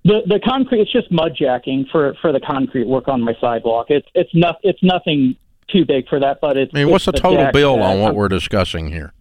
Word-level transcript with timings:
The 0.05 0.21
the 0.27 0.39
concrete 0.39 0.81
it's 0.81 0.91
just 0.91 1.11
mud 1.11 1.35
jacking 1.37 1.87
for 1.91 2.13
for 2.21 2.31
the 2.31 2.39
concrete 2.39 2.87
work 2.87 3.07
on 3.07 3.21
my 3.21 3.33
sidewalk. 3.41 3.87
It's 3.89 4.07
it's 4.13 4.29
not 4.33 4.59
it's 4.61 4.81
nothing 4.83 5.35
too 5.67 5.83
big 5.83 6.07
for 6.07 6.19
that, 6.19 6.39
but 6.41 6.57
it's. 6.57 6.71
I 6.73 6.77
mean, 6.77 6.91
what's 6.91 7.05
the 7.05 7.11
total 7.11 7.51
bill 7.51 7.81
on 7.81 7.99
what 7.99 8.15
we're 8.15 8.27
discussing 8.27 8.87
here? 8.87 9.13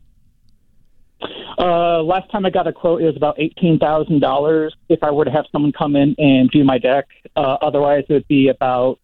Uh, 1.59 2.03
last 2.03 2.31
time 2.31 2.45
I 2.45 2.51
got 2.51 2.67
a 2.67 2.73
quote, 2.73 3.01
it 3.01 3.07
was 3.07 3.17
about 3.17 3.41
eighteen 3.41 3.79
thousand 3.79 4.21
dollars. 4.21 4.77
If 4.91 5.03
I 5.03 5.11
were 5.11 5.25
to 5.25 5.31
have 5.31 5.47
someone 5.53 5.73
come 5.73 5.97
in 5.97 6.15
and 6.19 6.51
do 6.51 6.65
my 6.65 6.77
deck, 6.77 7.07
uh, 7.35 7.57
otherwise 7.63 8.05
it 8.11 8.13
would 8.13 8.29
be 8.29 8.49
about 8.49 8.99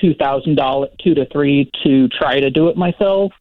two 0.00 0.14
thousand 0.14 0.56
dollars, 0.56 0.90
two 1.04 1.14
to 1.14 1.26
three 1.26 1.70
to 1.84 2.08
try 2.08 2.40
to 2.40 2.50
do 2.50 2.66
it 2.68 2.76
myself. 2.76 3.32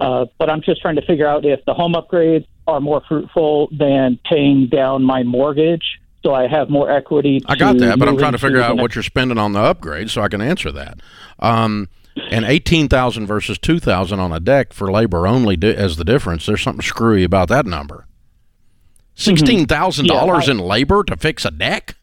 Uh, 0.00 0.26
but 0.38 0.50
I'm 0.50 0.60
just 0.60 0.80
trying 0.80 0.96
to 0.96 1.06
figure 1.06 1.28
out 1.28 1.44
if 1.44 1.64
the 1.66 1.74
home 1.74 1.94
upgrades 1.94 2.46
are 2.66 2.80
more 2.80 3.00
fruitful 3.08 3.68
than 3.70 4.18
paying 4.28 4.68
down 4.68 5.04
my 5.04 5.22
mortgage 5.22 5.84
so 6.26 6.34
I 6.34 6.48
have 6.48 6.68
more 6.68 6.90
equity. 6.90 7.40
I 7.46 7.54
got 7.54 7.78
that, 7.78 8.00
but 8.00 8.08
I'm 8.08 8.18
trying 8.18 8.32
to 8.32 8.38
figure 8.38 8.60
out 8.60 8.76
what 8.78 8.96
you're 8.96 9.04
spending 9.04 9.38
on 9.38 9.52
the 9.52 9.60
upgrade 9.60 10.10
so 10.10 10.22
I 10.22 10.28
can 10.28 10.40
answer 10.40 10.72
that. 10.72 10.98
Um, 11.38 11.88
and 12.32 12.44
eighteen 12.44 12.88
thousand 12.88 13.28
versus 13.28 13.58
two 13.58 13.78
thousand 13.78 14.18
on 14.18 14.32
a 14.32 14.40
deck 14.40 14.72
for 14.72 14.90
labor 14.90 15.28
only 15.28 15.56
di- 15.56 15.76
as 15.76 15.98
the 15.98 16.04
difference. 16.04 16.44
There's 16.46 16.62
something 16.62 16.82
screwy 16.82 17.22
about 17.22 17.48
that 17.50 17.64
number. 17.64 18.08
Mm-hmm. 18.08 19.14
Sixteen 19.14 19.66
thousand 19.66 20.06
mm-hmm. 20.06 20.14
yeah, 20.14 20.20
dollars 20.20 20.48
in 20.48 20.58
labor 20.58 21.04
to 21.04 21.16
fix 21.16 21.44
a 21.44 21.52
deck. 21.52 21.94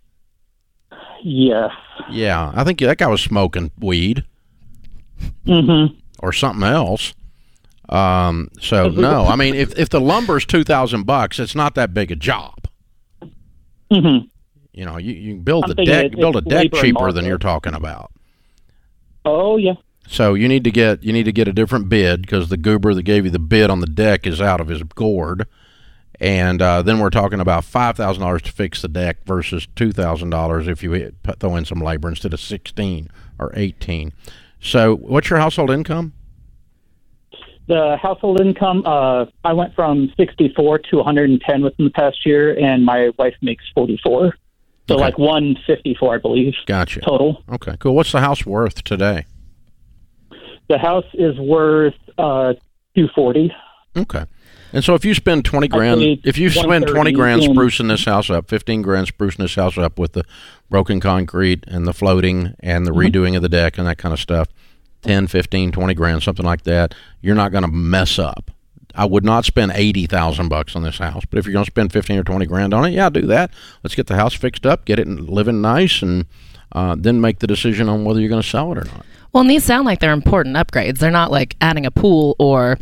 Yeah. 1.22 1.68
Yeah, 2.10 2.54
I 2.56 2.64
think 2.64 2.80
that 2.80 3.00
guy 3.00 3.08
was 3.08 3.22
smoking 3.22 3.72
weed. 3.78 4.24
Mm-hmm. 5.46 5.96
Or 6.20 6.32
something 6.32 6.64
else. 6.64 7.14
Um, 7.90 8.52
so 8.62 8.88
no, 8.88 9.26
I 9.26 9.36
mean, 9.36 9.54
if 9.54 9.78
if 9.78 9.90
the 9.90 10.00
lumber's 10.00 10.46
two 10.46 10.64
thousand 10.64 11.04
bucks, 11.04 11.40
it's 11.40 11.56
not 11.56 11.76
that 11.76 11.94
big 11.94 12.10
a 12.10 12.16
job. 12.16 12.70
Mm-hmm. 13.94 14.28
You 14.74 14.86
know, 14.86 14.98
you, 14.98 15.14
you 15.14 15.36
build 15.36 15.68
the 15.68 15.76
deck, 15.76 16.12
build 16.14 16.36
a 16.36 16.42
deck 16.42 16.74
cheaper 16.74 17.12
than 17.12 17.26
you're 17.26 17.38
talking 17.38 17.76
about. 17.76 18.12
Oh 19.24 19.58
yeah. 19.58 19.76
So 20.08 20.34
you 20.34 20.48
need 20.48 20.64
to 20.64 20.72
get 20.72 21.04
you 21.04 21.14
need 21.14 21.24
to 21.24 21.32
get 21.32 21.48
a 21.48 21.54
different 21.54 21.90
bid 21.90 22.22
because 22.22 22.50
the 22.50 22.58
goober 22.58 22.94
that 22.94 23.04
gave 23.04 23.26
you 23.26 23.32
the 23.32 23.40
bid 23.40 23.70
on 23.70 23.80
the 23.80 23.88
deck 23.88 24.26
is 24.28 24.42
out 24.42 24.60
of 24.60 24.68
his 24.68 24.84
gourd, 24.84 25.48
and 26.20 26.62
uh, 26.62 26.82
then 26.82 27.00
we're 27.00 27.10
talking 27.10 27.40
about 27.40 27.64
five 27.64 27.96
thousand 27.96 28.24
dollars 28.24 28.42
to 28.44 28.52
fix 28.52 28.82
the 28.82 28.88
deck 28.88 29.24
versus 29.26 29.68
two 29.76 29.92
thousand 29.92 30.32
dollars 30.32 30.68
if 30.68 30.84
you 30.84 31.14
throw 31.40 31.56
in 31.56 31.66
some 31.66 31.80
labor 31.80 32.10
instead 32.10 32.34
of 32.34 32.40
sixteen 32.40 33.10
or 33.40 33.52
eighteen. 33.56 34.12
So, 34.60 34.96
what's 34.96 35.30
your 35.30 35.40
household 35.40 35.70
income? 35.70 36.14
The 37.68 37.98
household 38.02 38.42
income, 38.42 38.84
uh, 38.86 39.26
I 39.44 39.54
went 39.54 39.74
from 39.76 40.12
64 40.18 40.80
to 40.80 40.98
110 40.98 41.64
within 41.64 41.86
the 41.86 41.92
past 41.92 42.26
year, 42.26 42.58
and 42.58 42.86
my 42.86 43.12
wife 43.18 43.36
makes 43.42 43.64
44. 43.74 44.34
So 44.90 44.96
okay. 44.96 45.04
like 45.04 45.18
154, 45.18 46.16
I 46.16 46.18
believe. 46.18 46.54
Gotcha. 46.66 47.00
Total. 47.00 47.42
Okay, 47.54 47.78
cool. 47.80 47.96
What's 47.96 48.12
the 48.12 48.20
house 48.20 48.46
worth 48.46 48.84
today? 48.84 49.26
The 50.68 50.78
house 50.78 51.06
is 51.14 51.38
worth 51.38 51.96
uh, 52.18 52.54
240. 52.96 53.54
Okay. 53.96 54.26
And 54.74 54.84
so 54.84 54.96
if 54.96 55.06
you 55.06 55.14
spend 55.14 55.46
20 55.46 55.68
grand, 55.68 56.02
if 56.24 56.38
you 56.38 56.50
spend 56.50 56.88
20 56.88 57.12
grand 57.12 57.44
sprucing 57.44 57.90
this 57.90 58.06
house 58.06 58.30
up, 58.30 58.50
15 58.50 58.82
grand 58.82 59.08
sprucing 59.08 59.38
this 59.38 59.56
house 59.56 59.78
up 59.78 60.00
with 60.00 60.14
the 60.14 60.26
broken 60.70 61.00
concrete 61.00 61.64
and 61.68 61.86
the 61.86 61.94
floating 61.94 62.56
and 62.60 62.88
the 62.88 62.92
mm-hmm. 62.92 63.16
redoing 63.16 63.36
of 63.36 63.44
the 63.44 63.50
deck 63.50 63.78
and 63.78 63.86
that 63.88 64.00
kind 64.00 64.14
of 64.14 64.20
stuff, 64.20 64.50
10, 65.04 65.28
15, 65.28 65.72
20 65.72 65.94
grand, 65.94 66.24
something 66.24 66.46
like 66.46 66.64
that, 66.64 66.96
you're 67.22 67.36
not 67.36 67.52
going 67.52 67.64
to 67.64 67.72
mess 67.72 68.18
up. 68.18 68.52
I 68.96 69.06
would 69.06 69.26
not 69.26 69.44
spend 69.44 69.72
eighty 69.74 70.06
thousand 70.06 70.50
bucks 70.50 70.76
on 70.76 70.84
this 70.84 71.00
house, 71.00 71.24
but 71.26 71.40
if 71.40 71.46
you're 71.46 71.54
going 71.54 71.66
to 71.66 71.72
spend 71.72 71.92
fifteen 71.92 72.20
or 72.20 72.24
twenty 72.24 72.46
grand 72.46 72.76
on 72.76 72.86
it, 72.86 72.92
yeah, 72.92 73.10
do 73.10 73.22
that. 73.22 73.50
Let's 73.82 73.96
get 73.96 74.08
the 74.08 74.16
house 74.16 74.36
fixed 74.36 74.68
up, 74.68 74.86
get 74.86 75.00
it 75.00 75.08
living 75.08 75.62
nice, 75.62 76.04
and 76.04 76.26
uh, 76.74 76.96
then 76.98 77.20
make 77.20 77.40
the 77.40 77.48
decision 77.48 77.90
on 77.90 78.06
whether 78.06 78.20
you're 78.20 78.30
going 78.30 78.42
to 78.42 78.48
sell 78.48 78.72
it 78.72 78.78
or 78.78 78.86
not. 78.86 79.06
Well, 79.32 79.42
and 79.42 79.50
these 79.50 79.64
sound 79.64 79.86
like 79.86 80.00
they're 80.00 80.14
important 80.14 80.56
upgrades. 80.56 81.00
They're 81.00 81.10
not 81.10 81.32
like 81.32 81.56
adding 81.60 81.88
a 81.88 81.92
pool 81.92 82.36
or 82.38 82.78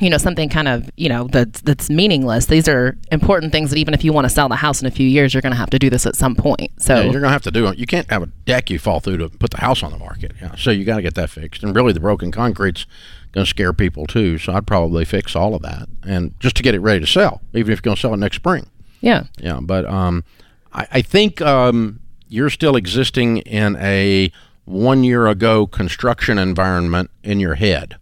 you 0.00 0.10
know 0.10 0.18
something 0.18 0.48
kind 0.48 0.68
of 0.68 0.90
you 0.96 1.08
know 1.08 1.28
that's 1.28 1.60
that's 1.62 1.90
meaningless. 1.90 2.46
These 2.46 2.68
are 2.68 2.96
important 3.12 3.52
things 3.52 3.70
that 3.70 3.78
even 3.78 3.94
if 3.94 4.04
you 4.04 4.12
want 4.12 4.24
to 4.24 4.28
sell 4.28 4.48
the 4.48 4.56
house 4.56 4.80
in 4.80 4.86
a 4.86 4.90
few 4.90 5.06
years 5.06 5.34
you're 5.34 5.40
going 5.40 5.52
to 5.52 5.58
have 5.58 5.70
to 5.70 5.78
do 5.78 5.90
this 5.90 6.06
at 6.06 6.16
some 6.16 6.34
point. 6.34 6.70
So 6.78 6.96
yeah, 6.96 7.02
you're 7.02 7.12
going 7.12 7.24
to 7.24 7.30
have 7.30 7.42
to 7.42 7.50
do 7.50 7.66
it. 7.68 7.78
You 7.78 7.86
can't 7.86 8.08
have 8.10 8.22
a 8.22 8.26
deck 8.26 8.70
you 8.70 8.78
fall 8.78 9.00
through 9.00 9.18
to 9.18 9.28
put 9.28 9.50
the 9.50 9.60
house 9.60 9.82
on 9.82 9.92
the 9.92 9.98
market. 9.98 10.32
Yeah. 10.40 10.54
so 10.56 10.70
you 10.70 10.84
got 10.84 10.96
to 10.96 11.02
get 11.02 11.14
that 11.14 11.30
fixed. 11.30 11.62
And 11.62 11.74
really 11.74 11.92
the 11.92 12.00
broken 12.00 12.32
concrete's 12.32 12.86
going 13.32 13.44
to 13.44 13.48
scare 13.48 13.72
people 13.72 14.08
too 14.08 14.38
so 14.38 14.52
i'd 14.52 14.66
probably 14.66 15.04
fix 15.04 15.36
all 15.36 15.54
of 15.54 15.62
that 15.62 15.88
and 16.02 16.34
just 16.40 16.56
to 16.56 16.64
get 16.64 16.74
it 16.74 16.80
ready 16.80 16.98
to 16.98 17.06
sell 17.06 17.40
even 17.54 17.72
if 17.72 17.76
you're 17.78 17.82
going 17.82 17.94
to 17.94 18.00
sell 18.00 18.12
it 18.12 18.16
next 18.16 18.36
spring. 18.36 18.68
Yeah. 19.00 19.24
Yeah 19.38 19.60
but 19.62 19.84
um, 19.86 20.24
I, 20.72 20.86
I 20.92 21.02
think 21.02 21.40
um, 21.40 22.00
you're 22.28 22.50
still 22.50 22.76
existing 22.76 23.38
in 23.38 23.76
a 23.76 24.32
one 24.64 25.04
year 25.04 25.26
ago 25.26 25.66
construction 25.66 26.38
environment 26.38 27.10
in 27.22 27.40
your 27.40 27.54
head 27.56 27.96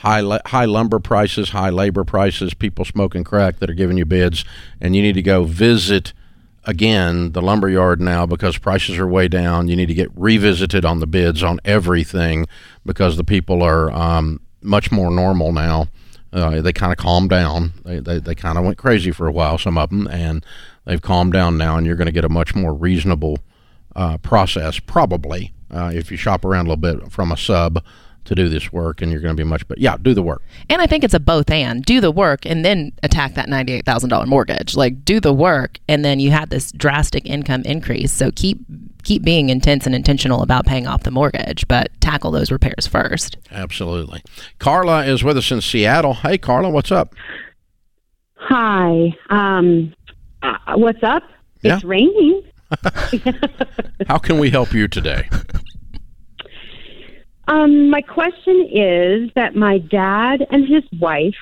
high 0.00 0.40
high 0.46 0.64
lumber 0.64 0.98
prices, 0.98 1.50
high 1.50 1.70
labor 1.70 2.04
prices, 2.04 2.54
people 2.54 2.84
smoking 2.84 3.24
crack 3.24 3.58
that 3.58 3.68
are 3.70 3.74
giving 3.74 3.98
you 3.98 4.04
bids, 4.04 4.44
and 4.80 4.96
you 4.96 5.02
need 5.02 5.14
to 5.14 5.22
go 5.22 5.44
visit 5.44 6.12
again 6.64 7.32
the 7.32 7.42
lumber 7.42 7.68
yard 7.68 8.00
now 8.00 8.26
because 8.26 8.58
prices 8.58 8.98
are 8.98 9.06
way 9.06 9.28
down. 9.28 9.68
You 9.68 9.76
need 9.76 9.86
to 9.86 9.94
get 9.94 10.10
revisited 10.14 10.84
on 10.84 11.00
the 11.00 11.06
bids 11.06 11.42
on 11.42 11.60
everything 11.64 12.46
because 12.84 13.16
the 13.16 13.24
people 13.24 13.62
are 13.62 13.90
um, 13.92 14.40
much 14.62 14.90
more 14.90 15.10
normal 15.10 15.52
now. 15.52 15.88
Uh, 16.32 16.62
they 16.62 16.72
kind 16.72 16.92
of 16.92 16.98
calmed 16.98 17.28
down. 17.28 17.72
They, 17.84 17.98
they, 17.98 18.18
they 18.20 18.34
kind 18.34 18.56
of 18.56 18.64
went 18.64 18.78
crazy 18.78 19.10
for 19.10 19.26
a 19.26 19.32
while, 19.32 19.58
some 19.58 19.76
of 19.76 19.90
them, 19.90 20.06
and 20.06 20.46
they've 20.84 21.02
calmed 21.02 21.32
down 21.32 21.58
now, 21.58 21.76
and 21.76 21.84
you're 21.84 21.96
going 21.96 22.06
to 22.06 22.12
get 22.12 22.24
a 22.24 22.28
much 22.28 22.54
more 22.54 22.72
reasonable 22.72 23.38
uh, 23.96 24.16
process, 24.18 24.78
probably, 24.78 25.52
uh, 25.72 25.90
if 25.92 26.10
you 26.12 26.16
shop 26.16 26.44
around 26.44 26.66
a 26.66 26.70
little 26.70 27.00
bit 27.00 27.10
from 27.10 27.32
a 27.32 27.36
sub 27.36 27.82
to 28.24 28.34
do 28.34 28.48
this 28.48 28.72
work, 28.72 29.02
and 29.02 29.10
you're 29.10 29.20
going 29.20 29.34
to 29.34 29.40
be 29.40 29.48
much 29.48 29.66
better. 29.66 29.80
Yeah, 29.80 29.96
do 30.00 30.14
the 30.14 30.22
work. 30.22 30.42
And 30.68 30.80
I 30.80 30.86
think 30.86 31.04
it's 31.04 31.14
a 31.14 31.20
both 31.20 31.50
and 31.50 31.84
do 31.84 32.00
the 32.00 32.10
work 32.10 32.46
and 32.46 32.64
then 32.64 32.92
attack 33.02 33.34
that 33.34 33.48
$98,000 33.48 34.26
mortgage. 34.26 34.76
Like 34.76 35.04
do 35.04 35.20
the 35.20 35.32
work 35.32 35.78
and 35.88 36.04
then 36.04 36.20
you 36.20 36.30
have 36.30 36.50
this 36.50 36.72
drastic 36.72 37.26
income 37.26 37.62
increase. 37.64 38.12
So 38.12 38.30
keep 38.30 38.58
keep 39.02 39.22
being 39.22 39.48
intense 39.48 39.86
and 39.86 39.94
intentional 39.94 40.42
about 40.42 40.66
paying 40.66 40.86
off 40.86 41.02
the 41.02 41.10
mortgage, 41.10 41.66
but 41.66 41.88
tackle 42.00 42.30
those 42.30 42.50
repairs 42.50 42.86
first. 42.86 43.36
Absolutely. 43.50 44.22
Carla 44.58 45.04
is 45.06 45.24
with 45.24 45.38
us 45.38 45.50
in 45.50 45.60
Seattle. 45.60 46.14
Hey, 46.14 46.36
Carla, 46.38 46.70
what's 46.70 46.92
up? 46.92 47.14
Hi. 48.34 49.16
Um, 49.30 49.94
uh, 50.42 50.56
what's 50.74 51.02
up? 51.02 51.22
Yeah. 51.62 51.76
It's 51.76 51.84
raining. 51.84 52.42
How 54.06 54.18
can 54.18 54.38
we 54.38 54.50
help 54.50 54.72
you 54.72 54.86
today? 54.86 55.28
Um, 57.48 57.90
my 57.90 58.00
question 58.00 58.68
is 58.72 59.30
that 59.34 59.56
my 59.56 59.78
dad 59.78 60.46
and 60.50 60.68
his 60.68 60.84
wife 61.00 61.34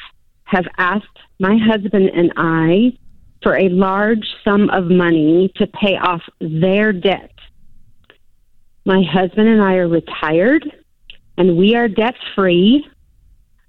have 0.44 0.66
asked 0.78 1.06
my 1.38 1.56
husband 1.56 2.10
and 2.14 2.32
I 2.36 2.96
for 3.42 3.56
a 3.56 3.68
large 3.68 4.26
sum 4.44 4.70
of 4.70 4.86
money 4.86 5.52
to 5.56 5.66
pay 5.66 5.96
off 5.96 6.22
their 6.40 6.92
debt. 6.92 7.32
My 8.84 9.02
husband 9.02 9.48
and 9.48 9.62
I 9.62 9.74
are 9.74 9.88
retired 9.88 10.64
and 11.36 11.56
we 11.56 11.76
are 11.76 11.88
debt 11.88 12.14
free, 12.34 12.86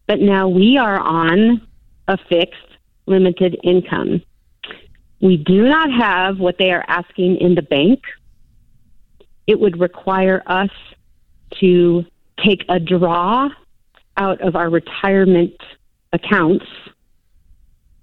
but 0.08 0.20
now 0.20 0.48
we 0.48 0.78
are 0.78 0.98
on 0.98 1.68
a 2.08 2.18
fixed 2.30 2.58
limited 3.06 3.58
income. 3.64 4.22
We 5.22 5.38
do 5.38 5.68
not 5.68 5.92
have 5.92 6.40
what 6.40 6.58
they 6.58 6.72
are 6.72 6.86
asking 6.88 7.38
in 7.38 7.56
the 7.56 7.62
bank. 7.62 8.02
It 9.46 9.60
would 9.60 9.80
require 9.80 10.42
us 10.48 10.70
to 11.60 12.06
take 12.46 12.64
a 12.70 12.80
draw 12.80 13.50
out 14.18 14.42
of 14.42 14.56
our 14.56 14.70
retirement 14.70 15.56
accounts. 16.14 16.66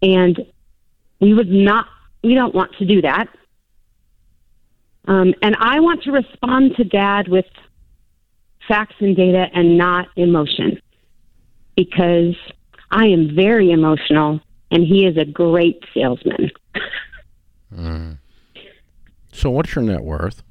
And 0.03 0.39
we 1.21 1.35
would 1.35 1.51
not 1.51 1.87
we 2.23 2.35
don't 2.35 2.55
want 2.55 2.73
to 2.79 2.85
do 2.85 3.03
that. 3.03 3.29
Um, 5.09 5.35
and 5.41 5.55
i 5.61 5.79
want 5.79 6.03
to 6.03 6.11
respond 6.11 6.75
to 6.77 6.85
dad 6.85 7.29
with 7.29 7.45
facts 8.67 8.97
and 8.99 9.15
data 9.15 9.47
and 9.55 9.79
not 9.79 10.09
emotion 10.17 10.81
because 11.77 12.35
i 12.91 13.07
am 13.07 13.33
very 13.37 13.71
emotional 13.71 14.41
and 14.71 14.83
he 14.85 15.07
is 15.07 15.17
a 15.17 15.25
great 15.25 15.83
salesman. 15.95 16.51
So, 19.33 19.51
what's 19.51 19.75
your 19.75 19.85
net 19.85 20.03
worth? 20.03 20.43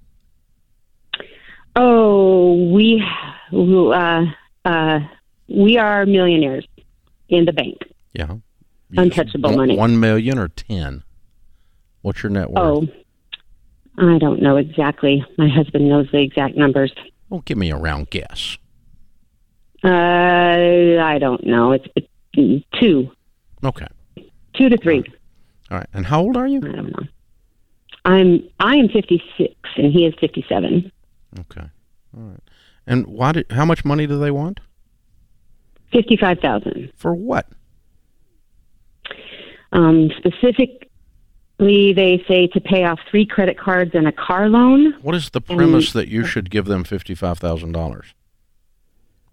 Oh 1.76 2.54
we 2.74 3.04
uh, 3.54 4.26
uh, 4.66 5.00
we 5.48 5.78
are 5.78 6.06
millionaires 6.06 6.66
in 7.30 7.46
the 7.46 7.54
bank 7.54 7.78
Yeah. 8.14 8.36
Untouchable 8.98 9.50
One- 9.50 9.58
money. 9.58 9.76
One 9.78 10.00
million 10.00 10.38
or 10.40 10.48
ten? 10.50 11.04
What's 12.02 12.22
your 12.24 12.30
net 12.32 12.50
worth? 12.52 12.58
Oh, 12.60 12.88
I 13.98 14.18
don't 14.20 14.42
know 14.42 14.58
exactly. 14.58 15.26
My 15.38 15.50
husband 15.50 15.90
knows 15.90 16.08
the 16.12 16.20
exact 16.22 16.56
numbers. 16.56 16.94
Well, 17.30 17.42
give 17.46 17.58
me 17.58 17.72
a 17.72 17.78
round 17.78 18.10
guess. 18.12 18.58
Uh, 19.84 19.88
I 19.90 21.18
don't 21.20 21.46
know. 21.46 21.72
It's 21.72 21.88
bet- 21.90 22.10
two, 22.80 23.10
Okay. 23.64 23.88
two 24.54 24.70
to 24.70 24.78
three. 24.78 25.04
All 25.72 25.78
right. 25.80 25.88
And 25.94 26.06
how 26.06 26.22
old 26.22 26.38
are 26.38 26.48
you? 26.48 26.58
I 26.60 26.72
don't 26.72 26.92
know. 26.92 27.08
I'm 28.06 28.44
I 28.60 28.76
am 28.76 28.88
56 28.90 29.56
and 29.78 29.92
he 29.92 30.06
is 30.06 30.14
57. 30.20 30.92
Okay. 31.40 31.68
All 32.18 32.24
right. 32.24 32.40
And 32.88 33.08
why 33.08 33.32
did? 33.34 33.52
How 33.52 33.66
much 33.66 33.84
money 33.86 34.08
do 34.08 34.18
they 34.20 34.32
want? 34.32 34.60
55,000. 35.92 36.92
For 36.96 37.14
what? 37.14 37.48
Um, 39.72 40.10
specifically, 40.18 41.94
they 41.94 42.24
say 42.28 42.48
to 42.48 42.60
pay 42.62 42.84
off 42.86 43.00
three 43.10 43.26
credit 43.26 43.58
cards 43.58 43.92
and 43.94 44.08
a 44.08 44.12
car 44.12 44.50
loan. 44.50 44.94
What 45.02 45.16
is 45.16 45.30
the 45.32 45.42
premise 45.42 45.94
that 45.94 46.08
you 46.08 46.26
should 46.26 46.50
give 46.50 46.66
them 46.66 46.84
fifty-five 46.84 47.40
thousand 47.40 47.72
dollars? 47.74 48.14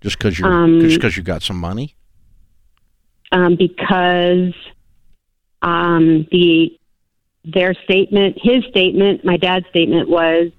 Just 0.00 0.18
because 0.18 0.38
you're 0.38 0.52
Um, 0.52 0.80
just 0.80 0.96
because 0.96 1.16
you 1.16 1.22
got 1.22 1.42
some 1.42 1.56
money? 1.58 1.94
um, 3.30 3.56
because 3.56 4.52
um, 5.62 6.26
the 6.32 6.76
their 7.44 7.74
statement, 7.84 8.36
his 8.40 8.64
statement, 8.70 9.24
my 9.24 9.36
dad's 9.36 9.66
statement 9.68 10.08
was, 10.08 10.50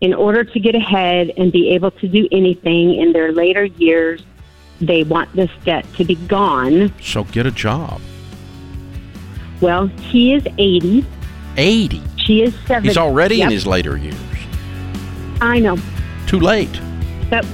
in 0.00 0.12
order 0.14 0.44
to 0.44 0.60
get 0.60 0.74
ahead 0.74 1.32
and 1.36 1.50
be 1.52 1.70
able 1.70 1.90
to 1.90 2.08
do 2.08 2.28
anything 2.30 2.94
in 2.94 3.12
their 3.12 3.32
later 3.32 3.64
years, 3.64 4.22
they 4.80 5.02
want 5.04 5.32
this 5.34 5.50
debt 5.64 5.86
to 5.96 6.04
be 6.04 6.14
gone. 6.14 6.92
So 7.00 7.24
get 7.24 7.46
a 7.46 7.50
job. 7.50 8.00
Well, 9.60 9.86
he 9.86 10.34
is 10.34 10.44
80, 10.58 11.04
Eighty. 11.56 12.02
she 12.16 12.42
is 12.42 12.54
70. 12.66 12.88
He's 12.88 12.98
already 12.98 13.40
in 13.40 13.50
his 13.50 13.66
later 13.66 13.96
years. 13.96 14.14
I 15.40 15.58
know, 15.60 15.78
Too 16.26 16.40
late. 16.40 16.78
but 17.30 17.46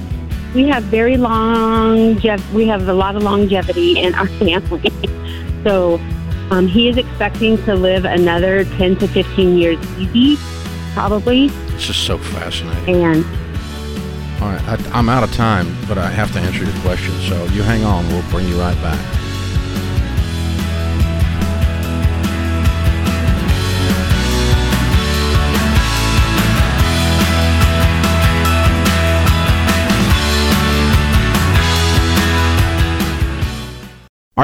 we 0.53 0.67
have 0.67 0.83
very 0.83 1.15
long. 1.17 2.15
We 2.53 2.67
have 2.67 2.87
a 2.89 2.93
lot 2.93 3.15
of 3.15 3.23
longevity 3.23 3.99
in 3.99 4.13
our 4.15 4.27
family, 4.39 4.91
so 5.63 5.95
um, 6.51 6.67
he 6.67 6.89
is 6.89 6.97
expecting 6.97 7.55
to 7.63 7.73
live 7.73 8.03
another 8.03 8.65
10 8.65 8.97
to 8.97 9.07
15 9.07 9.57
years 9.57 9.77
easy, 9.97 10.35
probably. 10.93 11.47
This 11.71 11.89
is 11.89 11.95
so 11.95 12.17
fascinating. 12.17 13.03
And 13.03 13.25
All 14.41 14.49
right, 14.49 14.61
I, 14.67 14.77
I'm 14.93 15.09
out 15.09 15.23
of 15.23 15.33
time, 15.33 15.75
but 15.87 15.97
I 15.97 16.09
have 16.09 16.31
to 16.33 16.39
answer 16.39 16.63
your 16.63 16.81
question. 16.81 17.13
So 17.21 17.43
you 17.53 17.61
hang 17.63 17.83
on. 17.83 18.07
We'll 18.09 18.29
bring 18.29 18.47
you 18.47 18.59
right 18.59 18.75
back. 18.81 18.99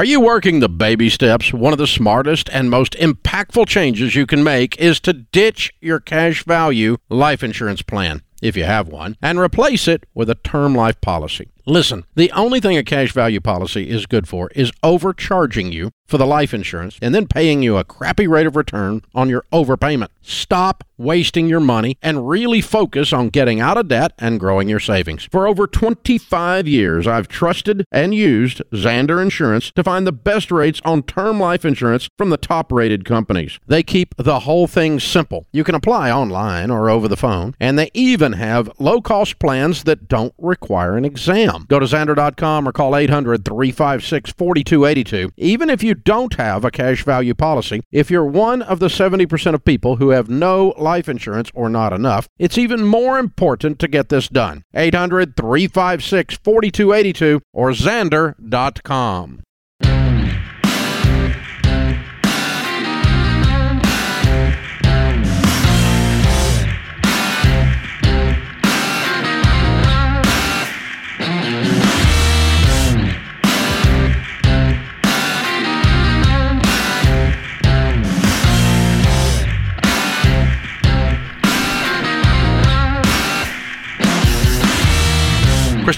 Are 0.00 0.04
you 0.06 0.18
working 0.18 0.60
the 0.60 0.68
baby 0.70 1.10
steps? 1.10 1.52
One 1.52 1.74
of 1.74 1.78
the 1.78 1.86
smartest 1.86 2.48
and 2.54 2.70
most 2.70 2.92
impactful 2.92 3.68
changes 3.68 4.14
you 4.14 4.24
can 4.24 4.42
make 4.42 4.78
is 4.78 4.98
to 5.00 5.12
ditch 5.12 5.74
your 5.78 6.00
cash 6.00 6.42
value 6.42 6.96
life 7.10 7.44
insurance 7.44 7.82
plan, 7.82 8.22
if 8.40 8.56
you 8.56 8.64
have 8.64 8.88
one, 8.88 9.18
and 9.20 9.38
replace 9.38 9.86
it 9.86 10.06
with 10.14 10.30
a 10.30 10.36
term 10.36 10.74
life 10.74 10.98
policy. 11.02 11.50
Listen, 11.66 12.04
the 12.14 12.32
only 12.32 12.60
thing 12.60 12.76
a 12.76 12.82
cash 12.82 13.12
value 13.12 13.40
policy 13.40 13.88
is 13.88 14.06
good 14.06 14.28
for 14.28 14.50
is 14.54 14.72
overcharging 14.82 15.72
you 15.72 15.90
for 16.10 16.18
the 16.18 16.26
life 16.26 16.52
insurance 16.52 16.98
and 17.00 17.14
then 17.14 17.26
paying 17.26 17.62
you 17.62 17.76
a 17.76 17.84
crappy 17.84 18.26
rate 18.26 18.46
of 18.46 18.56
return 18.56 19.00
on 19.14 19.28
your 19.28 19.44
overpayment. 19.52 20.08
Stop 20.20 20.84
wasting 20.98 21.48
your 21.48 21.60
money 21.60 21.96
and 22.02 22.28
really 22.28 22.60
focus 22.60 23.12
on 23.12 23.28
getting 23.28 23.60
out 23.60 23.78
of 23.78 23.88
debt 23.88 24.12
and 24.18 24.40
growing 24.40 24.68
your 24.68 24.80
savings. 24.80 25.28
For 25.30 25.46
over 25.46 25.66
25 25.66 26.68
years, 26.68 27.06
I've 27.06 27.28
trusted 27.28 27.84
and 27.90 28.14
used 28.14 28.60
Zander 28.72 29.22
Insurance 29.22 29.70
to 29.72 29.84
find 29.84 30.06
the 30.06 30.12
best 30.12 30.50
rates 30.50 30.80
on 30.84 31.04
term 31.04 31.40
life 31.40 31.64
insurance 31.64 32.08
from 32.18 32.30
the 32.30 32.36
top 32.36 32.72
rated 32.72 33.04
companies. 33.04 33.58
They 33.66 33.82
keep 33.82 34.14
the 34.16 34.40
whole 34.40 34.66
thing 34.66 35.00
simple. 35.00 35.46
You 35.52 35.64
can 35.64 35.74
apply 35.74 36.10
online 36.10 36.70
or 36.70 36.90
over 36.90 37.08
the 37.08 37.16
phone, 37.16 37.54
and 37.60 37.78
they 37.78 37.90
even 37.94 38.34
have 38.34 38.70
low 38.78 39.00
cost 39.00 39.38
plans 39.38 39.84
that 39.84 40.08
don't 40.08 40.34
require 40.38 40.96
an 40.96 41.04
exam. 41.04 41.49
Go 41.68 41.78
to 41.78 41.86
Zander.com 41.86 42.68
or 42.68 42.72
call 42.72 42.96
800 42.96 43.44
356 43.44 44.32
4282. 44.32 45.32
Even 45.36 45.70
if 45.70 45.82
you 45.82 45.94
don't 45.94 46.34
have 46.34 46.64
a 46.64 46.70
cash 46.70 47.04
value 47.04 47.34
policy, 47.34 47.82
if 47.90 48.10
you're 48.10 48.24
one 48.24 48.62
of 48.62 48.78
the 48.78 48.88
70% 48.88 49.54
of 49.54 49.64
people 49.64 49.96
who 49.96 50.10
have 50.10 50.28
no 50.28 50.74
life 50.78 51.08
insurance 51.08 51.50
or 51.54 51.68
not 51.68 51.92
enough, 51.92 52.28
it's 52.38 52.58
even 52.58 52.84
more 52.84 53.18
important 53.18 53.78
to 53.78 53.88
get 53.88 54.08
this 54.08 54.28
done. 54.28 54.62
800 54.74 55.36
356 55.36 56.36
4282 56.36 57.40
or 57.52 57.70
Zander.com. 57.70 59.42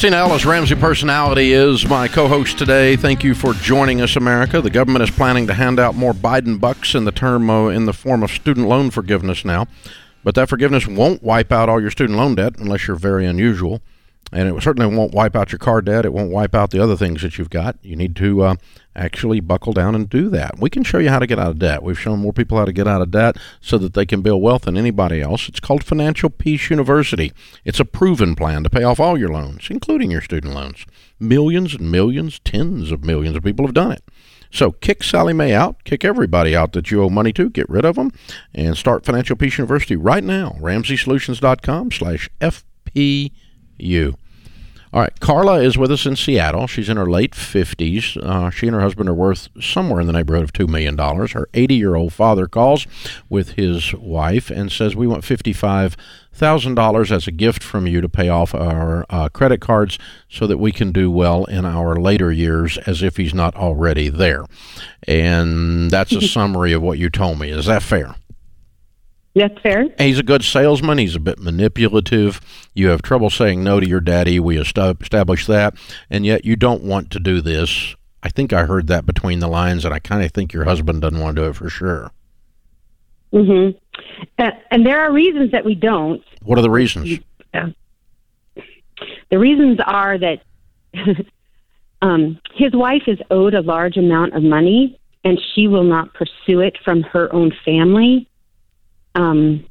Kristina 0.03 0.15
Ellis, 0.15 0.45
Ramsey 0.45 0.75
Personality, 0.75 1.53
is 1.53 1.87
my 1.87 2.09
co 2.09 2.27
host 2.27 2.59
today. 2.59 2.97
Thank 2.97 3.23
you 3.23 3.37
for 3.37 3.53
joining 3.53 4.01
us, 4.01 4.17
America. 4.17 4.61
The 4.61 4.69
government 4.69 5.05
is 5.05 5.13
planning 5.13 5.47
to 5.47 5.55
hand 5.55 5.79
out 5.79 5.95
more 5.95 6.13
Biden 6.13 6.59
bucks 6.59 6.97
in 6.97 7.05
the 7.05 7.13
term 7.13 7.49
uh, 7.49 7.69
in 7.69 7.85
the 7.85 7.93
form 7.93 8.25
of 8.25 8.33
student 8.33 8.67
loan 8.67 8.91
forgiveness 8.91 9.45
now. 9.45 9.69
But 10.25 10.35
that 10.35 10.49
forgiveness 10.49 10.89
won't 10.89 11.23
wipe 11.23 11.53
out 11.53 11.69
all 11.69 11.81
your 11.81 11.93
student 11.93 12.19
loan 12.19 12.35
debt 12.35 12.59
unless 12.59 12.89
you're 12.89 12.97
very 12.97 13.27
unusual. 13.27 13.81
And 14.33 14.49
it 14.49 14.63
certainly 14.63 14.95
won't 14.95 15.13
wipe 15.13 15.37
out 15.37 15.53
your 15.53 15.59
car 15.59 15.83
debt. 15.83 16.07
It 16.07 16.13
won't 16.13 16.31
wipe 16.31 16.55
out 16.55 16.71
the 16.71 16.83
other 16.83 16.97
things 16.97 17.21
that 17.21 17.37
you've 17.37 17.51
got. 17.51 17.77
You 17.83 17.97
need 17.97 18.17
to 18.17 18.43
uh, 18.43 18.55
actually 18.97 19.41
buckle 19.41 19.75
down 19.75 19.95
and 19.95 20.09
do 20.09 20.31
that. 20.31 20.59
We 20.59 20.71
can 20.71 20.85
show 20.85 20.99
you 20.99 21.11
how 21.11 21.19
to 21.19 21.27
get 21.27 21.39
out 21.39 21.51
of 21.51 21.59
debt. 21.59 21.83
We've 21.83 22.01
shown 22.01 22.21
more 22.21 22.33
people 22.33 22.57
how 22.57 22.65
to 22.65 22.73
get 22.73 22.89
out 22.89 23.03
of 23.03 23.11
debt 23.11 23.37
so 23.61 23.77
that 23.79 23.93
they 23.93 24.07
can 24.07 24.23
build 24.23 24.43
wealth 24.43 24.63
than 24.63 24.79
anybody 24.79 25.21
else. 25.21 25.49
It's 25.49 25.61
called 25.61 25.85
Financial 25.85 26.31
Peace 26.31 26.71
University. 26.71 27.33
It's 27.65 27.81
a 27.81 27.85
proven 27.85 28.35
plan 28.35 28.63
to 28.65 28.71
pay 28.71 28.85
off 28.85 28.99
all 28.99 29.19
your 29.19 29.29
loans, 29.29 29.69
including 29.69 30.11
your 30.11 30.23
student 30.23 30.55
loans. 30.55 30.87
Millions 31.21 31.75
and 31.75 31.91
millions, 31.91 32.39
tens 32.41 32.91
of 32.91 33.05
millions 33.05 33.37
of 33.37 33.45
people 33.45 33.67
have 33.67 33.75
done 33.75 33.93
it. 33.93 34.03
So 34.51 34.73
kick 34.73 35.03
Sallie 35.03 35.33
Mae 35.33 35.55
out, 35.55 35.83
kick 35.85 36.05
everybody 36.05 36.55
out 36.55 36.73
that 36.73 36.91
you 36.91 37.03
owe 37.03 37.09
money 37.09 37.33
to, 37.35 37.49
get 37.49 37.69
rid 37.71 37.87
of 37.87 37.97
them, 37.97 38.13
and 38.55 38.77
start 38.77 39.05
Financial 39.05 39.37
Peace 39.37 39.57
University 39.57 39.97
right 39.97 40.23
now. 40.23 40.57
RamseySolutions.com 40.61 41.91
slash 41.91 42.29
FPU. 42.41 44.15
All 44.95 45.01
right, 45.01 45.21
Carla 45.21 45.63
is 45.63 45.79
with 45.79 45.91
us 45.91 46.05
in 46.05 46.17
Seattle. 46.17 46.67
She's 46.67 46.91
in 46.91 46.99
her 46.99 47.11
late 47.11 47.33
50s. 47.33 48.19
Uh, 48.19 48.51
she 48.51 48.67
and 48.67 48.75
her 48.75 48.83
husband 48.83 49.09
are 49.09 49.15
worth 49.15 49.49
somewhere 49.59 50.03
in 50.03 50.07
the 50.07 50.13
neighborhood 50.13 50.45
of 50.45 50.53
$2 50.53 50.69
million. 50.69 50.99
Her 50.99 51.49
80 51.55 51.75
year 51.75 51.95
old 51.95 52.13
father 52.13 52.47
calls 52.47 52.87
with 53.31 53.53
his 53.53 53.95
wife 53.95 54.51
and 54.51 54.71
says, 54.71 54.95
We 54.95 55.07
want 55.07 55.25
$55,000 55.25 57.11
as 57.11 57.27
a 57.27 57.33
gift 57.33 57.63
from 57.63 57.87
you 57.87 58.03
to 58.03 58.09
pay 58.09 58.29
off 58.29 58.55
our 58.55 59.07
uh, 59.09 59.31
credit 59.31 59.63
cards 59.63 59.99
so 60.29 60.47
that 60.47 60.59
we 60.59 60.73
can 60.73 60.93
do 60.93 61.11
well 61.11 61.47
in 61.47 61.65
our 61.65 61.97
later 61.97 62.31
years 62.31 62.77
as 62.79 63.03
if 63.03 63.17
he's 63.17 63.33
not 63.33 63.57
already 63.57 64.11
there. 64.11 64.45
And 65.09 65.91
that's 65.91 66.13
a 66.13 66.21
summary 66.29 66.75
of 66.75 66.83
what 66.83 66.99
you 66.99 67.09
told 67.09 67.39
me. 67.39 67.49
Is 67.49 67.65
that 67.65 67.83
fair? 67.83 68.15
That's 69.35 69.59
fair. 69.63 69.87
He's 69.99 70.19
a 70.19 70.23
good 70.23 70.45
salesman. 70.45 70.99
He's 70.99 71.17
a 71.17 71.21
bit 71.21 71.39
manipulative. 71.39 72.41
You 72.75 72.89
have 72.89 73.01
trouble 73.01 73.31
saying 73.31 73.65
no 73.65 73.81
to 73.81 73.89
your 73.89 74.01
daddy. 74.01 74.39
We 74.39 74.59
established 74.59 75.47
that. 75.47 75.75
And 76.11 76.27
yet 76.27 76.45
you 76.45 76.55
don't 76.55 76.83
want 76.83 77.11
to 77.13 77.19
do 77.19 77.41
this. 77.41 77.97
I 78.23 78.29
think 78.29 78.53
I 78.53 78.67
heard 78.67 78.89
that 78.89 79.07
between 79.07 79.41
the 79.41 79.49
lines, 79.49 79.85
and 79.85 79.93
I 79.93 79.99
kind 79.99 80.23
of 80.23 80.33
think 80.33 80.53
your 80.53 80.65
husband 80.65 81.01
doesn't 81.01 81.19
want 81.19 81.37
to 81.37 81.43
do 81.43 81.49
it 81.49 81.57
for 81.57 81.69
sure. 81.69 82.11
Mm-hmm. 83.33 83.77
Uh, 84.39 84.51
and 84.71 84.87
there 84.87 85.01
are 85.01 85.13
reasons 85.13 85.51
that 85.53 85.65
we 85.65 85.75
don't. 85.75 86.23
What 86.43 86.59
are 86.59 86.63
the 86.63 86.71
reasons? 86.71 87.19
Yeah. 87.55 87.71
The 89.31 89.39
reasons 89.39 89.79
are 89.85 90.19
that 90.19 90.43
um, 92.03 92.39
his 92.55 92.73
wife 92.75 93.05
is 93.07 93.19
owed 93.31 93.55
a 93.55 93.63
large 93.63 93.97
amount 93.97 94.35
of 94.35 94.43
money, 94.43 95.01
and 95.25 95.41
she 95.55 95.67
will 95.67 95.85
not 95.85 96.13
pursue 96.13 96.61
it 96.61 96.77
from 96.85 97.03
her 97.03 97.33
own 97.33 97.53
family 97.65 98.29
um, 99.15 99.65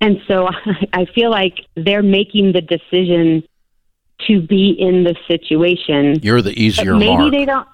and 0.00 0.20
so 0.28 0.48
I 0.92 1.04
feel 1.14 1.30
like 1.30 1.58
they're 1.76 2.02
making 2.02 2.52
the 2.52 2.60
decision 2.62 3.42
to 4.26 4.40
be 4.40 4.70
in 4.78 5.04
the 5.04 5.14
situation. 5.28 6.20
You're 6.22 6.42
the 6.42 6.52
easier 6.60 6.94
maybe 6.94 7.16
mark. 7.16 7.32
they 7.32 7.44
don't. 7.44 7.68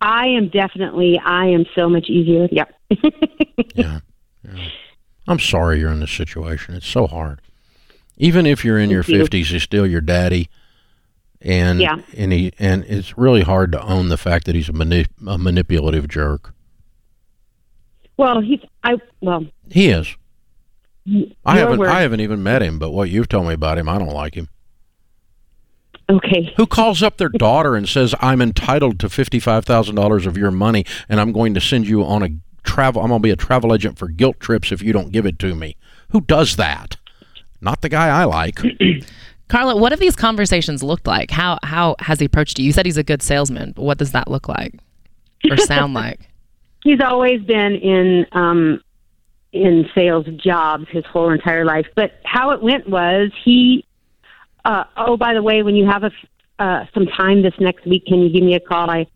I 0.00 0.26
am 0.28 0.48
definitely. 0.48 1.18
I 1.22 1.46
am 1.46 1.64
so 1.74 1.88
much 1.88 2.08
easier. 2.08 2.48
Yep. 2.50 2.74
yeah. 3.74 4.00
yeah. 4.44 4.68
I'm 5.28 5.38
sorry 5.38 5.78
you're 5.78 5.92
in 5.92 6.00
this 6.00 6.10
situation. 6.10 6.74
It's 6.74 6.86
so 6.88 7.06
hard. 7.06 7.40
Even 8.16 8.46
if 8.46 8.64
you're 8.64 8.78
in 8.78 8.90
Thank 8.90 9.08
your 9.08 9.18
you. 9.18 9.24
50s, 9.24 9.46
he's 9.46 9.62
still 9.62 9.86
your 9.86 10.00
daddy. 10.00 10.48
And 11.42 11.80
Yeah. 11.80 11.96
and 12.16 12.32
he 12.32 12.52
and 12.58 12.84
it's 12.84 13.16
really 13.16 13.42
hard 13.42 13.72
to 13.72 13.82
own 13.82 14.08
the 14.08 14.16
fact 14.18 14.44
that 14.46 14.54
he's 14.54 14.68
a, 14.68 14.72
mani- 14.72 15.06
a 15.26 15.38
manipulative 15.38 16.08
jerk. 16.08 16.52
well, 18.16 18.40
he's. 18.40 18.60
I 18.84 18.96
well. 19.20 19.46
He 19.70 19.88
is. 19.88 20.16
I 21.44 21.58
haven't 21.58 21.82
I 21.82 22.02
haven't 22.02 22.20
even 22.20 22.42
met 22.42 22.62
him, 22.62 22.78
but 22.78 22.90
what 22.90 23.10
you've 23.10 23.28
told 23.28 23.46
me 23.46 23.54
about 23.54 23.78
him, 23.78 23.88
I 23.88 23.98
don't 23.98 24.08
like 24.08 24.34
him. 24.34 24.48
Okay. 26.08 26.52
Who 26.56 26.66
calls 26.66 27.02
up 27.02 27.18
their 27.18 27.28
daughter 27.28 27.76
and 27.76 27.88
says, 27.88 28.14
"I'm 28.20 28.42
entitled 28.42 28.98
to 29.00 29.08
fifty-five 29.08 29.64
thousand 29.64 29.94
dollars 29.94 30.26
of 30.26 30.36
your 30.36 30.50
money, 30.50 30.84
and 31.08 31.20
I'm 31.20 31.32
going 31.32 31.54
to 31.54 31.60
send 31.60 31.86
you 31.88 32.04
on 32.04 32.22
a 32.22 32.30
travel. 32.64 33.02
I'm 33.02 33.08
going 33.08 33.20
to 33.20 33.26
be 33.26 33.30
a 33.30 33.36
travel 33.36 33.74
agent 33.74 33.98
for 33.98 34.08
guilt 34.08 34.40
trips 34.40 34.72
if 34.72 34.82
you 34.82 34.92
don't 34.92 35.12
give 35.12 35.26
it 35.26 35.38
to 35.40 35.54
me." 35.54 35.76
Who 36.10 36.20
does 36.20 36.56
that? 36.56 36.96
Not 37.60 37.82
the 37.82 37.88
guy 37.88 38.08
I 38.08 38.24
like. 38.24 38.58
Carla, 39.48 39.76
what 39.76 39.92
have 39.92 40.00
these 40.00 40.16
conversations 40.16 40.82
looked 40.82 41.06
like? 41.06 41.30
How 41.30 41.58
how 41.62 41.96
has 42.00 42.20
he 42.20 42.26
approached 42.26 42.58
you? 42.58 42.64
You 42.64 42.72
said 42.72 42.86
he's 42.86 42.96
a 42.96 43.02
good 43.02 43.22
salesman, 43.22 43.72
but 43.72 43.82
what 43.82 43.98
does 43.98 44.12
that 44.12 44.28
look 44.28 44.48
like 44.48 44.74
or 45.48 45.56
sound 45.56 45.94
like? 45.94 46.20
He's 46.82 47.00
always 47.00 47.42
been 47.42 47.74
in 47.74 48.26
um, 48.32 48.80
in 49.52 49.88
sales 49.94 50.26
jobs 50.36 50.86
his 50.90 51.04
whole 51.06 51.30
entire 51.30 51.64
life. 51.64 51.86
But 51.94 52.12
how 52.24 52.50
it 52.50 52.62
went 52.62 52.88
was 52.88 53.30
he. 53.44 53.84
Uh, 54.64 54.84
oh, 54.96 55.16
by 55.16 55.32
the 55.32 55.42
way, 55.42 55.62
when 55.62 55.74
you 55.74 55.86
have 55.86 56.04
a, 56.04 56.10
uh, 56.58 56.84
some 56.92 57.06
time 57.06 57.42
this 57.42 57.54
next 57.58 57.86
week, 57.86 58.04
can 58.06 58.20
you 58.20 58.28
give 58.28 58.42
me 58.42 58.54
a 58.54 58.60
call? 58.60 58.90
I 58.90 59.06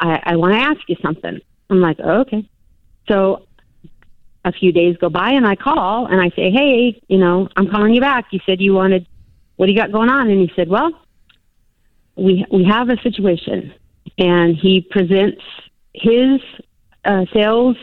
I, 0.00 0.20
I 0.24 0.36
want 0.36 0.54
to 0.54 0.60
ask 0.60 0.80
you 0.88 0.96
something. 1.02 1.40
I'm 1.70 1.80
like, 1.80 1.98
oh, 2.02 2.20
okay. 2.20 2.48
So 3.08 3.46
a 4.44 4.52
few 4.52 4.72
days 4.72 4.96
go 4.96 5.08
by, 5.08 5.30
and 5.30 5.46
I 5.46 5.56
call 5.56 6.06
and 6.06 6.20
I 6.20 6.30
say, 6.30 6.50
hey, 6.50 7.00
you 7.08 7.18
know, 7.18 7.48
I'm 7.56 7.68
calling 7.70 7.94
you 7.94 8.00
back. 8.00 8.26
You 8.30 8.40
said 8.46 8.60
you 8.60 8.74
wanted. 8.74 9.06
What 9.56 9.66
do 9.66 9.72
you 9.72 9.78
got 9.78 9.92
going 9.92 10.08
on? 10.08 10.28
And 10.28 10.40
he 10.40 10.50
said, 10.56 10.68
well, 10.68 10.90
we 12.16 12.44
we 12.50 12.64
have 12.64 12.88
a 12.88 13.00
situation, 13.02 13.72
and 14.18 14.56
he 14.56 14.80
presents 14.80 15.42
his 15.92 16.40
uh, 17.04 17.24
sales 17.32 17.76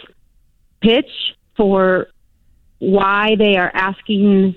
pitch 0.82 1.10
for 1.62 2.08
why 2.80 3.36
they 3.38 3.56
are 3.56 3.70
asking 3.76 4.56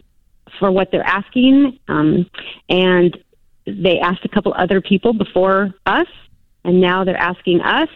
for 0.59 0.73
what 0.73 0.91
they're 0.91 1.07
asking, 1.07 1.79
um, 1.87 2.25
and 2.71 3.15
they 3.67 3.99
asked 4.01 4.25
a 4.25 4.29
couple 4.29 4.55
other 4.57 4.81
people 4.81 5.13
before 5.13 5.75
us, 5.85 6.07
and 6.65 6.81
now 6.81 7.05
they're 7.05 7.15
asking 7.33 7.61
us, 7.61 7.91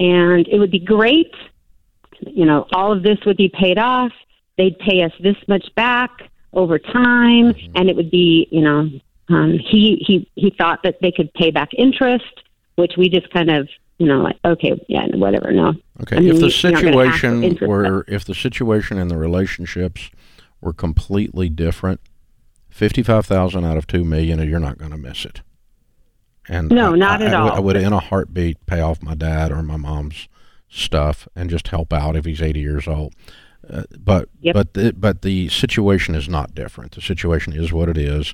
and 0.00 0.48
it 0.48 0.58
would 0.58 0.72
be 0.72 0.80
great. 0.80 1.32
You 2.26 2.44
know, 2.44 2.66
all 2.72 2.90
of 2.90 3.04
this 3.04 3.18
would 3.24 3.36
be 3.36 3.48
paid 3.48 3.78
off. 3.78 4.10
They'd 4.58 4.76
pay 4.80 5.04
us 5.04 5.12
this 5.20 5.36
much 5.46 5.72
back 5.76 6.10
over 6.52 6.80
time, 6.80 7.54
and 7.76 7.88
it 7.88 7.94
would 7.94 8.10
be, 8.10 8.48
you 8.50 8.62
know, 8.62 8.90
um, 9.28 9.60
he 9.60 10.02
he 10.04 10.28
he 10.34 10.50
thought 10.50 10.82
that 10.82 10.96
they 11.00 11.12
could 11.12 11.32
pay 11.34 11.52
back 11.52 11.68
interest, 11.78 12.34
which 12.74 12.94
we 12.96 13.08
just 13.08 13.30
kind 13.30 13.48
of, 13.48 13.68
you 14.00 14.06
know, 14.06 14.20
like 14.22 14.38
okay, 14.44 14.80
yeah, 14.88 15.06
whatever, 15.14 15.52
no. 15.52 15.74
Okay, 16.02 16.16
I 16.16 16.20
mean, 16.20 16.30
if 16.30 16.40
the 16.40 16.48
you're 16.68 16.72
not 16.72 16.82
gonna 16.82 16.96
ask 17.06 17.20
for 17.20 17.28
situation 17.42 17.68
were, 17.68 18.04
if 18.08 18.24
the 18.24 18.34
situation 18.34 18.98
and 18.98 19.10
the 19.10 19.18
relationships 19.18 20.10
were 20.60 20.72
completely 20.72 21.48
different, 21.48 22.00
fifty-five 22.70 23.26
thousand 23.26 23.64
out 23.64 23.76
of 23.76 23.86
two 23.86 24.04
million, 24.04 24.40
you're 24.48 24.58
not 24.58 24.78
going 24.78 24.90
to 24.90 24.96
miss 24.96 25.24
it. 25.24 25.42
And 26.48 26.70
No, 26.70 26.94
I- 26.94 26.96
not 26.96 27.22
I- 27.22 27.26
at 27.26 27.34
I 27.34 27.38
all. 27.38 27.52
I 27.52 27.60
would, 27.60 27.76
in 27.76 27.92
a 27.92 28.00
heartbeat, 28.00 28.64
pay 28.66 28.80
off 28.80 29.02
my 29.02 29.14
dad 29.14 29.52
or 29.52 29.62
my 29.62 29.76
mom's 29.76 30.28
stuff 30.68 31.28
and 31.36 31.50
just 31.50 31.68
help 31.68 31.92
out 31.92 32.16
if 32.16 32.24
he's 32.24 32.40
eighty 32.42 32.60
years 32.60 32.88
old. 32.88 33.14
Uh, 33.68 33.82
but 33.98 34.28
Yep. 34.40 34.54
but 34.54 34.74
the, 34.74 34.92
but 34.94 35.22
the 35.22 35.48
situation 35.50 36.14
is 36.14 36.28
not 36.28 36.54
different. 36.54 36.92
The 36.92 37.00
situation 37.02 37.52
is 37.52 37.72
what 37.72 37.88
it 37.90 37.98
is, 37.98 38.32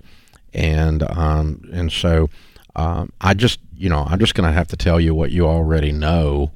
and 0.55 1.03
um 1.11 1.63
and 1.73 1.91
so 1.91 2.31
um, 2.77 3.11
I 3.21 3.35
just 3.35 3.59
you 3.75 3.89
know 3.89 4.07
I'm 4.09 4.21
just 4.21 4.35
going 4.35 4.49
to 4.49 4.55
have 4.55 4.69
to 4.69 4.77
tell 4.77 5.01
you 5.01 5.15
what 5.15 5.33
you 5.33 5.47
already 5.47 5.93
know 5.93 6.53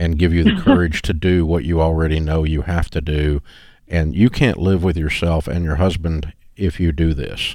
and 0.00 0.18
give 0.18 0.32
you 0.32 0.42
the 0.42 0.60
courage 0.64 1.02
to 1.02 1.12
do 1.12 1.44
what 1.44 1.64
you 1.64 1.80
already 1.80 2.18
know 2.18 2.42
you 2.42 2.62
have 2.62 2.88
to 2.90 3.02
do. 3.02 3.42
And 3.86 4.16
you 4.16 4.30
can't 4.30 4.56
live 4.56 4.82
with 4.82 4.96
yourself 4.96 5.46
and 5.46 5.62
your 5.62 5.76
husband 5.76 6.32
if 6.56 6.80
you 6.80 6.90
do 6.90 7.12
this. 7.12 7.54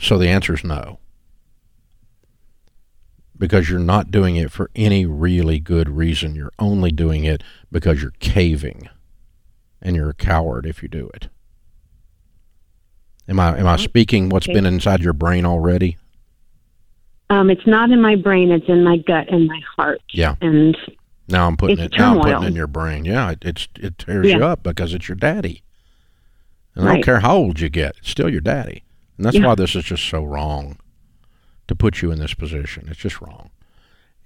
So 0.00 0.18
the 0.18 0.28
answer 0.28 0.54
is 0.54 0.64
no. 0.64 0.98
Because 3.36 3.70
you're 3.70 3.78
not 3.78 4.10
doing 4.10 4.34
it 4.34 4.50
for 4.50 4.68
any 4.74 5.06
really 5.06 5.60
good 5.60 5.88
reason. 5.88 6.34
You're 6.34 6.52
only 6.58 6.90
doing 6.90 7.22
it 7.22 7.44
because 7.70 8.02
you're 8.02 8.14
caving. 8.18 8.88
And 9.80 9.94
you're 9.94 10.10
a 10.10 10.14
coward 10.14 10.66
if 10.66 10.82
you 10.82 10.88
do 10.88 11.08
it. 11.14 11.28
Am 13.28 13.38
I 13.38 13.58
am 13.58 13.66
I 13.66 13.76
speaking 13.76 14.28
what's 14.30 14.46
Okay. 14.46 14.54
been 14.54 14.66
inside 14.66 15.00
your 15.00 15.12
brain 15.12 15.44
already? 15.44 15.96
Um, 17.30 17.50
it's 17.50 17.66
not 17.66 17.90
in 17.90 18.00
my 18.00 18.16
brain; 18.16 18.50
it's 18.50 18.68
in 18.68 18.82
my 18.82 18.96
gut 18.96 19.28
and 19.28 19.46
my 19.46 19.60
heart. 19.76 20.00
Yeah. 20.10 20.36
And 20.40 20.76
Now 21.28 21.46
I'm 21.46 21.56
putting 21.58 21.78
it. 21.78 21.92
Now 21.98 22.14
I'm 22.14 22.20
putting 22.22 22.42
it 22.42 22.46
in 22.46 22.56
your 22.56 22.66
brain. 22.66 23.04
Yeah, 23.04 23.32
it, 23.32 23.38
it's 23.42 23.68
it 23.78 23.98
tears 23.98 24.26
you 24.26 24.42
up 24.44 24.62
because 24.62 24.94
it's 24.94 25.08
your 25.08 25.16
daddy, 25.16 25.62
and 26.74 26.88
I 26.88 26.94
don't 26.94 27.04
care 27.04 27.20
how 27.20 27.36
old 27.36 27.60
you 27.60 27.68
get, 27.68 27.96
it's 27.98 28.10
still 28.10 28.30
your 28.30 28.40
daddy, 28.40 28.82
and 29.18 29.26
that's 29.26 29.36
Yeah. 29.36 29.46
why 29.46 29.54
this 29.54 29.76
is 29.76 29.84
just 29.84 30.04
so 30.08 30.24
wrong 30.24 30.78
to 31.66 31.74
put 31.74 32.00
you 32.00 32.10
in 32.10 32.18
this 32.18 32.32
position. 32.32 32.88
It's 32.88 32.98
just 33.00 33.20
wrong, 33.20 33.50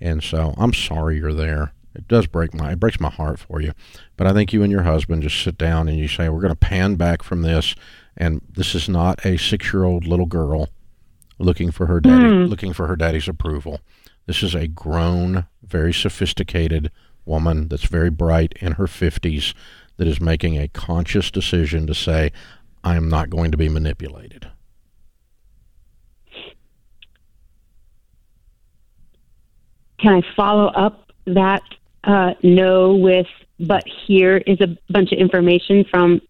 and 0.00 0.23
so 0.23 0.54
I'm 0.56 0.73
sorry 0.73 1.16
you're 1.16 1.35
there. 1.35 1.73
It 1.97 2.06
does 2.06 2.28
break 2.28 2.54
my 2.54 2.71
it 2.73 2.78
breaks 2.80 3.00
my 3.00 3.11
heart 3.11 3.40
for 3.40 3.61
you, 3.61 3.73
but 4.16 4.28
I 4.28 4.32
think 4.32 4.52
you 4.52 4.62
and 4.62 4.71
your 4.71 4.85
husband 4.85 5.25
just 5.25 5.42
sit 5.42 5.59
down 5.59 5.88
and 5.88 5.99
you 5.99 6.06
say 6.06 6.28
we're 6.28 6.40
going 6.40 6.52
to 6.54 6.56
pan 6.56 6.94
back 6.94 7.25
from 7.25 7.42
this, 7.42 7.75
And 8.16 8.42
this 8.49 8.75
is 8.75 8.88
not 8.88 9.25
a 9.25 9.37
six-year-old 9.38 10.07
little 10.07 10.26
girl 10.26 10.69
looking 11.38 11.71
for 11.71 11.87
her 11.87 12.00
daddy, 12.00 12.28
Hmm. 12.28 12.45
looking 12.45 12.73
for 12.73 12.87
her 12.87 12.97
daddy's 12.97 13.28
approval. 13.28 13.81
This 14.26 14.42
is 14.42 14.54
a 14.54 14.69
grown, 14.69 15.47
very 15.62 15.92
sophisticated 15.92 16.90
woman 17.25 17.69
that's 17.69 17.87
very 17.87 18.11
bright 18.11 18.52
in 18.61 18.73
her 18.73 18.87
50s 18.87 19.54
that 19.97 20.07
is 20.07 20.21
making 20.21 20.59
a 20.59 20.69
conscious 20.69 21.31
decision 21.31 21.87
to 21.87 21.95
say, 21.95 22.31
I 22.85 22.97
am 22.97 23.09
not 23.09 23.31
going 23.31 23.50
to 23.50 23.57
be 23.57 23.69
manipulated. 23.69 24.49
Can 30.00 30.14
I 30.14 30.23
follow 30.35 30.66
up 30.66 31.12
that 31.26 31.62
uh, 32.04 32.35
no 32.42 32.95
with, 32.95 33.26
but 33.61 33.85
here 34.07 34.38
is 34.38 34.61
a 34.61 34.76
bunch 34.92 35.12
of 35.12 35.19
information 35.19 35.85
from 35.90 36.21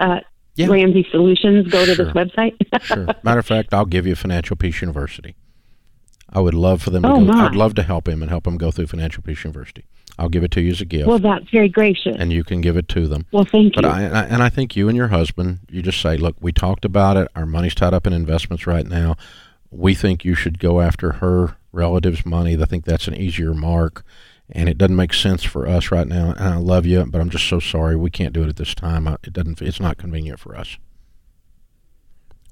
uh, 0.00 0.20
Yeah. 0.56 0.68
Ramsey 0.68 1.06
Solutions. 1.10 1.68
Go 1.68 1.84
to 1.84 1.94
Sure. 1.94 2.04
this 2.06 2.14
website. 2.14 2.54
Sure. 2.82 3.06
Matter 3.22 3.40
of 3.40 3.46
fact, 3.46 3.72
I'll 3.74 3.86
give 3.86 4.06
you 4.06 4.14
Financial 4.14 4.56
Peace 4.56 4.80
University. 4.82 5.34
I 6.30 6.40
would 6.40 6.54
love 6.54 6.82
for 6.82 6.90
them 6.90 7.02
to 7.02 7.08
Oh, 7.08 7.16
go. 7.20 7.24
my. 7.32 7.46
I'd 7.46 7.54
love 7.54 7.74
to 7.76 7.82
help 7.82 8.08
him 8.08 8.20
and 8.22 8.30
help 8.30 8.46
him 8.46 8.56
go 8.56 8.70
through 8.70 8.86
Financial 8.88 9.22
Peace 9.22 9.44
University. 9.44 9.84
I'll 10.18 10.28
give 10.28 10.44
it 10.44 10.50
to 10.52 10.60
you 10.60 10.70
as 10.70 10.80
a 10.80 10.84
gift, 10.84 11.08
well, 11.08 11.18
that's 11.18 11.50
very 11.50 11.68
gracious. 11.68 12.14
and 12.18 12.32
you 12.32 12.44
can 12.44 12.60
give 12.60 12.76
it 12.76 12.86
to 12.90 13.08
them. 13.08 13.26
well, 13.32 13.44
thank 13.44 13.74
But 13.74 13.84
you. 13.84 13.90
I, 13.90 14.00
and 14.02 14.16
I 14.16 14.22
and 14.26 14.42
I 14.44 14.48
think 14.48 14.76
you 14.76 14.88
and 14.88 14.96
your 14.96 15.08
husband, 15.08 15.58
you 15.68 15.82
just 15.82 16.00
say, 16.00 16.16
look, 16.16 16.36
we 16.40 16.52
talked 16.52 16.84
about 16.84 17.16
it. 17.16 17.26
Our 17.34 17.46
money's 17.46 17.74
tied 17.74 17.92
up 17.94 18.06
in 18.06 18.12
investments 18.12 18.64
right 18.66 18.86
now. 18.86 19.16
We 19.72 19.92
think 19.94 20.24
you 20.24 20.36
should 20.36 20.60
go 20.60 20.80
after 20.80 21.14
her 21.14 21.56
relatives' 21.72 22.24
money. 22.24 22.56
I 22.60 22.64
think 22.64 22.84
that's 22.84 23.08
an 23.08 23.16
easier 23.16 23.54
mark, 23.54 24.04
and 24.50 24.68
it 24.68 24.78
doesn't 24.78 24.96
make 24.96 25.14
sense 25.14 25.42
for 25.42 25.66
us 25.66 25.90
right 25.90 26.06
now. 26.06 26.30
And 26.36 26.54
I 26.54 26.56
love 26.56 26.86
you, 26.86 27.04
but 27.06 27.20
I'm 27.20 27.30
just 27.30 27.46
so 27.48 27.60
sorry 27.60 27.96
we 27.96 28.10
can't 28.10 28.32
do 28.32 28.42
it 28.42 28.48
at 28.48 28.56
this 28.56 28.74
time. 28.74 29.08
I- 29.08 29.16
It 29.24 29.32
doesn't. 29.32 29.60
It's 29.62 29.80
not 29.80 29.96
convenient 29.98 30.38
for 30.40 30.56
us. 30.56 30.76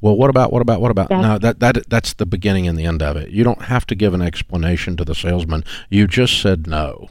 Well, 0.00 0.16
what 0.16 0.30
about 0.30 0.52
what 0.52 0.62
about 0.62 0.80
what 0.80 0.90
about? 0.90 1.08
That's- 1.10 1.22
no, 1.28 1.38
that 1.38 1.60
that 1.60 1.88
that's 1.88 2.12
the 2.14 2.26
beginning 2.26 2.66
and 2.66 2.76
the 2.78 2.84
end 2.86 3.02
of 3.02 3.16
it. 3.16 3.30
You 3.30 3.44
don't 3.44 3.62
have 3.62 3.86
to 3.86 3.94
give 3.94 4.14
an 4.14 4.22
explanation 4.22 4.96
to 4.96 5.04
the 5.04 5.14
salesman. 5.14 5.64
You 5.90 6.06
just 6.08 6.40
said 6.40 6.66
no. 6.66 7.08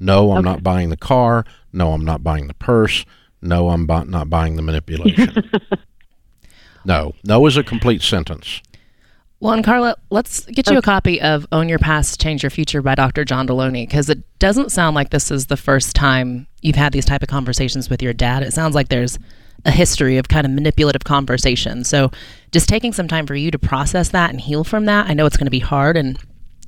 No, 0.00 0.32
I'm 0.32 0.38
Okay. 0.38 0.48
not 0.50 0.62
buying 0.62 0.88
the 0.88 0.96
car. 0.96 1.44
No, 1.72 1.92
I'm 1.92 2.04
not 2.04 2.24
buying 2.24 2.46
the 2.48 2.54
purse. 2.54 3.04
No, 3.42 3.68
I'm 3.70 3.86
bu- 3.86 4.04
not 4.06 4.30
buying 4.30 4.56
the 4.56 4.62
manipulation. 4.62 5.50
no, 6.84 7.14
no 7.24 7.46
is 7.46 7.56
a 7.56 7.62
complete 7.62 8.02
sentence. 8.02 8.62
Well, 9.42 9.54
and 9.54 9.64
Carla, 9.64 9.96
let's 10.08 10.44
get 10.46 10.70
you 10.70 10.78
a 10.78 10.82
copy 10.82 11.20
of 11.20 11.48
Own 11.50 11.68
Your 11.68 11.80
Past, 11.80 12.20
Change 12.20 12.44
Your 12.44 12.50
Future 12.50 12.80
by 12.80 12.94
Dr. 12.94 13.24
John 13.24 13.48
Delony 13.48 13.88
because 13.88 14.08
it 14.08 14.20
doesn't 14.38 14.70
sound 14.70 14.94
like 14.94 15.10
this 15.10 15.32
is 15.32 15.46
the 15.46 15.56
first 15.56 15.96
time 15.96 16.46
you've 16.60 16.76
had 16.76 16.92
these 16.92 17.04
type 17.04 17.24
of 17.24 17.28
conversations 17.28 17.90
with 17.90 18.00
your 18.00 18.12
dad. 18.12 18.44
It 18.44 18.52
sounds 18.52 18.76
like 18.76 18.88
there's 18.88 19.18
a 19.64 19.72
history 19.72 20.16
of 20.16 20.28
kind 20.28 20.46
of 20.46 20.52
manipulative 20.52 21.02
conversation. 21.02 21.82
So 21.82 22.12
just 22.52 22.68
taking 22.68 22.92
some 22.92 23.08
time 23.08 23.26
for 23.26 23.34
you 23.34 23.50
to 23.50 23.58
process 23.58 24.10
that 24.10 24.30
and 24.30 24.40
heal 24.40 24.62
from 24.62 24.84
that. 24.84 25.08
I 25.08 25.14
know 25.14 25.26
it's 25.26 25.36
going 25.36 25.46
to 25.46 25.50
be 25.50 25.58
hard 25.58 25.96
and 25.96 26.20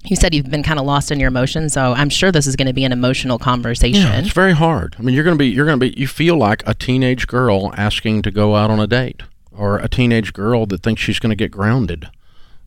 you 0.07 0.17
said 0.17 0.35
you've 0.35 0.51
been 0.51 0.65
kind 0.65 0.81
of 0.81 0.85
lost 0.85 1.13
in 1.13 1.21
your 1.21 1.29
emotions, 1.29 1.75
so 1.75 1.93
I'm 1.93 2.11
sure 2.11 2.33
this 2.33 2.49
is 2.49 2.57
going 2.57 2.67
to 2.67 2.75
be 2.75 2.85
an 2.85 2.91
emotional 2.91 3.39
conversation. 3.39 4.03
Yeah, 4.03 4.19
it's 4.19 4.33
very 4.33 4.53
hard. 4.53 4.97
I 4.99 5.03
mean, 5.03 5.15
you're 5.15 5.23
going 5.23 5.39
to 5.39 5.39
be 5.39 5.47
you're 5.47 5.65
going 5.65 5.79
to 5.79 5.91
be 5.91 5.97
you 5.97 6.09
feel 6.09 6.37
like 6.37 6.65
a 6.67 6.75
teenage 6.75 7.29
girl 7.29 7.73
asking 7.77 8.23
to 8.23 8.33
go 8.33 8.57
out 8.57 8.69
on 8.69 8.81
a 8.81 8.89
date 8.89 9.23
or 9.53 9.79
a 9.79 9.89
teenage 9.89 10.33
girl 10.33 10.67
that 10.67 10.83
thinks 10.83 11.01
she's 11.01 11.21
going 11.21 11.31
to 11.31 11.37
get 11.37 11.53
grounded. 11.53 12.09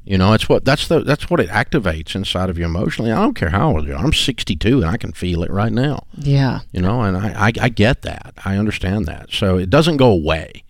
You 0.07 0.17
know, 0.17 0.31
it's 0.33 0.47
what 0.47 0.63
that's 0.63 0.87
the 0.87 1.01
that's 1.01 1.29
what 1.29 1.41
it 1.41 1.49
activates 1.49 2.15
inside 2.15 2.49
of 2.49 2.57
you 2.57 2.63
emotionally. 2.63 3.11
I 3.11 3.21
don't 3.21 3.33
care 3.33 3.49
how 3.49 3.71
old 3.71 3.85
you 3.85 3.93
are. 3.93 4.03
I'm 4.03 4.13
62 4.13 4.77
and 4.81 4.89
I 4.89 4.95
can 4.95 5.11
feel 5.11 5.43
it 5.43 5.51
right 5.51 5.71
now. 5.71 6.05
Yeah. 6.15 6.61
you 6.71 6.81
know 6.81 7.01
and 7.01 7.17
I, 7.17 7.47
I 7.47 7.51
i 7.61 7.69
get 7.69 8.01
that 8.03 8.33
i 8.45 8.57
understand 8.57 9.05
that 9.05 9.31
so 9.31 9.57
it 9.57 9.69
doesn't 9.69 9.97
go 9.97 10.09
away 10.09 10.63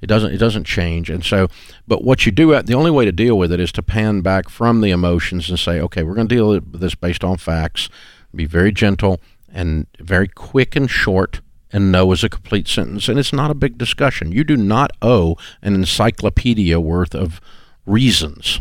it 0.00 0.06
doesn't 0.06 0.32
it 0.32 0.38
doesn't 0.38 0.64
change 0.64 1.10
and 1.10 1.24
so 1.24 1.48
but 1.86 2.04
what 2.04 2.24
you 2.26 2.32
do 2.32 2.52
uh, 2.52 2.62
the 2.62 2.74
only 2.74 2.90
way 2.90 3.04
to 3.04 3.12
deal 3.12 3.36
with 3.36 3.52
it 3.52 3.60
is 3.60 3.72
to 3.72 3.82
pan 3.82 4.20
back 4.20 4.48
from 4.48 4.80
the 4.80 4.90
emotions 4.90 5.48
and 5.50 5.58
say 5.58 5.80
okay 5.80 6.02
we're 6.02 6.14
going 6.14 6.28
to 6.28 6.34
deal 6.34 6.48
with 6.48 6.80
this 6.80 6.94
based 6.94 7.24
on 7.24 7.36
facts 7.36 7.88
be 8.34 8.44
very 8.46 8.72
gentle 8.72 9.20
and 9.52 9.86
very 9.98 10.28
quick 10.28 10.76
and 10.76 10.90
short 10.90 11.40
and 11.72 11.90
no 11.92 12.10
is 12.12 12.24
a 12.24 12.28
complete 12.28 12.68
sentence 12.68 13.08
and 13.08 13.18
it's 13.18 13.32
not 13.32 13.50
a 13.50 13.54
big 13.54 13.78
discussion 13.78 14.32
you 14.32 14.44
do 14.44 14.56
not 14.56 14.90
owe 15.02 15.36
an 15.62 15.74
encyclopedia 15.74 16.78
worth 16.80 17.14
of 17.14 17.40
reasons 17.86 18.60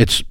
it's 0.00 0.22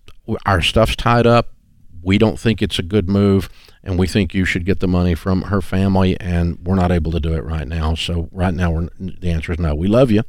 our 0.48 0.64
stuff's 0.64 0.96
tied 0.96 1.28
up. 1.28 1.54
We 2.02 2.18
don't 2.18 2.40
think 2.40 2.62
it's 2.62 2.80
a 2.80 2.84
good 2.84 3.08
move, 3.08 3.50
and 3.84 4.00
we 4.00 4.08
think 4.08 4.34
you 4.34 4.44
should 4.44 4.66
get 4.66 4.80
the 4.80 4.88
money 4.88 5.14
from 5.14 5.44
her 5.44 5.62
family, 5.62 6.20
and 6.20 6.58
we're 6.64 6.76
not 6.76 6.92
able 6.92 7.12
to 7.12 7.20
do 7.20 7.34
it 7.36 7.44
right 7.44 7.68
now. 7.68 7.94
So 7.94 8.30
right 8.32 8.54
now, 8.54 8.72
we're, 8.72 8.90
the 9.00 9.30
answer 9.30 9.52
is 9.52 9.60
no. 9.60 9.76
We 9.76 9.88
love 9.88 10.10
you. 10.10 10.24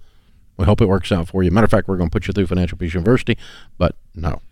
We 0.58 0.66
hope 0.66 0.82
it 0.82 0.86
works 0.86 1.10
out 1.10 1.28
for 1.28 1.42
you. 1.42 1.50
Matter 1.50 1.64
of 1.64 1.70
fact, 1.70 1.88
we're 1.88 1.96
going 1.96 2.10
to 2.10 2.12
put 2.12 2.26
you 2.26 2.34
through 2.34 2.48
Financial 2.48 2.76
Peace 2.76 2.92
University, 2.92 3.38
but 3.78 3.96
no. 4.14 4.42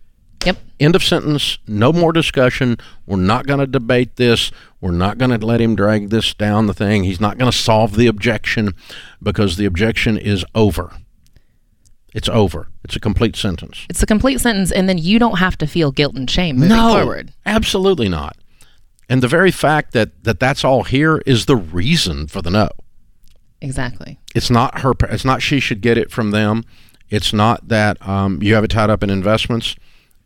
Yep. 0.47 0.57
End 0.81 0.97
of 0.97 1.05
sentence. 1.05 1.59
No 1.67 1.93
more 1.93 2.13
discussion. 2.13 2.79
We're 3.05 3.17
not 3.17 3.47
going 3.47 3.61
to 3.61 3.67
debate 3.67 4.17
this. 4.17 4.51
We're 4.81 4.93
not 4.93 5.19
going 5.19 5.39
to 5.39 5.45
let 5.45 5.61
him 5.61 5.77
drag 5.77 6.09
this 6.09 6.33
down 6.33 6.67
the 6.67 6.73
thing. 6.73 7.05
He's 7.05 7.21
not 7.21 7.37
going 7.37 7.51
to 7.51 7.57
solve 7.57 7.97
the 7.97 8.07
objection 8.07 8.73
because 9.23 9.59
the 9.59 9.67
objection 9.67 10.17
is 10.17 10.47
over. 10.55 10.93
It's 12.15 12.29
over. 12.29 12.69
It's 12.85 12.97
a 12.97 13.01
complete 13.01 13.37
sentence. 13.37 13.87
It's 13.91 14.03
a 14.03 14.07
complete 14.07 14.41
sentence, 14.41 14.73
and 14.73 14.89
then 14.89 14.99
you 14.99 15.19
don't 15.19 15.39
have 15.39 15.59
to 15.59 15.67
feel 15.67 15.93
guilt 15.93 16.15
and 16.15 16.31
shame 16.31 16.57
moving 16.57 16.77
forward. 16.77 17.33
Absolutely 17.45 18.09
not. 18.09 18.37
And 19.09 19.23
the 19.23 19.29
very 19.29 19.51
fact 19.51 19.93
that, 19.93 20.25
that 20.25 20.41
that's 20.41 20.65
all 20.65 20.85
here 20.85 21.19
is 21.27 21.47
the 21.47 21.57
reason 21.57 22.27
for 22.27 22.43
the 22.43 22.51
no. 22.51 22.69
Exactly. 23.61 24.19
It's 24.35 24.51
not 24.51 24.81
her. 24.81 24.93
It's 25.11 25.25
not 25.25 25.43
she 25.43 25.61
should 25.61 25.81
get 25.81 25.99
it 25.99 26.11
from 26.11 26.31
them. 26.31 26.65
It's 27.11 27.33
not 27.33 27.69
that 27.69 28.07
um, 28.07 28.43
you 28.43 28.55
have 28.55 28.65
it 28.65 28.69
tied 28.69 28.91
up 28.91 29.03
in 29.03 29.11
investments. 29.11 29.75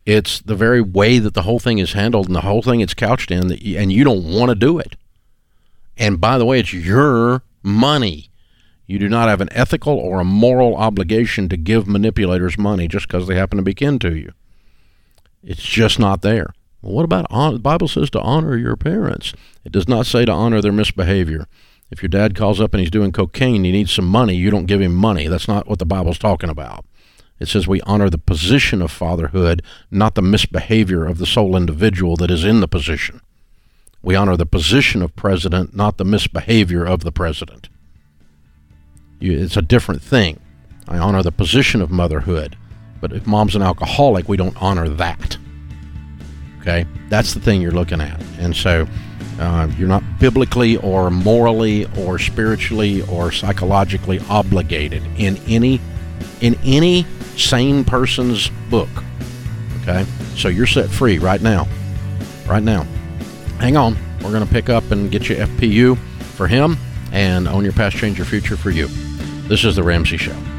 It's 0.04 0.40
the 0.40 0.56
very 0.56 0.80
way 0.80 1.18
that 1.20 1.34
the 1.34 1.42
whole 1.42 1.60
thing 1.60 1.78
is 1.78 1.92
handled 1.92 2.26
and 2.26 2.34
the 2.34 2.40
whole 2.40 2.62
thing 2.62 2.80
it's 2.80 2.94
couched 2.94 3.30
in, 3.30 3.48
that 3.48 3.62
you, 3.62 3.78
and 3.78 3.92
you 3.92 4.02
don't 4.02 4.24
want 4.24 4.48
to 4.48 4.56
do 4.56 4.78
it. 4.78 4.96
And 5.96 6.20
by 6.20 6.38
the 6.38 6.44
way, 6.44 6.58
it's 6.58 6.72
your 6.72 7.42
money. 7.62 8.31
You 8.92 8.98
do 8.98 9.08
not 9.08 9.30
have 9.30 9.40
an 9.40 9.48
ethical 9.52 9.94
or 9.94 10.20
a 10.20 10.24
moral 10.24 10.76
obligation 10.76 11.48
to 11.48 11.56
give 11.56 11.88
manipulators 11.88 12.58
money 12.58 12.88
just 12.88 13.08
because 13.08 13.26
they 13.26 13.36
happen 13.36 13.56
to 13.56 13.62
be 13.62 13.72
kin 13.72 13.98
to 14.00 14.14
you. 14.14 14.32
It's 15.42 15.62
just 15.62 15.98
not 15.98 16.20
there. 16.20 16.52
Well, 16.82 16.92
what 16.92 17.06
about 17.06 17.26
the 17.30 17.58
Bible 17.58 17.88
says 17.88 18.10
to 18.10 18.20
honor 18.20 18.54
your 18.54 18.76
parents? 18.76 19.32
It 19.64 19.72
does 19.72 19.88
not 19.88 20.04
say 20.04 20.26
to 20.26 20.32
honor 20.32 20.60
their 20.60 20.72
misbehavior. 20.72 21.48
If 21.90 22.02
your 22.02 22.10
dad 22.10 22.34
calls 22.36 22.60
up 22.60 22.74
and 22.74 22.82
he's 22.82 22.90
doing 22.90 23.12
cocaine, 23.12 23.64
he 23.64 23.72
needs 23.72 23.92
some 23.92 24.06
money, 24.06 24.34
you 24.34 24.50
don't 24.50 24.66
give 24.66 24.82
him 24.82 24.94
money. 24.94 25.26
That's 25.26 25.48
not 25.48 25.66
what 25.66 25.78
the 25.78 25.86
Bible's 25.86 26.18
talking 26.18 26.50
about. 26.50 26.84
It 27.40 27.48
says 27.48 27.66
we 27.66 27.80
honor 27.82 28.10
the 28.10 28.18
position 28.18 28.82
of 28.82 28.90
fatherhood, 28.90 29.62
not 29.90 30.16
the 30.16 30.20
misbehavior 30.20 31.06
of 31.06 31.16
the 31.16 31.24
sole 31.24 31.56
individual 31.56 32.16
that 32.16 32.30
is 32.30 32.44
in 32.44 32.60
the 32.60 32.68
position. 32.68 33.22
We 34.02 34.16
honor 34.16 34.36
the 34.36 34.44
position 34.44 35.00
of 35.00 35.16
president, 35.16 35.74
not 35.74 35.96
the 35.96 36.04
misbehavior 36.04 36.84
of 36.84 37.04
the 37.04 37.12
president. 37.12 37.70
You, 39.22 39.38
it's 39.38 39.56
a 39.56 39.62
different 39.62 40.02
thing. 40.02 40.40
I 40.88 40.98
honor 40.98 41.22
the 41.22 41.30
position 41.30 41.80
of 41.80 41.92
motherhood, 41.92 42.56
but 43.00 43.12
if 43.12 43.24
mom's 43.24 43.54
an 43.54 43.62
alcoholic, 43.62 44.28
we 44.28 44.36
don't 44.36 44.60
honor 44.60 44.88
that. 44.88 45.38
Okay, 46.60 46.86
that's 47.08 47.32
the 47.32 47.38
thing 47.38 47.62
you're 47.62 47.70
looking 47.70 48.00
at, 48.00 48.20
and 48.40 48.54
so 48.54 48.84
uh, 49.38 49.68
you're 49.78 49.86
not 49.86 50.02
biblically 50.18 50.76
or 50.78 51.08
morally 51.08 51.86
or 51.98 52.18
spiritually 52.18 53.02
or 53.02 53.30
psychologically 53.30 54.18
obligated 54.28 55.04
in 55.16 55.36
any 55.46 55.80
in 56.40 56.56
any 56.64 57.06
sane 57.36 57.84
person's 57.84 58.50
book. 58.70 58.90
Okay, 59.82 60.04
so 60.34 60.48
you're 60.48 60.66
set 60.66 60.90
free 60.90 61.20
right 61.20 61.42
now, 61.42 61.68
right 62.48 62.62
now. 62.62 62.82
Hang 63.60 63.76
on, 63.76 63.96
we're 64.20 64.36
to 64.36 64.46
pick 64.46 64.68
up 64.68 64.90
and 64.90 65.12
get 65.12 65.28
you 65.28 65.36
FPU 65.36 65.96
for 66.34 66.48
him 66.48 66.76
and 67.12 67.46
own 67.46 67.62
your 67.62 67.72
past, 67.72 67.96
change 67.96 68.18
your 68.18 68.26
future 68.26 68.56
for 68.56 68.70
you. 68.70 68.88
This 69.52 69.64
is 69.64 69.76
the 69.76 69.82
Ramsey 69.82 70.16
Show. 70.16 70.51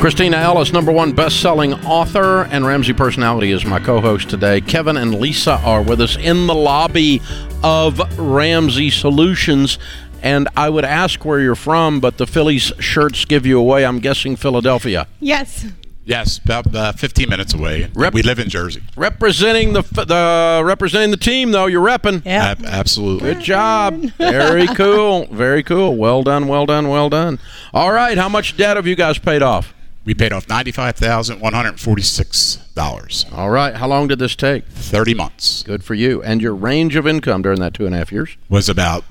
Kristina 0.00 0.36
Ellis, 0.42 0.72
number 0.72 0.90
one 0.90 1.12
best-selling 1.12 1.74
author 1.84 2.44
and 2.44 2.64
Ramsey 2.66 2.94
personality, 2.94 3.50
is 3.50 3.66
my 3.66 3.78
co-host 3.78 4.30
today. 4.30 4.62
Kevin 4.62 4.96
and 4.96 5.14
Lisa 5.20 5.60
are 5.62 5.82
with 5.82 6.00
us 6.00 6.16
in 6.16 6.46
the 6.46 6.54
lobby 6.54 7.20
of 7.62 8.18
Ramsey 8.18 8.88
Solutions. 8.88 9.78
And 10.22 10.48
I 10.56 10.70
would 10.70 10.86
ask 10.86 11.22
where 11.26 11.38
you're 11.40 11.54
from, 11.54 12.00
but 12.00 12.16
the 12.16 12.26
Phillies 12.26 12.72
shirts 12.78 13.26
give 13.26 13.44
you 13.44 13.58
away. 13.58 13.84
I'm 13.84 13.98
guessing 13.98 14.36
Philadelphia. 14.36 15.06
Yes. 15.20 15.66
Yes, 16.06 16.38
about 16.38 16.74
uh, 16.74 16.92
15 16.92 17.28
minutes 17.28 17.52
away. 17.52 17.90
Rep- 17.94 18.14
we 18.14 18.22
live 18.22 18.38
in 18.38 18.48
Jersey. 18.48 18.82
Representing 18.96 19.74
the 19.74 19.82
the 19.82 20.62
representing 20.64 21.10
the 21.10 21.18
team, 21.18 21.50
though 21.52 21.66
you're 21.66 21.86
repping. 21.86 22.24
Yeah. 22.24 22.52
Ab- 22.52 22.64
absolutely. 22.64 23.34
Good 23.34 23.42
job. 23.42 24.00
Very 24.18 24.66
cool. 24.68 25.26
Very 25.26 25.62
cool. 25.62 25.94
Well 25.96 26.22
done. 26.22 26.48
Well 26.48 26.64
done. 26.64 26.88
Well 26.88 27.10
done. 27.10 27.38
All 27.74 27.92
right. 27.92 28.16
How 28.16 28.30
much 28.30 28.56
debt 28.56 28.76
have 28.76 28.86
you 28.86 28.96
guys 28.96 29.18
paid 29.18 29.42
off? 29.42 29.74
We 30.10 30.14
paid 30.14 30.32
off 30.32 30.48
$95,146. 30.48 33.32
All 33.32 33.48
right. 33.48 33.76
How 33.76 33.86
long 33.86 34.08
did 34.08 34.18
this 34.18 34.34
take? 34.34 34.66
30 34.66 35.14
months. 35.14 35.62
Good 35.62 35.84
for 35.84 35.94
you. 35.94 36.20
And 36.24 36.42
your 36.42 36.52
range 36.52 36.96
of 36.96 37.06
income 37.06 37.42
during 37.42 37.60
that 37.60 37.74
two 37.74 37.86
and 37.86 37.94
a 37.94 37.98
half 37.98 38.10
years? 38.10 38.36
Was 38.48 38.68
about 38.68 39.04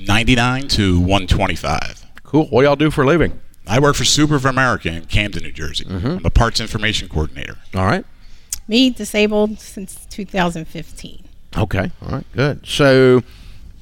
99 0.00 0.68
to 0.68 0.98
125. 0.98 2.06
Cool. 2.22 2.46
What 2.46 2.62
y'all 2.62 2.74
do 2.74 2.90
for 2.90 3.02
a 3.02 3.06
living? 3.06 3.38
I 3.66 3.78
work 3.80 3.96
for 3.96 4.04
Subaru 4.04 4.36
of 4.36 4.46
America 4.46 4.88
in 4.88 5.04
Camden, 5.04 5.42
New 5.42 5.52
Jersey. 5.52 5.84
I'm 5.90 6.24
a 6.24 6.30
parts 6.30 6.58
information 6.58 7.10
coordinator. 7.10 7.58
All 7.74 7.84
right. 7.84 8.06
Me 8.66 8.88
disabled 8.88 9.60
since 9.60 10.06
2015. 10.08 11.22
Okay. 11.54 11.90
All 12.00 12.08
right. 12.08 12.24
Good. 12.32 12.66
So, 12.66 13.22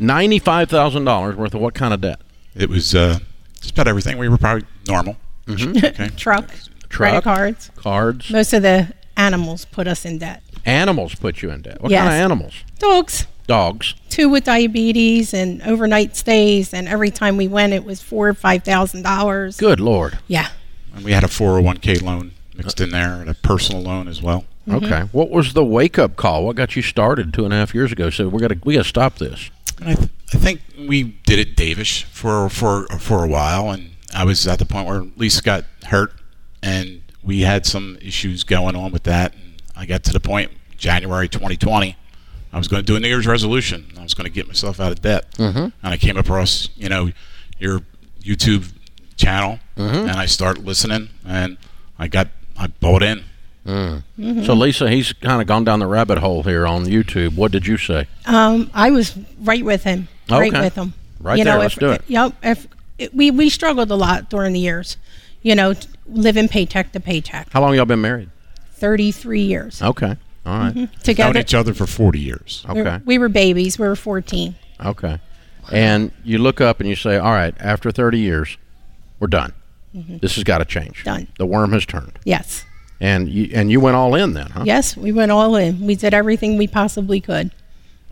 ninety-five 0.00 0.70
thousand 0.70 1.04
dollars 1.04 1.37
worth 1.37 1.54
of 1.54 1.60
what 1.60 1.74
kind 1.74 1.94
of 1.94 2.00
debt? 2.00 2.20
It 2.56 2.68
was 2.68 2.96
uh, 2.96 3.20
just 3.60 3.74
about 3.74 3.87
everything. 3.87 4.18
We 4.18 4.28
were 4.28 4.38
probably 4.38 4.66
normal. 4.88 5.18
Mm-hmm. 5.46 5.76
Okay. 5.85 6.09
Truck, 6.16 6.48
Truck. 6.88 6.90
credit 6.90 7.24
cards. 7.24 7.70
Cards. 7.76 8.30
Most 8.30 8.52
of 8.52 8.62
the 8.62 8.92
animals 9.16 9.64
put 9.66 9.87
us 9.87 10.04
in 10.04 10.18
debt. 10.18 10.42
Animals 10.64 11.14
put 11.14 11.42
you 11.42 11.50
in 11.50 11.62
debt. 11.62 11.80
What 11.83 11.90
Yes. 11.90 12.00
kind 12.02 12.14
of 12.14 12.20
animals? 12.20 12.54
Dogs, 12.78 13.26
Dogs. 13.46 13.94
two 14.09 14.28
with 14.30 14.44
diabetes 14.44 15.35
and 15.35 15.61
overnight 15.62 16.16
stays, 16.16 16.72
and 16.72 16.88
every 16.88 17.11
time 17.11 17.37
we 17.37 17.46
went, 17.48 17.72
it 17.74 17.85
was 17.85 18.00
four 18.02 18.28
or 18.28 18.35
five 18.35 18.64
thousand 18.64 19.02
dollars. 19.02 19.57
Good 19.59 19.80
lord. 19.80 20.18
Yeah. 20.26 20.48
And 20.94 21.04
we 21.04 21.12
had 21.12 21.24
a 21.24 21.28
401k 21.28 22.02
loan 22.02 22.33
mixed 22.57 22.80
in 22.80 22.90
there 22.90 23.14
and 23.20 23.28
a 23.28 23.35
personal 23.35 23.83
loan 23.83 24.07
as 24.09 24.22
well. 24.22 24.44
Mm-hmm. 24.66 24.85
Okay. 24.87 25.00
What 25.12 25.28
was 25.28 25.52
the 25.52 25.64
wake-up 25.64 26.16
call? 26.16 26.46
What 26.46 26.57
got 26.57 26.74
you 26.76 26.80
started 26.83 27.35
two 27.35 27.44
and 27.44 27.52
a 27.52 27.57
half 27.57 27.74
years 27.74 27.92
ago? 27.92 28.09
So 28.11 28.28
we 28.28 28.40
got 28.40 28.48
to 28.48 28.59
we 28.64 28.74
got 28.74 28.85
to 28.85 28.88
stop 28.88 29.16
this. 29.18 29.50
And 29.80 29.90
I, 29.90 29.94
th- 29.94 30.09
I 30.33 30.38
think 30.38 30.62
we 30.78 31.02
did 31.26 31.38
it 31.38 31.57
Davish 31.57 32.04
for 32.04 32.48
for 32.48 32.87
for 32.98 33.22
a 33.24 33.28
while, 33.28 33.70
and 33.70 33.90
I 34.14 34.24
was 34.24 34.46
at 34.46 34.59
the 34.59 34.64
point 34.64 34.87
where 34.87 35.05
Lisa 35.16 35.42
got 35.42 35.64
hurt, 35.87 36.12
and 36.62 37.03
we 37.22 37.42
had 37.42 37.66
some 37.66 37.98
issues 38.00 38.44
going 38.44 38.77
on 38.77 38.92
with 38.92 39.05
that. 39.05 39.35
And 39.35 39.62
I 39.77 39.87
got 39.87 40.05
to 40.05 40.12
the 40.12 40.20
point 40.20 40.50
January 40.77 41.29
2020, 41.29 41.96
I 42.53 42.59
was 42.59 42.68
going 42.68 42.83
to 42.83 42.87
do 42.87 42.96
a 42.96 43.00
New 43.00 43.09
Year's 43.09 43.27
resolution. 43.27 43.87
I 43.98 44.03
was 44.03 44.14
going 44.14 44.27
to 44.27 44.33
get 44.33 44.46
myself 44.46 44.79
out 44.79 44.92
of 44.92 45.03
debt, 45.03 45.31
mm-hmm. 45.33 45.59
and 45.59 45.72
I 45.83 45.96
came 45.96 46.16
across 46.16 46.68
you 46.77 46.88
know 46.88 47.11
your 47.59 47.81
YouTube 48.22 48.72
channel, 49.16 49.59
and 49.77 50.11
I 50.11 50.27
started 50.27 50.64
listening, 50.64 51.11
and 51.27 51.59
I 51.98 52.09
got 52.09 52.29
I 52.57 52.68
bought 52.68 53.03
in. 53.03 53.24
So 53.66 54.55
Lisa, 54.55 54.90
he's 54.90 55.12
kind 55.14 55.40
of 55.40 55.48
gone 55.48 55.64
down 55.64 55.79
the 55.81 55.87
rabbit 55.87 56.18
hole 56.18 56.42
here 56.42 56.66
on 56.66 56.85
YouTube. 56.85 57.35
What 57.35 57.50
did 57.50 57.66
you 57.66 57.77
say? 57.79 58.07
Um, 58.27 58.70
I 58.74 58.90
was 58.90 59.16
right 59.40 59.64
with 59.64 59.85
him. 59.85 60.09
Right 60.31 60.53
Okay. 60.53 60.61
with 60.61 60.74
him. 60.74 60.92
Right 61.18 61.38
you 61.38 61.44
there, 61.44 61.55
Know, 61.55 61.61
let's 61.61 61.74
if, 61.74 61.81
do 61.81 61.90
it. 61.90 62.03
Yep. 62.07 62.35
If 62.42 62.68
it, 62.98 63.14
we 63.14 63.30
we 63.30 63.48
struggled 63.50 63.90
a 63.90 63.94
lot 63.96 64.30
during 64.30 64.52
the 64.52 64.61
years, 64.61 64.96
you 65.42 65.54
know, 65.54 65.74
t- 65.74 65.88
living 66.07 66.48
paycheck 66.48 66.92
to 66.92 67.00
paycheck. 67.00 67.48
How 67.52 67.61
long 67.61 67.74
y'all 67.74 67.85
been 67.85 68.00
married? 68.00 68.30
Thirty 68.72 69.12
three 69.12 69.42
years 69.42 69.80
Okay. 69.83 70.16
All 70.46 70.59
right. 70.59 70.70
Mm-hmm. 70.70 70.78
Known 70.80 70.88
together. 71.02 71.38
each 71.40 71.54
other 71.54 71.72
for 71.72 71.87
40 71.87 72.18
years. 72.20 72.66
We 72.68 72.74
were- 72.83 72.88
Okay. 72.88 73.04
We 73.07 73.16
were 73.18 73.30
babies. 73.30 73.78
We 73.78 73.87
were 73.88 73.96
fourteen. 73.96 74.57
Okay. 74.85 75.18
And 75.72 76.11
you 76.22 76.37
look 76.38 76.61
up 76.61 76.80
and 76.80 76.88
you 76.88 76.94
say, 76.96 77.16
"All 77.16 77.33
right, 77.33 77.54
after 77.59 77.90
30 77.90 78.18
years, 78.18 78.59
we're 79.18 79.28
done. 79.28 79.54
Mm-hmm. 79.96 80.18
This 80.18 80.35
has 80.35 80.44
got 80.44 80.59
to 80.59 80.66
change. 80.66 81.02
Done. 81.04 81.28
The 81.38 81.46
worm 81.46 81.72
has 81.72 81.87
turned." 81.87 82.18
Yes. 82.24 82.64
And 83.00 83.28
you 83.28 83.50
and 83.54 83.70
you 83.70 83.80
went 83.80 83.96
all 83.96 84.14
in 84.14 84.35
then, 84.35 84.50
huh? 84.50 84.64
Yes. 84.66 84.96
We 84.96 85.11
went 85.12 85.33
all 85.33 85.57
in. 85.57 85.87
We 85.87 85.94
did 85.94 86.12
everything 86.12 86.59
we 86.59 86.66
possibly 86.66 87.20
could. 87.20 87.50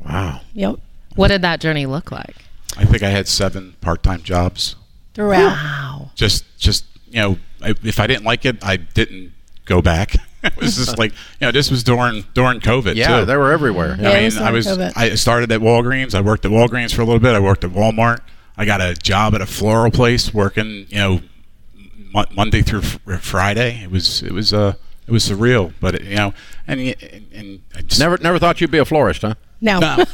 Wow. 0.04 0.40
Yep. 0.54 0.76
What 1.16 1.28
did 1.28 1.42
that 1.42 1.60
journey 1.60 1.84
look 1.86 2.10
like? 2.10 2.36
I 2.76 2.84
think 2.84 3.02
I 3.02 3.08
had 3.10 3.28
seven 3.28 3.76
part-time 3.80 4.22
jobs. 4.22 4.76
Throughout. 5.14 5.52
Wow. 5.52 6.10
just 6.14 6.44
just 6.58 6.84
you 7.10 7.20
know 7.20 7.38
I, 7.60 7.74
if 7.82 8.00
I 8.00 8.06
didn't 8.06 8.24
like 8.24 8.44
it, 8.46 8.64
I 8.64 8.76
didn't 8.76 9.32
go 9.66 9.82
back. 9.82 10.14
it 10.42 10.56
was 10.56 10.76
just 10.76 10.96
like 10.98 11.12
you 11.12 11.46
know 11.46 11.52
this 11.52 11.70
was 11.70 11.82
during 11.84 12.24
during 12.34 12.60
COVID 12.60 12.94
Yeah, 12.94 13.20
too. 13.20 13.26
they 13.26 13.36
were 13.36 13.52
everywhere. 13.52 13.96
Yeah. 14.00 14.10
I 14.10 14.14
mean, 14.14 14.24
was 14.24 14.36
I 14.38 14.50
was 14.50 14.66
COVID. 14.66 14.92
I 14.96 15.14
started 15.16 15.52
at 15.52 15.60
Walgreens. 15.60 16.14
I 16.14 16.20
worked 16.22 16.44
at 16.46 16.50
Walgreens 16.50 16.94
for 16.94 17.02
a 17.02 17.04
little 17.04 17.20
bit. 17.20 17.34
I 17.34 17.40
worked 17.40 17.62
at 17.64 17.70
Walmart. 17.72 18.20
I 18.56 18.64
got 18.64 18.80
a 18.80 18.94
job 18.94 19.34
at 19.34 19.40
a 19.42 19.46
floral 19.46 19.90
place 19.90 20.32
working 20.32 20.86
you 20.88 20.96
know 20.98 21.20
Mo- 22.14 22.24
Monday 22.34 22.62
through 22.62 22.82
fr- 22.82 23.14
Friday. 23.16 23.82
It 23.84 23.90
was 23.90 24.22
it 24.22 24.32
was 24.32 24.52
uh 24.54 24.74
it 25.06 25.10
was 25.12 25.28
surreal, 25.28 25.74
but 25.80 25.94
it, 25.96 26.04
you 26.04 26.16
know 26.16 26.32
and 26.66 26.80
and, 26.80 27.26
and 27.34 27.62
I 27.76 27.82
just, 27.82 28.00
Never 28.00 28.16
never 28.18 28.38
thought 28.38 28.60
you'd 28.62 28.70
be 28.70 28.78
a 28.78 28.84
florist, 28.86 29.22
huh? 29.22 29.34
No. 29.64 29.78
no, 29.80 29.96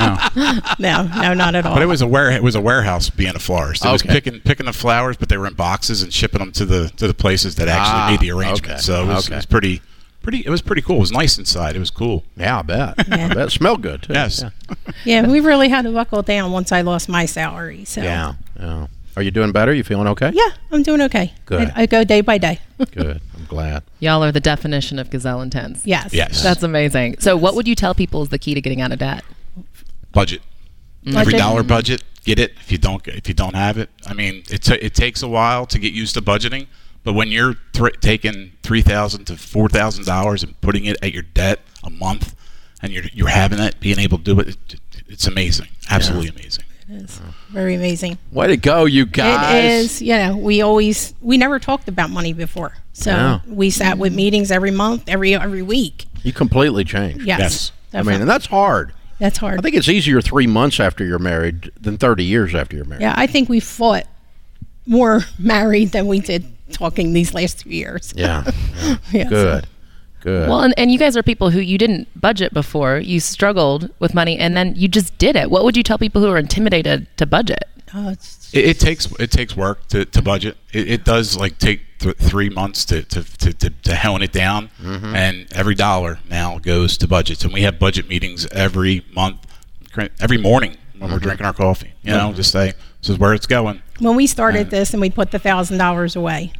no. 0.00 0.58
no. 0.78 1.02
No. 1.14 1.34
Not 1.34 1.54
at 1.54 1.66
all. 1.66 1.74
But 1.74 1.82
it 1.82 1.86
was 1.86 2.00
a 2.02 2.06
ware 2.06 2.30
it 2.30 2.42
was 2.42 2.54
a 2.54 2.60
warehouse 2.60 3.10
being 3.10 3.36
a 3.36 3.38
florist. 3.38 3.84
It 3.84 3.92
was 3.92 4.02
picking 4.02 4.40
picking 4.40 4.66
the 4.66 4.72
flowers, 4.72 5.16
but 5.16 5.28
they 5.28 5.36
were 5.36 5.46
in 5.46 5.54
boxes 5.54 6.02
and 6.02 6.12
shipping 6.12 6.38
them 6.40 6.50
to 6.52 6.64
the 6.64 6.88
to 6.96 7.06
the 7.06 7.14
places 7.14 7.54
that 7.56 7.68
actually 7.68 8.00
Ah, 8.00 8.08
made 8.10 8.20
the 8.20 8.30
arrangement. 8.32 8.72
okay, 8.72 8.80
So 8.80 9.04
it 9.04 9.06
was, 9.08 9.26
okay. 9.26 9.34
it 9.34 9.36
was 9.38 9.46
pretty 9.46 9.82
pretty. 10.22 10.38
It 10.46 10.48
was 10.50 10.62
pretty 10.62 10.80
cool. 10.82 10.96
It 10.96 11.00
was 11.00 11.12
nice 11.12 11.36
inside. 11.38 11.76
It 11.76 11.80
was 11.80 11.90
cool. 11.90 12.24
Yeah, 12.36 12.58
I 12.60 12.62
bet. 12.62 12.94
Yeah. 13.06 13.26
I 13.30 13.34
bet. 13.34 13.46
It 13.48 13.50
smelled 13.50 13.82
good 13.82 14.02
too. 14.02 14.14
Yes. 14.14 14.42
Yeah. 14.42 14.74
yeah. 15.04 15.26
We 15.28 15.40
really 15.40 15.68
had 15.68 15.82
to 15.82 15.92
buckle 15.92 16.22
down 16.22 16.50
once 16.50 16.72
I 16.72 16.80
lost 16.80 17.08
my 17.08 17.26
salary. 17.26 17.84
So. 17.84 18.00
Yeah. 18.02 18.34
yeah. 18.58 18.86
Are 19.16 19.22
you 19.22 19.30
doing 19.30 19.52
better? 19.52 19.72
You 19.72 19.84
feeling 19.84 20.08
okay? 20.08 20.30
Yeah, 20.34 20.48
I'm 20.72 20.82
doing 20.82 21.00
okay. 21.02 21.32
Good. 21.46 21.70
I, 21.76 21.82
I 21.82 21.86
go 21.86 22.02
day 22.04 22.20
by 22.20 22.38
day. 22.38 22.58
Good. 22.90 23.20
I'm 23.36 23.44
glad. 23.46 23.84
Y'all 24.00 24.24
are 24.24 24.32
the 24.32 24.40
definition 24.40 24.98
of 24.98 25.10
gazelle 25.10 25.40
intense. 25.40 25.86
yes. 25.86 26.12
Yes. 26.12 26.42
That's 26.42 26.62
amazing. 26.62 27.18
So, 27.20 27.36
what 27.36 27.54
would 27.54 27.68
you 27.68 27.74
tell 27.74 27.94
people 27.94 28.22
is 28.22 28.30
the 28.30 28.38
key 28.38 28.54
to 28.54 28.60
getting 28.60 28.80
out 28.80 28.92
of 28.92 28.98
debt? 28.98 29.24
budget. 30.14 30.40
Mm. 31.04 31.14
Budget. 31.14 31.20
Every 31.20 31.32
dollar 31.34 31.62
budget. 31.62 32.02
Get 32.24 32.38
it. 32.38 32.52
If 32.60 32.72
you 32.72 32.78
don't 32.78 33.06
if 33.06 33.28
you 33.28 33.34
don't 33.34 33.54
have 33.54 33.76
it, 33.76 33.90
I 34.06 34.14
mean, 34.14 34.44
it 34.50 34.62
ta 34.62 34.76
it 34.80 34.94
takes 34.94 35.22
a 35.22 35.28
while 35.28 35.66
to 35.66 35.78
get 35.78 35.92
used 35.92 36.14
to 36.14 36.22
budgeting. 36.22 36.68
But 37.02 37.12
when 37.12 37.28
you're 37.28 37.56
thr 37.74 37.88
taking 37.88 38.52
three 38.62 38.80
thousand 38.80 39.26
to 39.26 39.36
four 39.36 39.68
thousand 39.68 40.06
dollars 40.06 40.42
and 40.42 40.58
putting 40.62 40.86
it 40.86 40.96
at 41.02 41.12
your 41.12 41.22
debt 41.22 41.60
a 41.82 41.90
month, 41.90 42.34
and 42.80 42.92
you're 42.92 43.04
you're 43.12 43.28
having 43.28 43.58
it, 43.58 43.78
being 43.78 43.98
able 43.98 44.16
to 44.16 44.24
do 44.24 44.40
it, 44.40 44.48
it 44.48 44.80
it's 45.06 45.26
amazing. 45.26 45.68
Absolutely 45.90 46.30
amazing. 46.30 46.64
It 46.88 47.02
is 47.02 47.20
very 47.50 47.74
amazing. 47.74 48.18
Way 48.32 48.48
to 48.48 48.56
go, 48.56 48.84
you 48.84 49.06
guys. 49.06 49.54
It 49.54 49.64
is, 49.64 50.02
you 50.02 50.16
know, 50.16 50.36
we 50.36 50.60
always 50.62 51.14
we 51.22 51.38
never 51.38 51.58
talked 51.58 51.88
about 51.88 52.10
money 52.10 52.32
before. 52.32 52.74
So 52.92 53.10
Yeah. 53.10 53.40
we 53.46 53.70
sat 53.70 53.96
with 53.98 54.14
meetings 54.14 54.50
every 54.50 54.70
month, 54.70 55.08
every 55.08 55.34
every 55.34 55.62
week. 55.62 56.06
You 56.22 56.32
completely 56.32 56.84
changed. 56.84 57.26
Yes. 57.26 57.40
Yes. 57.40 57.72
I 57.94 58.02
mean, 58.02 58.20
and 58.20 58.28
that's 58.28 58.46
hard. 58.46 58.92
that's 59.18 59.38
hard. 59.38 59.58
I 59.58 59.62
think 59.62 59.76
it's 59.76 59.88
easier 59.88 60.20
three 60.20 60.46
months 60.46 60.78
after 60.80 61.04
you're 61.04 61.18
married 61.18 61.70
than 61.80 61.96
30 61.96 62.24
years 62.24 62.54
after 62.54 62.76
you're 62.76 62.84
married. 62.84 63.02
yeah, 63.02 63.14
I 63.16 63.26
think 63.28 63.48
we 63.48 63.60
fought 63.60 64.04
more 64.86 65.24
married 65.38 65.92
than 65.92 66.06
we 66.06 66.20
did 66.20 66.44
talking 66.72 67.12
these 67.12 67.32
last 67.34 67.60
two 67.60 67.70
years. 67.70 68.12
Yeah. 68.16 68.44
yeah. 68.82 68.96
Yeah, 69.12 69.28
so- 69.30 69.60
Good. 70.24 70.34
Good. 70.34 70.48
Well, 70.48 70.60
and, 70.60 70.72
and 70.78 70.90
you 70.90 70.98
guys 70.98 71.16
are 71.16 71.22
people 71.22 71.50
who 71.50 71.60
you 71.60 71.76
didn't 71.76 72.08
budget 72.18 72.54
before. 72.54 72.96
You 72.98 73.20
struggled 73.20 73.90
with 73.98 74.14
money 74.14 74.38
and 74.38 74.56
then 74.56 74.74
you 74.74 74.88
just 74.88 75.16
did 75.18 75.36
it. 75.36 75.50
What 75.50 75.64
would 75.64 75.76
you 75.76 75.82
tell 75.82 75.98
people 75.98 76.22
who 76.22 76.28
are 76.28 76.38
intimidated 76.38 77.06
to 77.18 77.26
budget? 77.26 77.64
Oh, 77.92 78.08
it's, 78.08 78.52
It, 78.54 78.64
it 78.64 78.80
takes 78.80 79.06
it 79.20 79.30
takes 79.30 79.54
work 79.54 79.86
to, 79.88 80.04
to 80.06 80.22
budget. 80.22 80.56
It, 80.72 80.88
it 80.90 81.04
does 81.04 81.36
like 81.36 81.58
take 81.58 81.82
th- 81.98 82.16
three 82.16 82.48
months 82.48 82.84
to 82.86 83.02
to, 83.02 83.22
to, 83.38 83.52
to, 83.52 83.70
to 83.70 83.96
hone 83.96 84.22
it 84.22 84.32
down, 84.32 84.70
mm-hmm. 84.82 85.14
and 85.14 85.46
every 85.52 85.74
dollar 85.74 86.18
now 86.28 86.58
goes 86.58 86.96
to 86.98 87.06
budgets. 87.06 87.44
And 87.44 87.52
we 87.52 87.62
have 87.62 87.78
budget 87.78 88.08
meetings 88.08 88.46
every 88.46 89.04
month, 89.14 89.46
every 90.20 90.38
morning 90.38 90.78
when 90.98 91.10
we're 91.10 91.18
mm-hmm. 91.18 91.24
drinking 91.24 91.46
our 91.46 91.52
coffee. 91.52 91.92
You 92.02 92.12
know, 92.12 92.28
mm-hmm. 92.28 92.36
just 92.36 92.50
say 92.50 92.72
this 93.00 93.10
is 93.10 93.18
where 93.18 93.34
it's 93.34 93.46
going. 93.46 93.82
when 94.00 94.16
we 94.16 94.26
started 94.26 94.70
this 94.70 94.92
and 94.92 95.00
we 95.00 95.10
put 95.10 95.30
the 95.30 95.38
thousand 95.38 95.78
dollars 95.78 96.16
away, 96.16 96.52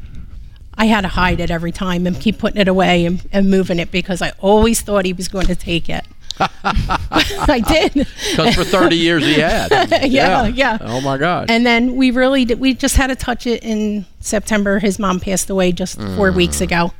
I 0.77 0.87
had 0.87 1.03
to 1.03 1.09
hide 1.09 1.41
it 1.41 1.51
every 1.51 1.73
time 1.73 2.07
and 2.07 2.19
keep 2.21 2.39
putting 2.39 2.61
it 2.61 2.69
away 2.69 3.07
and, 3.07 3.27
and 3.33 3.51
moving 3.51 3.79
it 3.79 3.91
because 3.91 4.21
I 4.23 4.33
always 4.41 4.81
thought 4.81 5.05
he 5.05 5.13
was 5.13 5.29
going 5.29 5.47
to 5.47 5.55
take 5.57 5.89
it. 5.89 6.05
I 6.41 7.63
did. 7.67 7.93
Because 7.95 8.55
for 8.57 8.65
30 8.65 8.97
years 8.97 9.25
he 9.25 9.35
had. 9.35 9.71
Yeah, 10.11 10.47
yeah. 10.49 10.79
Oh, 10.81 11.01
my 11.01 11.17
gosh. 11.17 11.47
And 11.49 11.65
then 11.65 11.97
we 11.97 12.11
really 12.11 12.45
did, 12.45 12.59
we 12.61 12.75
just 12.75 12.97
had 12.97 13.07
to 13.09 13.17
touch 13.17 13.47
it 13.47 13.63
in 13.63 14.05
September. 14.21 14.79
His 14.81 14.99
mom 14.99 15.21
passed 15.21 15.49
away 15.51 15.73
just 15.73 15.97
four 15.97 16.31
Mm. 16.33 16.35
weeks 16.37 16.61
ago. 16.61 16.93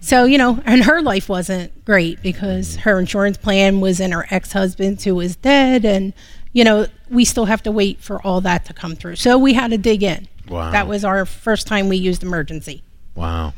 So, 0.00 0.24
you 0.24 0.36
know, 0.36 0.60
and 0.66 0.82
her 0.84 1.00
life 1.00 1.28
wasn't 1.28 1.84
great 1.84 2.20
because 2.22 2.74
her 2.76 2.98
insurance 2.98 3.36
plan 3.38 3.80
was 3.80 4.00
in 4.00 4.10
her 4.10 4.26
ex 4.30 4.52
husband's 4.52 5.04
who 5.04 5.14
was 5.14 5.36
dead. 5.36 5.84
And, 5.84 6.12
you 6.52 6.64
know, 6.64 6.86
we 7.08 7.24
still 7.24 7.44
have 7.44 7.62
to 7.62 7.70
wait 7.70 8.00
for 8.00 8.20
all 8.26 8.40
that 8.40 8.64
to 8.64 8.74
come 8.74 8.96
through. 8.96 9.14
So 9.16 9.38
we 9.38 9.52
had 9.54 9.70
to 9.70 9.78
dig 9.78 10.02
in. 10.02 10.26
Wow. 10.48 10.72
That 10.72 10.88
was 10.88 11.04
our 11.04 11.24
first 11.24 11.68
time 11.68 11.88
we 11.88 11.96
used 11.98 12.24
emergency. 12.24 12.82
Wow. 13.14 13.54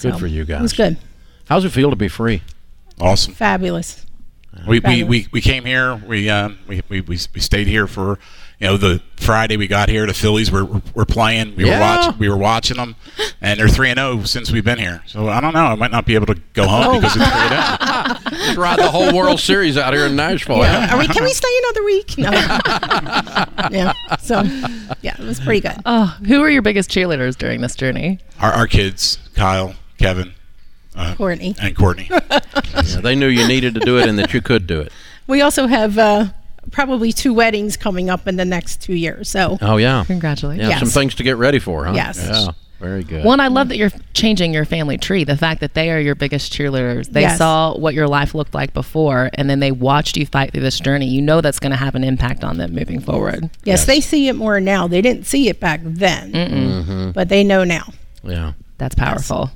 Good 0.00 0.12
So, 0.12 0.18
for 0.18 0.26
you 0.26 0.44
guys. 0.44 0.60
It 0.60 0.62
was 0.62 0.72
good. 0.72 0.96
How's 1.46 1.64
it 1.64 1.70
feel 1.70 1.90
to 1.90 1.96
be 1.96 2.08
free? 2.08 2.42
Awesome. 3.00 3.34
Fabulous. 3.34 4.04
We, 4.66 4.78
we, 4.78 4.80
Fabulous. 4.80 5.08
we, 5.08 5.28
we 5.32 5.40
came 5.40 5.64
here. 5.64 5.94
We, 5.96 6.28
um, 6.30 6.58
we, 6.66 6.82
we, 6.88 7.00
we, 7.00 7.18
we 7.34 7.40
stayed 7.40 7.66
here 7.66 7.86
for 7.86 8.18
you 8.60 8.66
know 8.66 8.76
the 8.76 9.00
Friday 9.16 9.56
we 9.56 9.66
got 9.68 9.88
here. 9.88 10.06
The 10.06 10.14
Phillies 10.14 10.50
were 10.50 10.64
were, 10.64 10.82
were 10.94 11.04
playing. 11.04 11.54
We 11.56 11.66
Yeah. 11.66 11.74
were 11.78 11.80
watching. 11.80 12.18
We 12.18 12.28
were 12.28 12.36
watching 12.36 12.76
them, 12.76 12.96
and 13.40 13.58
they're 13.60 13.68
three 13.68 13.90
and 13.90 13.98
zero 13.98 14.22
since 14.24 14.50
we've 14.50 14.64
been 14.64 14.78
here. 14.78 15.02
So 15.06 15.28
I 15.28 15.40
don't 15.40 15.54
know. 15.54 15.66
I 15.66 15.74
might 15.76 15.90
not 15.92 16.06
be 16.06 16.14
able 16.14 16.26
to 16.26 16.34
go 16.54 16.66
home 16.66 16.96
Oh. 16.96 17.00
because 17.00 17.16
it's 17.16 17.24
three 17.24 17.32
and 17.32 17.54
oh. 18.36 18.44
zero. 18.52 18.60
Ride 18.62 18.78
the 18.78 18.90
whole 18.90 19.14
World 19.14 19.38
Series 19.40 19.76
out 19.76 19.92
here 19.94 20.06
in 20.06 20.16
Nashville. 20.16 20.58
Yeah. 20.58 20.94
Are 20.94 20.98
we? 20.98 21.06
Can 21.08 21.22
we 21.24 21.32
stay 21.32 21.48
another 21.64 21.84
week? 21.84 22.18
No. 22.18 22.30
yeah. 23.70 23.92
So, 24.20 24.42
yeah, 25.02 25.14
it 25.18 25.24
was 25.26 25.40
pretty 25.40 25.60
good. 25.60 25.76
Oh, 25.86 26.16
who 26.26 26.42
are 26.42 26.50
your 26.50 26.62
biggest 26.62 26.90
cheerleaders 26.90 27.36
during 27.36 27.60
this 27.60 27.74
journey? 27.76 28.18
Our, 28.40 28.52
our 28.52 28.66
kids, 28.66 29.18
Kyle, 29.34 29.74
Kevin, 29.98 30.32
uh, 30.96 31.14
Courtney. 31.16 31.54
and 31.60 31.76
Courtney. 31.76 32.10
Yeah, 32.78 33.00
they 33.00 33.14
knew 33.16 33.26
you 33.26 33.46
needed 33.48 33.74
to 33.74 33.80
do 33.80 33.98
it 33.98 34.08
and 34.08 34.18
that 34.18 34.32
you 34.32 34.40
could 34.40 34.66
do 34.66 34.80
it. 34.80 34.92
We 35.26 35.42
also 35.42 35.66
have 35.66 35.98
uh, 35.98 36.26
probably 36.70 37.12
two 37.12 37.32
weddings 37.34 37.76
coming 37.76 38.10
up 38.10 38.26
in 38.28 38.36
the 38.36 38.44
next 38.44 38.80
two 38.82 38.94
years. 38.94 39.28
So, 39.30 39.58
Oh 39.60 39.76
yeah. 39.76 40.04
Congratulations. 40.06 40.68
Yeah, 40.68 40.78
some 40.78 40.88
things 40.88 41.14
to 41.16 41.22
get 41.22 41.36
ready 41.36 41.58
for, 41.58 41.84
huh? 41.84 41.92
Yes. 41.94 42.18
Yeah. 42.22 42.52
Very 42.80 43.02
good. 43.02 43.24
One, 43.24 43.40
I 43.40 43.48
love 43.48 43.70
that 43.70 43.76
you're 43.76 43.90
changing 44.14 44.54
your 44.54 44.64
family 44.64 44.98
tree. 44.98 45.24
The 45.24 45.36
fact 45.36 45.60
that 45.62 45.74
they 45.74 45.90
are 45.90 45.98
your 45.98 46.14
biggest 46.14 46.52
cheerleaders. 46.52 47.10
They 47.10 47.22
Yes. 47.22 47.38
saw 47.38 47.76
what 47.76 47.92
your 47.92 48.06
life 48.06 48.36
looked 48.36 48.54
like 48.54 48.72
before, 48.72 49.30
and 49.34 49.50
then 49.50 49.58
they 49.58 49.72
watched 49.72 50.16
you 50.16 50.24
fight 50.26 50.52
through 50.52 50.62
this 50.62 50.78
journey. 50.78 51.06
You 51.08 51.20
know 51.20 51.40
that's 51.40 51.58
going 51.58 51.72
to 51.72 51.76
have 51.76 51.96
an 51.96 52.04
impact 52.04 52.44
on 52.44 52.56
them 52.58 52.72
moving 52.76 53.00
forward. 53.00 53.50
yes, 53.64 53.84
they 53.84 54.00
see 54.00 54.28
it 54.28 54.34
more 54.36 54.60
now. 54.60 54.86
They 54.86 55.00
didn't 55.02 55.26
see 55.26 55.48
it 55.48 55.58
back 55.58 55.80
then, 55.82 56.32
Mm-hmm. 56.32 57.10
but 57.10 57.28
they 57.28 57.42
know 57.42 57.64
now. 57.64 57.92
yeah. 58.22 58.52
That's 58.78 58.94
powerful. 58.94 59.50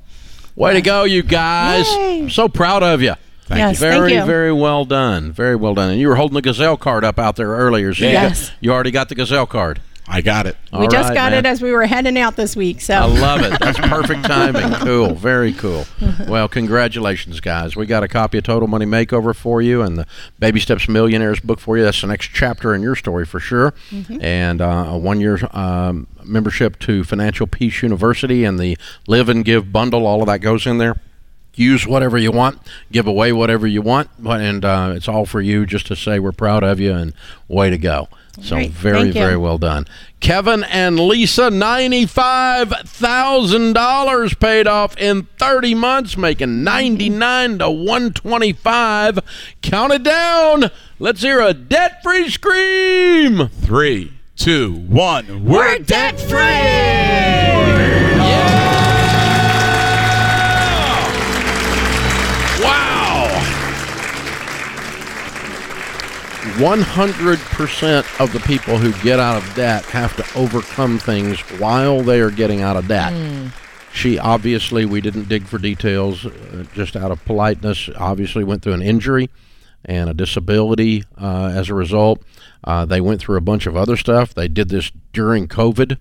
Way 0.57 0.73
to 0.73 0.81
go, 0.81 1.05
you 1.05 1.23
guys. 1.23 1.89
Yay. 1.93 2.27
So 2.27 2.49
proud 2.49 2.83
of 2.83 3.01
you. 3.01 3.13
Thank 3.45 3.59
Yes. 3.59 3.73
you. 3.81 3.87
Thank 3.87 3.99
Very, 3.99 4.13
you. 4.13 4.25
very 4.25 4.53
well 4.53 4.85
done. 4.85 5.31
Very 5.31 5.55
well 5.55 5.73
done. 5.75 5.91
And 5.91 5.99
you 5.99 6.07
were 6.07 6.15
holding 6.15 6.35
the 6.35 6.41
Gazelle 6.41 6.77
card 6.77 7.03
up 7.03 7.19
out 7.19 7.35
there 7.35 7.49
earlier. 7.49 7.93
So 7.93 8.05
you, 8.05 8.11
Yes. 8.11 8.49
got- 8.49 8.55
you 8.61 8.71
already 8.71 8.91
got 8.91 9.09
the 9.09 9.15
Gazelle 9.15 9.45
card. 9.45 9.79
I 10.05 10.19
got 10.19 10.47
it. 10.47 10.57
we 10.77 10.85
just 10.89 11.07
right, 11.07 11.13
got 11.15 11.31
man. 11.31 11.45
it 11.45 11.47
as 11.47 11.61
we 11.61 11.71
were 11.71 11.85
heading 11.85 12.17
out 12.17 12.35
this 12.35 12.57
week. 12.57 12.81
So, 12.81 12.93
I 12.93 13.05
love 13.05 13.39
it. 13.41 13.57
That's 13.61 13.79
perfect 13.87 14.25
timing. 14.25 14.69
Cool. 14.85 15.13
Very 15.15 15.53
cool. 15.53 15.85
Well, 16.27 16.49
congratulations, 16.49 17.39
guys. 17.39 17.77
We 17.77 17.85
got 17.85 18.03
a 18.03 18.09
copy 18.09 18.37
of 18.37 18.43
Total 18.43 18.67
Money 18.67 18.85
Makeover 18.85 19.33
for 19.33 19.61
you 19.61 19.81
and 19.81 19.97
the 19.97 20.05
Baby 20.39 20.59
Steps 20.59 20.89
Millionaires 20.89 21.39
book 21.39 21.61
for 21.61 21.77
you. 21.77 21.83
That's 21.85 22.01
the 22.01 22.07
next 22.07 22.31
chapter 22.33 22.75
in 22.75 22.81
your 22.81 22.97
story 22.97 23.25
for 23.25 23.39
sure. 23.39 23.73
And 24.19 24.59
uh, 24.61 24.87
a 24.89 24.97
one 24.97 25.21
year 25.21 25.39
um, 25.53 26.07
membership 26.25 26.79
to 26.79 27.05
Financial 27.05 27.47
Peace 27.47 27.81
University 27.81 28.43
and 28.43 28.59
the 28.59 28.77
Live 29.07 29.29
and 29.29 29.45
Give 29.45 29.71
bundle. 29.71 30.05
All 30.05 30.19
of 30.21 30.27
that 30.27 30.39
goes 30.39 30.67
in 30.67 30.79
there. 30.79 30.97
Use 31.55 31.85
whatever 31.85 32.17
you 32.17 32.31
want, 32.31 32.59
give 32.91 33.05
away 33.05 33.31
whatever 33.31 33.67
you 33.67 33.81
want, 33.81 34.09
but- 34.17 34.41
and 34.41 34.65
uh, 34.65 34.93
it's 34.95 35.07
all 35.07 35.25
for 35.25 35.39
you 35.41 35.65
just 35.65 35.85
to 35.87 35.95
say 35.95 36.19
we're 36.19 36.31
proud 36.31 36.63
of 36.63 36.79
you 36.79 36.93
and 36.93 37.13
way 37.47 37.69
to 37.69 37.77
go. 37.77 38.07
So 38.41 38.55
Great. 38.55 38.71
very, 38.71 39.11
very 39.11 39.37
well 39.37 39.59
done. 39.59 39.85
Kevin 40.19 40.63
and 40.63 40.99
Lisa, 40.99 41.51
$95,000 41.51 44.39
paid 44.39 44.65
off 44.65 44.97
in 44.97 45.27
30 45.37 45.75
months, 45.75 46.17
making 46.17 46.63
99 46.63 47.59
to 47.59 47.69
125. 47.69 49.19
Count 49.61 49.93
it 49.93 50.01
down. 50.01 50.71
Let's 50.97 51.21
hear 51.21 51.41
a 51.41 51.53
debt 51.53 52.01
free 52.01 52.27
scream. 52.29 53.49
Three, 53.49 54.13
two, 54.35 54.73
one. 54.87 55.45
We're 55.45 55.77
debt 55.77 56.19
free. 56.19 57.62
100% 66.43 68.19
of 68.19 68.33
the 68.33 68.39
people 68.41 68.77
who 68.77 68.91
get 69.03 69.19
out 69.19 69.41
of 69.41 69.55
debt 69.55 69.83
have 69.85 70.15
to 70.17 70.37
overcome 70.37 70.99
things 70.99 71.39
while 71.59 72.01
they 72.01 72.19
are 72.21 72.31
getting 72.31 72.61
out 72.61 72.75
of 72.75 72.87
debt. 72.87 73.13
She 73.93 74.17
obviously, 74.19 74.85
we 74.85 75.01
didn't 75.01 75.29
dig 75.29 75.45
for 75.45 75.57
details, 75.57 76.25
uh, 76.25 76.65
just 76.73 76.95
out 76.95 77.11
of 77.11 77.23
politeness, 77.25 77.89
obviously 77.95 78.43
went 78.43 78.61
through 78.63 78.73
an 78.73 78.81
injury 78.81 79.29
and 79.85 80.09
a 80.09 80.13
disability 80.13 81.03
uh, 81.21 81.51
as 81.53 81.69
a 81.69 81.73
result. 81.73 82.21
Uh, 82.63 82.85
they 82.85 83.01
went 83.01 83.21
through 83.21 83.37
a 83.37 83.41
bunch 83.41 83.65
of 83.67 83.75
other 83.77 83.95
stuff. 83.97 84.33
They 84.33 84.47
did 84.47 84.69
this 84.69 84.91
during 85.11 85.47
COVID. 85.47 85.97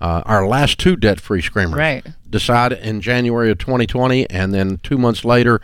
Uh, 0.00 0.22
our 0.26 0.46
last 0.46 0.78
two 0.78 0.96
debt-free 0.96 1.42
screamers 1.42 1.76
Right. 1.78 2.06
decided 2.28 2.78
in 2.80 3.00
January 3.00 3.50
of 3.50 3.58
2020, 3.58 4.28
and 4.30 4.52
then 4.54 4.78
two 4.82 4.96
months 4.98 5.24
later, 5.24 5.60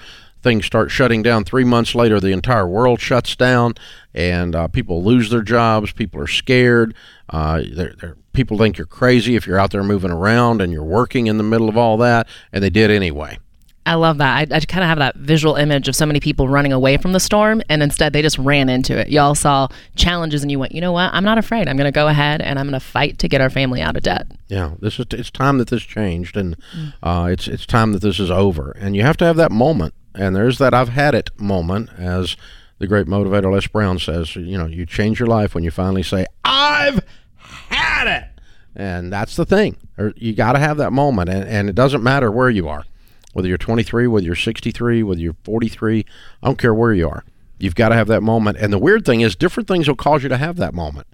things 0.46 0.64
start 0.64 0.92
shutting 0.92 1.22
down. 1.22 1.42
Three 1.42 1.64
months 1.64 1.94
later, 1.94 2.20
the 2.20 2.30
entire 2.30 2.68
world 2.68 3.00
shuts 3.00 3.34
down, 3.34 3.74
and 4.14 4.54
uh, 4.54 4.68
people 4.68 5.02
lose 5.02 5.28
their 5.28 5.42
jobs. 5.42 5.92
People 5.92 6.20
are 6.20 6.28
scared. 6.28 6.94
Uh, 7.28 7.62
they're, 7.72 7.94
they're, 8.00 8.16
people 8.32 8.56
think 8.56 8.78
you're 8.78 8.86
crazy 8.86 9.34
if 9.34 9.44
you're 9.44 9.58
out 9.58 9.72
there 9.72 9.82
moving 9.82 10.12
around 10.12 10.62
and 10.62 10.72
you're 10.72 10.84
working 10.84 11.26
in 11.26 11.36
the 11.36 11.42
middle 11.42 11.68
of 11.68 11.76
all 11.76 11.96
that, 11.96 12.28
and 12.52 12.62
they 12.62 12.70
did 12.70 12.92
anyway. 12.92 13.38
I 13.86 13.94
love 13.94 14.18
that. 14.18 14.52
I, 14.52 14.56
I 14.56 14.60
kind 14.60 14.82
of 14.82 14.88
have 14.88 14.98
that 14.98 15.16
visual 15.16 15.54
image 15.54 15.88
of 15.88 15.94
so 15.94 16.06
many 16.06 16.18
people 16.18 16.48
running 16.48 16.72
away 16.72 16.96
from 16.96 17.12
the 17.12 17.20
storm, 17.20 17.60
and 17.68 17.82
instead 17.82 18.12
they 18.12 18.22
just 18.22 18.38
ran 18.38 18.68
into 18.68 18.96
it. 18.96 19.08
Y'all 19.08 19.34
saw 19.34 19.68
challenges, 19.96 20.42
and 20.42 20.50
you 20.50 20.60
went, 20.60 20.72
you 20.72 20.80
know 20.80 20.92
what? 20.92 21.12
I'm 21.12 21.24
not 21.24 21.38
afraid. 21.38 21.68
I'm 21.68 21.76
going 21.76 21.86
to 21.86 21.92
go 21.92 22.08
ahead 22.08 22.40
and 22.40 22.58
I'm 22.58 22.66
going 22.66 22.80
to 22.80 22.86
fight 22.86 23.18
to 23.18 23.28
get 23.28 23.40
our 23.40 23.50
family 23.50 23.80
out 23.80 23.96
of 23.96 24.02
debt. 24.04 24.26
Yeah, 24.48 24.74
this 24.80 24.98
is 25.00 25.06
it's 25.12 25.30
time 25.30 25.58
that 25.58 25.68
this 25.68 25.82
changed, 25.82 26.36
and 26.36 26.56
uh, 27.02 27.28
it's 27.30 27.48
it's 27.48 27.66
time 27.66 27.92
that 27.92 28.02
this 28.02 28.20
is 28.20 28.30
over. 28.30 28.76
And 28.78 28.94
you 28.94 29.02
have 29.02 29.16
to 29.18 29.24
have 29.24 29.36
that 29.36 29.52
moment. 29.52 29.94
And 30.16 30.34
there's 30.34 30.58
that 30.58 30.74
I've 30.74 30.88
had 30.88 31.14
it 31.14 31.30
moment, 31.38 31.90
as 31.98 32.36
the 32.78 32.86
great 32.86 33.06
motivator 33.06 33.52
Les 33.52 33.66
Brown 33.66 33.98
says. 33.98 34.34
You 34.34 34.58
know, 34.58 34.66
you 34.66 34.86
change 34.86 35.20
your 35.20 35.28
life 35.28 35.54
when 35.54 35.64
you 35.64 35.70
finally 35.70 36.02
say, 36.02 36.26
"I've 36.44 37.04
had 37.36 38.08
it," 38.08 38.40
and 38.74 39.12
that's 39.12 39.36
the 39.36 39.46
thing. 39.46 39.76
You 40.16 40.34
got 40.34 40.52
to 40.52 40.58
have 40.58 40.76
that 40.78 40.92
moment, 40.92 41.28
and, 41.28 41.48
and 41.48 41.68
it 41.68 41.74
doesn't 41.74 42.02
matter 42.02 42.30
where 42.30 42.50
you 42.50 42.68
are, 42.68 42.84
whether 43.32 43.48
you're 43.48 43.58
23, 43.58 44.06
whether 44.06 44.24
you're 44.24 44.34
63, 44.34 45.02
whether 45.02 45.20
you're 45.20 45.36
43. 45.44 46.04
I 46.42 46.46
don't 46.46 46.58
care 46.58 46.74
where 46.74 46.92
you 46.92 47.08
are. 47.08 47.24
You've 47.58 47.74
got 47.74 47.88
to 47.88 47.94
have 47.94 48.08
that 48.08 48.22
moment. 48.22 48.58
And 48.58 48.72
the 48.72 48.78
weird 48.78 49.06
thing 49.06 49.22
is, 49.22 49.34
different 49.34 49.66
things 49.68 49.88
will 49.88 49.96
cause 49.96 50.22
you 50.22 50.28
to 50.28 50.36
have 50.36 50.56
that 50.56 50.74
moment. 50.74 51.06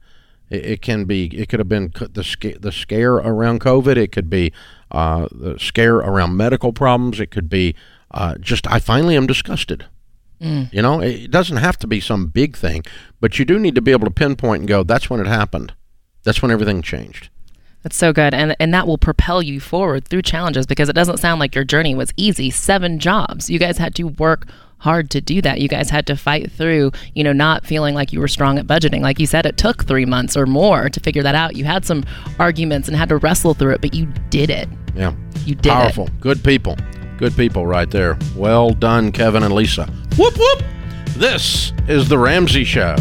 It, 0.51 0.65
it 0.65 0.83
can 0.83 1.05
be. 1.05 1.27
It 1.27 1.49
could 1.49 1.61
have 1.61 1.69
been 1.69 1.93
the 1.95 2.57
the 2.61 2.73
scare 2.73 3.15
around 3.15 3.61
COVID. 3.61 3.97
It 3.97 4.13
could 4.13 4.31
be 4.31 4.53
uh, 4.91 5.29
the 5.31 5.59
scare 5.59 5.97
around 5.97 6.37
medical 6.37 6.73
problems. 6.73 7.21
It 7.21 7.31
could 7.31 7.49
be 7.49 7.75
uh, 8.13 8.37
just 8.39 8.67
I 8.71 8.79
finally 8.79 9.17
am 9.17 9.27
disgusted. 9.27 9.87
You 10.73 10.83
know, 10.83 11.01
it 11.01 11.31
doesn't 11.31 11.59
have 11.59 11.79
to 11.79 11.87
be 11.87 12.01
some 12.01 12.27
big 12.27 12.57
thing, 12.57 12.83
but 13.21 13.39
you 13.39 13.45
do 13.45 13.61
need 13.61 13.77
to 13.77 13.81
be 13.81 13.93
able 13.93 14.07
to 14.07 14.11
pinpoint 14.13 14.63
and 14.63 14.69
go. 14.69 14.83
That's 14.83 15.09
when 15.09 15.21
it 15.21 15.29
happened. 15.29 15.73
That's 16.25 16.43
when 16.43 16.51
everything 16.51 16.83
changed. 16.83 17.31
That's 17.85 17.97
so 17.97 18.13
good. 18.13 18.35
And 18.35 18.57
and 18.59 18.75
that 18.75 18.89
will 18.89 18.99
propel 18.99 19.41
you 19.41 19.61
forward 19.61 20.09
through 20.09 20.23
challenges 20.23 20.67
because 20.67 20.89
it 20.89 20.95
doesn't 20.95 21.19
sound 21.19 21.39
like 21.39 21.55
your 21.55 21.63
journey 21.63 21.95
was 21.95 22.13
easy. 22.17 22.51
Seven 22.51 22.99
jobs. 22.99 23.49
You 23.51 23.61
guys 23.61 23.79
had 23.79 23.95
to 23.95 24.09
work 24.09 24.49
hard 24.79 25.11
to 25.11 25.21
do 25.21 25.41
that. 25.43 25.61
You 25.61 25.69
guys 25.69 25.91
had 25.91 26.09
to 26.09 26.17
fight 26.17 26.51
through, 26.51 26.91
you 27.15 27.23
know, 27.23 27.33
not 27.33 27.65
feeling 27.65 27.95
like 27.95 28.13
you 28.13 28.19
were 28.19 28.27
strong 28.27 28.59
at 28.59 28.67
budgeting. 28.67 29.01
Like 29.01 29.21
you 29.21 29.27
said, 29.27 29.47
it 29.47 29.57
took 29.57 29.85
three 29.85 30.05
months 30.07 30.37
or 30.37 30.45
more 30.45 30.89
to 30.89 30.99
figure 30.99 31.23
that 31.23 31.37
out. 31.37 31.55
You 31.55 31.65
had 31.65 31.85
some 31.85 32.03
arguments 32.41 32.89
and 32.89 32.97
had 32.97 33.09
to 33.11 33.17
wrestle 33.19 33.55
through 33.55 33.75
it, 33.75 33.81
but 33.81 33.95
you 33.95 34.07
did 34.31 34.51
it. 34.51 34.69
Yeah, 34.97 35.15
You 35.47 35.55
did 35.55 35.71
powerful. 35.71 36.09
Good 36.21 36.43
people. 36.43 36.77
Good 37.23 37.37
people 37.37 37.69
right 37.69 37.89
there. 37.89 38.19
Well 38.35 38.71
done, 38.71 39.13
Kevin 39.13 39.45
and 39.45 39.55
Lisa. 39.55 39.87
Whoop 40.19 40.37
whoop. 40.37 40.65
This 41.11 41.73
is 41.87 42.09
the 42.09 42.19
Ramsey 42.19 42.65
Show. 42.65 42.97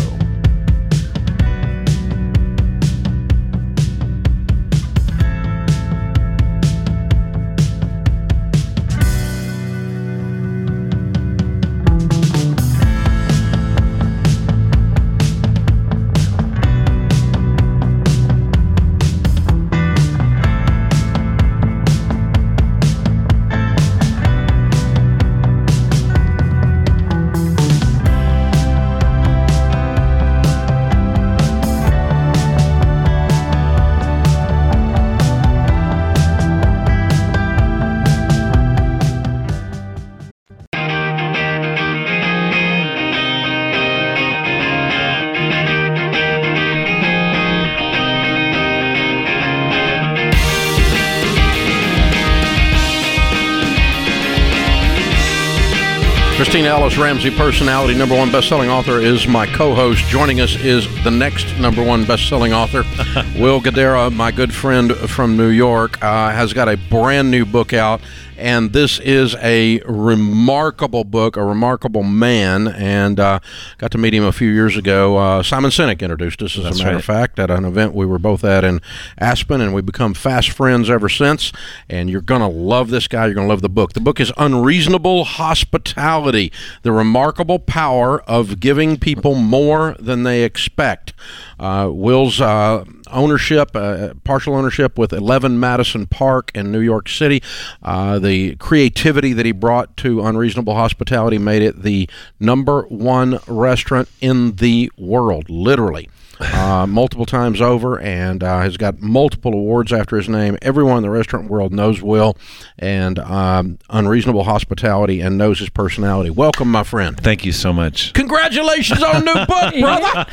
Kristina 56.38 56.66
Ellis, 56.66 56.98
Ramsey 56.98 57.30
personality, 57.30 57.94
number 57.94 58.16
one 58.16 58.32
best-selling 58.32 58.70
author, 58.70 59.00
is 59.00 59.28
my 59.28 59.46
co-host. 59.46 60.06
Joining 60.06 60.40
us 60.42 60.56
is 60.56 60.88
the 61.04 61.12
next 61.12 61.58
number 61.60 61.84
one 61.84 62.06
best-selling 62.06 62.54
author, 62.54 62.80
Will 63.40 63.62
Guidara, 63.62 64.12
my 64.12 64.32
good 64.32 64.54
friend 64.54 64.94
from 64.96 65.38
New 65.38 65.50
York, 65.50 66.04
uh, 66.04 66.32
has 66.32 66.54
got 66.54 66.68
a 66.68 66.78
brand 66.78 67.30
new 67.30 67.46
book 67.46 67.74
out 67.74 68.02
and 68.42 68.74
this 68.74 69.00
is 69.00 69.36
a 69.36 69.80
remarkable 69.86 71.04
book, 71.04 71.38
a 71.38 71.44
remarkable 71.44 72.04
man, 72.04 72.68
and 72.68 73.20
uh, 73.20 73.40
got 73.78 73.92
to 73.92 73.98
meet 74.00 74.14
him 74.14 74.24
a 74.24 74.32
few 74.32 74.50
years 74.50 74.76
ago. 74.76 75.18
Uh, 75.18 75.44
Simon 75.44 75.70
Sinek 75.70 76.02
introduced 76.02 76.42
us, 76.42 76.58
as 76.58 76.64
That's 76.64 76.80
a 76.80 76.84
matter 76.84 76.96
right. 76.96 77.00
of 77.00 77.06
fact, 77.06 77.40
at 77.40 77.52
an 77.52 77.66
event 77.66 77.94
we 77.94 78.06
were 78.06 78.18
both 78.18 78.44
at 78.44 78.64
in 78.64 78.82
Aspen, 79.20 79.62
and 79.62 79.74
we've 79.74 79.86
become 79.86 80.16
fast 80.16 80.50
friends 80.50 80.90
ever 80.90 81.08
since. 81.08 81.52
And 81.88 82.10
you're 82.10 82.22
going 82.22 82.42
to 82.42 82.48
love 82.48 82.90
this 82.90 83.08
guy. 83.08 83.26
You're 83.26 83.36
going 83.36 83.48
to 83.48 83.54
love 83.54 83.62
the 83.62 83.70
book. 83.70 83.94
The 83.94 84.02
book 84.02 84.20
is 84.20 84.34
Unreasonable 84.38 85.24
Hospitality 85.24 86.52
The 86.82 86.92
Remarkable 86.92 87.60
Power 87.60 88.22
of 88.22 88.60
Giving 88.60 88.98
People 88.98 89.36
More 89.36 89.96
Than 90.00 90.24
They 90.24 90.44
Expect. 90.44 91.14
Uh, 91.60 91.90
Will's 91.92 92.42
uh, 92.42 92.86
ownership, 93.12 93.76
uh, 93.76 94.14
partial 94.24 94.56
ownership 94.56 94.98
with 94.98 95.14
11 95.14 95.60
Madison 95.60 96.08
Park 96.08 96.52
in 96.54 96.72
New 96.72 96.80
York 96.80 97.08
City. 97.10 97.42
Uh, 97.84 98.20
the 98.20 98.56
creativity 98.56 99.34
that 99.34 99.46
he 99.46 99.52
brought 99.52 99.96
to 99.98 100.26
Unreasonable 100.26 100.76
Hospitality 100.76 101.38
made 101.38 101.62
it 101.62 101.84
the 101.84 102.10
number 102.40 102.84
one 102.84 103.40
restaurant 103.48 104.10
in 104.20 104.56
the 104.56 104.92
world, 104.98 105.50
literally. 105.50 106.10
Uh, 106.42 106.86
multiple 106.88 107.26
times 107.26 107.62
over, 107.62 108.00
and 108.00 108.44
uh, 108.44 108.60
has 108.62 108.76
got 108.78 109.00
multiple 109.00 109.54
awards 109.54 109.94
after 109.94 110.18
his 110.18 110.28
name. 110.28 110.58
Everyone 110.62 110.98
in 110.98 111.04
the 111.04 111.10
restaurant 111.10 111.50
world 111.50 111.72
knows 111.72 112.02
Will 112.02 112.36
and 112.80 113.20
um, 113.20 113.78
Unreasonable 113.90 114.44
Hospitality 114.44 115.22
and 115.22 115.38
knows 115.38 115.60
his 115.60 115.70
personality. 115.70 116.30
Welcome, 116.30 116.72
my 116.72 116.84
friend. 116.84 117.16
Thank 117.20 117.46
you 117.46 117.52
so 117.52 117.72
much. 117.72 118.14
Congratulations 118.14 119.04
on 119.04 119.18
a 119.18 119.20
new 119.20 119.34
book, 119.46 119.74
brother. 119.80 120.26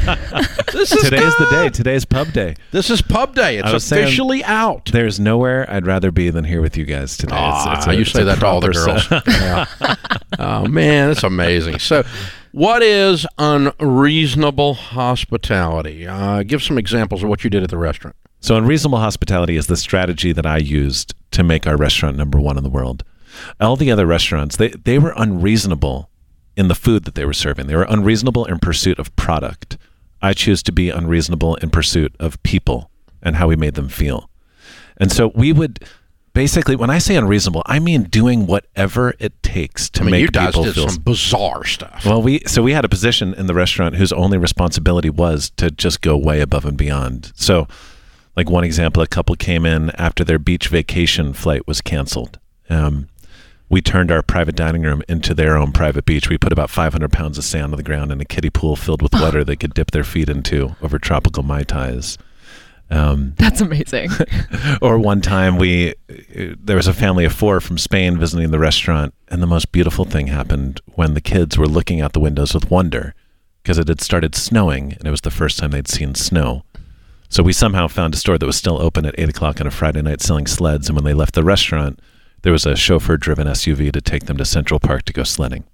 This 0.72 0.92
is 0.92 1.02
Today 1.02 1.22
is 1.22 1.36
the 1.36 1.46
day. 1.50 1.68
Today 1.68 1.94
is 1.94 2.04
pub 2.04 2.32
day. 2.32 2.54
This 2.70 2.88
is 2.90 3.02
pub 3.02 3.34
day. 3.34 3.58
It's 3.58 3.68
I 3.68 3.78
saying- 3.78 4.04
officially 4.04 4.42
out. 4.44 4.86
There's 4.92 5.20
nowhere 5.20 5.70
I'd 5.70 5.86
rather 5.86 6.10
be 6.10 6.30
than 6.30 6.44
here 6.44 6.60
with 6.62 6.76
you 6.76 6.84
guys 6.84 7.16
today. 7.16 7.36
Ah, 7.36 7.84
a- 7.86 7.92
you 7.94 8.04
say 8.04 8.24
that 8.24 8.38
to 8.40 8.46
all 8.46 8.60
the 8.60 8.70
girls. 8.70 9.06
yeah. 9.26 9.66
Oh 10.38 10.66
man, 10.68 11.10
it's 11.10 11.22
amazing. 11.24 11.78
So, 11.80 12.04
what 12.52 12.82
is 12.82 13.26
unreasonable 13.38 14.74
hospitality? 14.74 16.06
Uh, 16.06 16.42
give 16.42 16.62
some 16.62 16.78
examples 16.78 17.22
of 17.22 17.28
what 17.28 17.44
you 17.44 17.50
did 17.50 17.62
at 17.62 17.70
the 17.70 17.78
restaurant. 17.78 18.16
So, 18.40 18.56
unreasonable 18.56 18.98
hospitality 18.98 19.56
is 19.56 19.66
the 19.66 19.76
strategy 19.76 20.32
that 20.32 20.46
I 20.46 20.58
used 20.58 21.14
to 21.32 21.42
make 21.42 21.66
our 21.66 21.76
restaurant 21.76 22.16
number 22.16 22.38
one 22.40 22.56
in 22.56 22.62
the 22.62 22.70
world. 22.70 23.04
All 23.60 23.76
the 23.76 23.90
other 23.90 24.06
restaurants, 24.06 24.56
they, 24.56 24.68
they 24.68 24.98
were 24.98 25.12
unreasonable 25.16 26.10
in 26.56 26.68
the 26.68 26.74
food 26.74 27.04
that 27.04 27.14
they 27.14 27.24
were 27.24 27.32
serving. 27.32 27.66
They 27.66 27.76
were 27.76 27.86
unreasonable 27.88 28.44
in 28.44 28.58
pursuit 28.58 28.98
of 28.98 29.14
product. 29.16 29.76
I 30.20 30.32
choose 30.32 30.62
to 30.64 30.72
be 30.72 30.90
unreasonable 30.90 31.56
in 31.56 31.70
pursuit 31.70 32.14
of 32.18 32.42
people 32.42 32.90
and 33.22 33.36
how 33.36 33.48
we 33.48 33.56
made 33.56 33.74
them 33.74 33.88
feel. 33.88 34.30
And 34.96 35.12
so 35.12 35.30
we 35.34 35.52
would 35.52 35.84
basically, 36.38 36.76
when 36.76 36.88
I 36.88 36.98
say 36.98 37.16
unreasonable, 37.16 37.64
I 37.66 37.80
mean 37.80 38.04
doing 38.04 38.46
whatever 38.46 39.12
it 39.18 39.42
takes 39.42 39.90
to 39.90 40.02
I 40.02 40.04
mean, 40.04 40.12
make 40.12 40.20
you 40.20 40.28
guys 40.28 40.46
people 40.50 40.62
did 40.62 40.74
feel 40.76 40.88
some 40.88 41.02
bizarre 41.02 41.64
stuff. 41.64 42.06
well, 42.06 42.22
we 42.22 42.42
so 42.46 42.62
we 42.62 42.74
had 42.74 42.84
a 42.84 42.88
position 42.88 43.34
in 43.34 43.48
the 43.48 43.54
restaurant 43.54 43.96
whose 43.96 44.12
only 44.12 44.38
responsibility 44.38 45.10
was 45.10 45.50
to 45.56 45.68
just 45.72 46.00
go 46.00 46.16
way 46.16 46.40
above 46.40 46.64
and 46.64 46.78
beyond. 46.78 47.32
So, 47.34 47.66
like 48.36 48.48
one 48.48 48.62
example, 48.62 49.02
a 49.02 49.08
couple 49.08 49.34
came 49.34 49.66
in 49.66 49.90
after 49.96 50.22
their 50.22 50.38
beach 50.38 50.68
vacation 50.68 51.32
flight 51.32 51.66
was 51.66 51.80
canceled. 51.80 52.38
Um, 52.70 53.08
we 53.68 53.82
turned 53.82 54.12
our 54.12 54.22
private 54.22 54.54
dining 54.54 54.82
room 54.82 55.02
into 55.08 55.34
their 55.34 55.56
own 55.56 55.72
private 55.72 56.04
beach. 56.04 56.28
We 56.28 56.38
put 56.38 56.52
about 56.52 56.70
500 56.70 57.10
pounds 57.10 57.36
of 57.38 57.44
sand 57.44 57.72
on 57.72 57.76
the 57.78 57.82
ground 57.82 58.12
and 58.12 58.22
a 58.22 58.24
kiddie 58.24 58.48
pool 58.48 58.76
filled 58.76 59.02
with 59.02 59.12
water 59.24 59.42
they 59.42 59.56
could 59.56 59.74
dip 59.74 59.90
their 59.90 60.04
feet 60.04 60.28
into 60.28 60.76
over 60.82 61.00
tropical 61.00 61.42
mai 61.42 61.64
tais. 61.64 62.16
Um, 62.90 63.34
That's 63.38 63.60
amazing. 63.60 64.10
or 64.82 64.98
one 64.98 65.20
time 65.20 65.56
we 65.56 65.94
there 66.58 66.76
was 66.76 66.86
a 66.86 66.94
family 66.94 67.24
of 67.24 67.32
four 67.32 67.60
from 67.60 67.78
Spain 67.78 68.18
visiting 68.18 68.50
the 68.50 68.58
restaurant 68.58 69.14
and 69.28 69.42
the 69.42 69.46
most 69.46 69.72
beautiful 69.72 70.04
thing 70.04 70.28
happened 70.28 70.80
when 70.94 71.14
the 71.14 71.20
kids 71.20 71.58
were 71.58 71.66
looking 71.68 72.00
out 72.00 72.12
the 72.12 72.20
windows 72.20 72.54
with 72.54 72.70
wonder 72.70 73.14
because 73.62 73.78
it 73.78 73.88
had 73.88 74.00
started 74.00 74.34
snowing 74.34 74.92
and 74.94 75.06
it 75.06 75.10
was 75.10 75.20
the 75.20 75.30
first 75.30 75.58
time 75.58 75.70
they'd 75.70 75.88
seen 75.88 76.14
snow. 76.14 76.64
So 77.28 77.42
we 77.42 77.52
somehow 77.52 77.88
found 77.88 78.14
a 78.14 78.16
store 78.16 78.38
that 78.38 78.46
was 78.46 78.56
still 78.56 78.80
open 78.80 79.04
at 79.04 79.14
eight 79.18 79.28
o'clock 79.28 79.60
on 79.60 79.66
a 79.66 79.70
Friday 79.70 80.00
night 80.00 80.22
selling 80.22 80.46
sleds 80.46 80.88
and 80.88 80.96
when 80.96 81.04
they 81.04 81.14
left 81.14 81.34
the 81.34 81.44
restaurant 81.44 82.00
there 82.42 82.52
was 82.52 82.64
a 82.64 82.76
chauffeur 82.76 83.16
driven 83.16 83.46
SUV 83.46 83.92
to 83.92 84.00
take 84.00 84.26
them 84.26 84.36
to 84.36 84.44
Central 84.44 84.80
Park 84.80 85.02
to 85.04 85.12
go 85.12 85.24
sledding. 85.24 85.64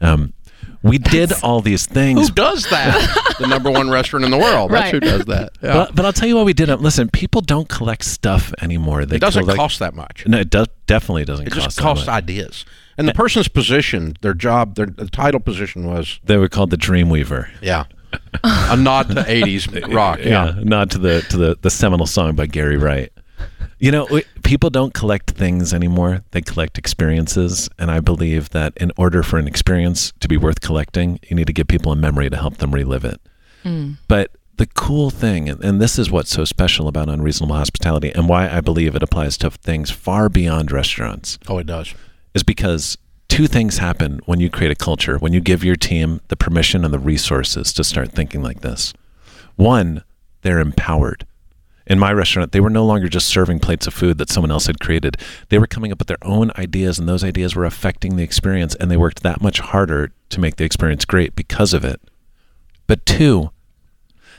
Um, 0.00 0.34
we 0.82 0.98
did 0.98 1.32
all 1.42 1.60
these 1.60 1.86
things 1.86 2.28
who 2.28 2.34
does 2.34 2.64
that? 2.70 3.34
the 3.38 3.46
number 3.46 3.70
one 3.70 3.90
restaurant 3.90 4.24
in 4.24 4.30
the 4.30 4.38
world. 4.38 4.70
That's 4.70 4.84
Right. 4.84 4.94
who 4.94 5.00
does 5.00 5.24
that. 5.26 5.50
Yeah. 5.62 5.72
but, 5.74 5.94
but 5.94 6.04
I'll 6.04 6.12
tell 6.12 6.28
you 6.28 6.36
why 6.36 6.42
we 6.44 6.52
did 6.52 6.68
it. 6.68 6.76
Listen, 6.80 7.08
people 7.10 7.40
don't 7.40 7.68
collect 7.68 8.04
stuff 8.04 8.52
anymore. 8.60 9.04
They 9.04 9.16
it 9.16 9.20
doesn't 9.20 9.42
collect- 9.42 9.58
cost 9.58 9.78
that 9.80 9.94
much. 9.94 10.24
No, 10.26 10.38
it 10.38 10.50
does 10.50 10.68
definitely 10.86 11.24
doesn't 11.24 11.46
It 11.46 11.50
cost. 11.52 11.64
just 11.64 11.76
that 11.76 11.82
costs 11.82 12.06
much. 12.06 12.14
ideas. 12.14 12.64
And 12.96 13.08
the 13.08 13.14
person's 13.14 13.48
position, 13.48 14.16
their 14.22 14.34
job, 14.34 14.74
their 14.74 14.86
the 14.86 15.08
title 15.08 15.40
position 15.40 15.86
was 15.86 16.18
They 16.24 16.36
were 16.36 16.48
called 16.48 16.70
the 16.70 16.76
Dreamweaver. 16.76 17.48
yeah, 17.62 17.84
a 18.42 18.76
nod 18.76 19.08
to 19.08 19.14
'80s 19.22 19.92
rock. 19.94 20.18
Yeah. 20.22 20.54
nod 20.62 20.90
to 20.92 20.98
the 20.98 21.20
to 21.30 21.36
the 21.36 21.58
the 21.60 21.70
seminal 21.70 22.06
song 22.06 22.34
by 22.34 22.46
Gary 22.46 22.76
Wright. 22.76 23.12
You 23.78 23.92
know, 23.92 24.06
we- 24.10 24.24
people 24.42 24.70
don't 24.70 24.92
collect 24.92 25.30
things 25.32 25.72
anymore; 25.72 26.22
they 26.32 26.40
collect 26.40 26.78
experiences. 26.78 27.68
And 27.78 27.90
I 27.90 28.00
believe 28.00 28.50
that 28.50 28.72
in 28.76 28.90
order 28.96 29.22
for 29.22 29.38
an 29.38 29.46
experience 29.46 30.12
to 30.20 30.28
be 30.28 30.36
worth 30.36 30.60
collecting, 30.60 31.20
you 31.28 31.36
need 31.36 31.46
to 31.46 31.52
give 31.52 31.68
people 31.68 31.92
a 31.92 31.96
memory 31.96 32.28
to 32.30 32.36
help 32.36 32.56
them 32.58 32.72
relive 32.74 33.04
it. 33.04 33.20
Mm. 33.64 33.98
But 34.08 34.32
the 34.56 34.66
cool 34.66 35.10
thing, 35.10 35.48
and, 35.48 35.62
and 35.62 35.80
this 35.80 35.98
is 35.98 36.10
what's 36.10 36.30
so 36.30 36.44
special 36.44 36.88
about 36.88 37.08
unreasonable 37.08 37.54
hospitality, 37.54 38.10
and 38.12 38.28
why 38.28 38.48
I 38.48 38.60
believe 38.60 38.96
it 38.96 39.02
applies 39.02 39.36
to 39.38 39.50
things 39.50 39.90
far 39.90 40.28
beyond 40.28 40.72
restaurants, 40.72 41.38
Oh, 41.46 41.58
it 41.58 41.66
does. 41.66 41.94
is 42.34 42.42
because 42.42 42.98
two 43.28 43.46
things 43.46 43.78
happen 43.78 44.20
when 44.26 44.40
you 44.40 44.50
create 44.50 44.72
a 44.72 44.74
culture, 44.74 45.18
when 45.18 45.32
you 45.32 45.40
give 45.40 45.62
your 45.62 45.76
team 45.76 46.20
the 46.28 46.34
permission 46.36 46.84
and 46.84 46.92
the 46.92 46.98
resources 46.98 47.72
to 47.74 47.84
start 47.84 48.10
thinking 48.10 48.42
like 48.42 48.62
this. 48.62 48.92
One, 49.54 50.02
they're 50.42 50.58
empowered. 50.60 51.24
In 51.88 51.98
my 51.98 52.12
restaurant, 52.12 52.52
they 52.52 52.60
were 52.60 52.70
no 52.70 52.84
longer 52.84 53.08
just 53.08 53.28
serving 53.28 53.60
plates 53.60 53.86
of 53.86 53.94
food 53.94 54.18
that 54.18 54.28
someone 54.30 54.50
else 54.50 54.66
had 54.66 54.78
created. 54.78 55.16
They 55.48 55.58
were 55.58 55.66
coming 55.66 55.90
up 55.90 55.98
with 55.98 56.08
their 56.08 56.22
own 56.22 56.50
ideas, 56.56 56.98
and 56.98 57.08
those 57.08 57.24
ideas 57.24 57.56
were 57.56 57.64
affecting 57.64 58.16
the 58.16 58.22
experience, 58.22 58.74
and 58.74 58.90
they 58.90 58.96
worked 58.96 59.22
that 59.22 59.40
much 59.40 59.60
harder 59.60 60.12
to 60.28 60.40
make 60.40 60.56
the 60.56 60.64
experience 60.64 61.04
great 61.06 61.34
because 61.34 61.72
of 61.72 61.84
it. 61.84 62.00
But 62.86 63.06
two, 63.06 63.50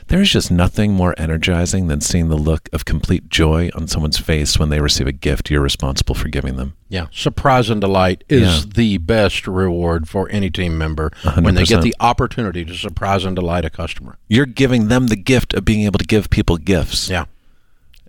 there 0.06 0.20
is 0.20 0.30
just 0.30 0.50
nothing 0.50 0.92
more 0.92 1.14
energizing 1.18 1.86
than 1.88 2.00
seeing 2.00 2.28
the 2.28 2.36
look 2.36 2.68
of 2.72 2.84
complete 2.84 3.28
joy 3.28 3.70
on 3.74 3.86
someone's 3.88 4.18
face 4.18 4.58
when 4.58 4.68
they 4.68 4.80
receive 4.80 5.06
a 5.06 5.12
gift 5.12 5.50
you're 5.50 5.60
responsible 5.60 6.14
for 6.14 6.28
giving 6.28 6.56
them. 6.56 6.74
Yeah, 6.88 7.06
surprise 7.12 7.68
and 7.70 7.80
delight 7.80 8.24
is 8.28 8.64
Yeah. 8.64 8.70
the 8.74 8.98
best 8.98 9.46
reward 9.46 10.08
for 10.08 10.28
any 10.30 10.50
team 10.50 10.78
member 10.78 11.12
when 11.40 11.54
they 11.54 11.64
get 11.64 11.82
the 11.82 11.94
opportunity 12.00 12.64
to 12.64 12.74
surprise 12.74 13.24
and 13.24 13.34
delight 13.36 13.64
a 13.64 13.70
customer. 13.70 14.18
You're 14.28 14.46
giving 14.46 14.88
them 14.88 15.08
the 15.08 15.16
gift 15.16 15.52
of 15.54 15.64
being 15.64 15.84
able 15.84 15.98
to 15.98 16.06
give 16.06 16.30
people 16.30 16.56
gifts. 16.56 17.08
Yeah. 17.10 17.26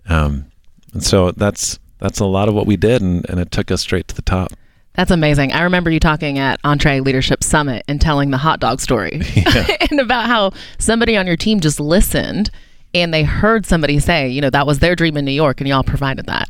Um, 0.08 0.46
and 0.92 1.02
so 1.02 1.30
that's 1.32 1.78
that's 1.98 2.20
a 2.20 2.26
lot 2.26 2.48
of 2.48 2.54
what 2.54 2.66
we 2.66 2.76
did, 2.76 3.00
and, 3.02 3.28
and 3.28 3.38
it 3.38 3.50
took 3.50 3.70
us 3.70 3.80
straight 3.80 4.08
to 4.08 4.14
the 4.14 4.22
top. 4.22 4.52
That's 4.94 5.10
amazing. 5.10 5.52
I 5.52 5.62
remember 5.62 5.90
you 5.90 6.00
talking 6.00 6.38
at 6.38 6.60
EntreLeadership 6.62 7.42
Summit 7.42 7.84
and 7.88 8.00
telling 8.00 8.30
the 8.30 8.36
hot 8.36 8.60
dog 8.60 8.80
story 8.80 9.22
and 9.90 10.00
about 10.00 10.26
how 10.26 10.52
somebody 10.78 11.16
on 11.16 11.26
your 11.26 11.36
team 11.36 11.60
just 11.60 11.80
listened 11.80 12.50
and 12.94 13.12
they 13.14 13.22
heard 13.22 13.64
somebody 13.64 13.98
say, 13.98 14.28
you 14.28 14.40
know, 14.40 14.50
that 14.50 14.66
was 14.66 14.80
their 14.80 14.94
dream 14.94 15.16
in 15.16 15.24
New 15.24 15.32
York 15.32 15.60
and 15.60 15.68
y'all 15.68 15.82
provided 15.82 16.26
that. 16.26 16.48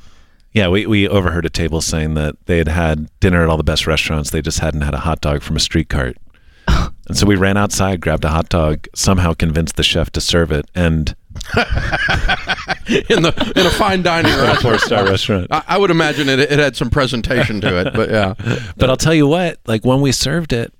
Yeah, 0.53 0.69
we, 0.69 0.87
we 0.87 1.09
overheard 1.09 1.47
a 1.47 1.51
table 1.51 1.81
saying 1.81 2.15
that 2.15 2.35
they 2.47 2.59
had 2.59 2.69
had 2.69 3.09
dinner 3.21 3.43
at 3.43 3.49
all 3.49 3.57
the 3.57 3.65
best 3.65 3.87
restaurants. 3.87 4.31
They 4.31 4.43
just 4.43 4.59
hadn't 4.59 4.83
had 4.83 4.93
a 4.93 4.99
hot 4.99 5.21
dog 5.21 5.43
from 5.43 5.57
a 5.57 5.61
street 5.61 5.89
cart. 5.89 6.19
and 6.69 7.17
so 7.17 7.27
we 7.27 7.37
ran 7.37 7.57
outside, 7.57 8.01
grabbed 8.01 8.25
a 8.25 8.29
hot 8.29 8.49
dog, 8.49 8.87
somehow 8.95 9.35
convinced 9.35 9.77
the 9.77 9.83
chef 9.83 10.11
to 10.11 10.21
serve 10.21 10.53
it, 10.53 10.67
and 10.75 11.15
in 13.09 13.23
the 13.23 13.53
in 13.57 13.67
a 13.67 13.71
fine 13.71 14.03
dining 14.03 14.33
a 14.33 14.37
restaurant. 14.37 14.61
four 14.61 14.79
star 14.79 15.05
restaurant. 15.05 15.47
I, 15.51 15.63
I 15.69 15.79
would 15.79 15.91
imagine 15.91 16.29
it, 16.29 16.41
it 16.41 16.59
had 16.59 16.77
some 16.77 16.91
presentation 16.91 17.61
to 17.61 17.81
it, 17.87 17.95
but 17.95 18.11
yeah. 18.11 18.35
But 18.77 18.91
I'll 18.91 18.97
tell 18.97 19.15
you 19.15 19.27
what, 19.27 19.59
like 19.67 19.85
when 19.85 20.01
we 20.01 20.13
served 20.13 20.53
it, 20.53 20.73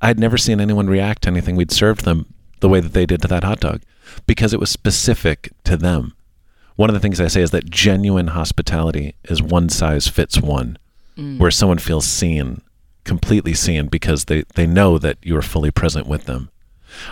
I'd 0.00 0.18
never 0.18 0.36
seen 0.36 0.60
anyone 0.60 0.88
react 0.88 1.22
to 1.22 1.28
anything 1.28 1.56
we'd 1.56 1.72
served 1.72 2.04
them 2.04 2.32
the 2.60 2.68
way 2.68 2.80
that 2.80 2.92
they 2.92 3.06
did 3.06 3.22
to 3.22 3.28
that 3.28 3.44
hot 3.44 3.60
dog 3.60 3.82
because 4.26 4.52
it 4.52 4.60
was 4.60 4.70
specific 4.70 5.52
to 5.64 5.76
them. 5.76 6.14
One 6.76 6.90
of 6.90 6.94
the 6.94 7.00
things 7.00 7.20
I 7.20 7.26
say 7.26 7.42
is 7.42 7.50
that 7.50 7.70
genuine 7.70 8.28
hospitality 8.28 9.14
is 9.24 9.42
one 9.42 9.68
size 9.68 10.06
fits 10.06 10.40
one, 10.40 10.78
mm. 11.16 11.38
where 11.38 11.50
someone 11.50 11.78
feels 11.78 12.06
seen, 12.06 12.62
completely 13.04 13.54
seen 13.54 13.88
because 13.88 14.26
they, 14.26 14.44
they 14.54 14.66
know 14.66 14.98
that 14.98 15.18
you 15.22 15.36
are 15.36 15.42
fully 15.42 15.70
present 15.70 16.06
with 16.06 16.24
them. 16.26 16.50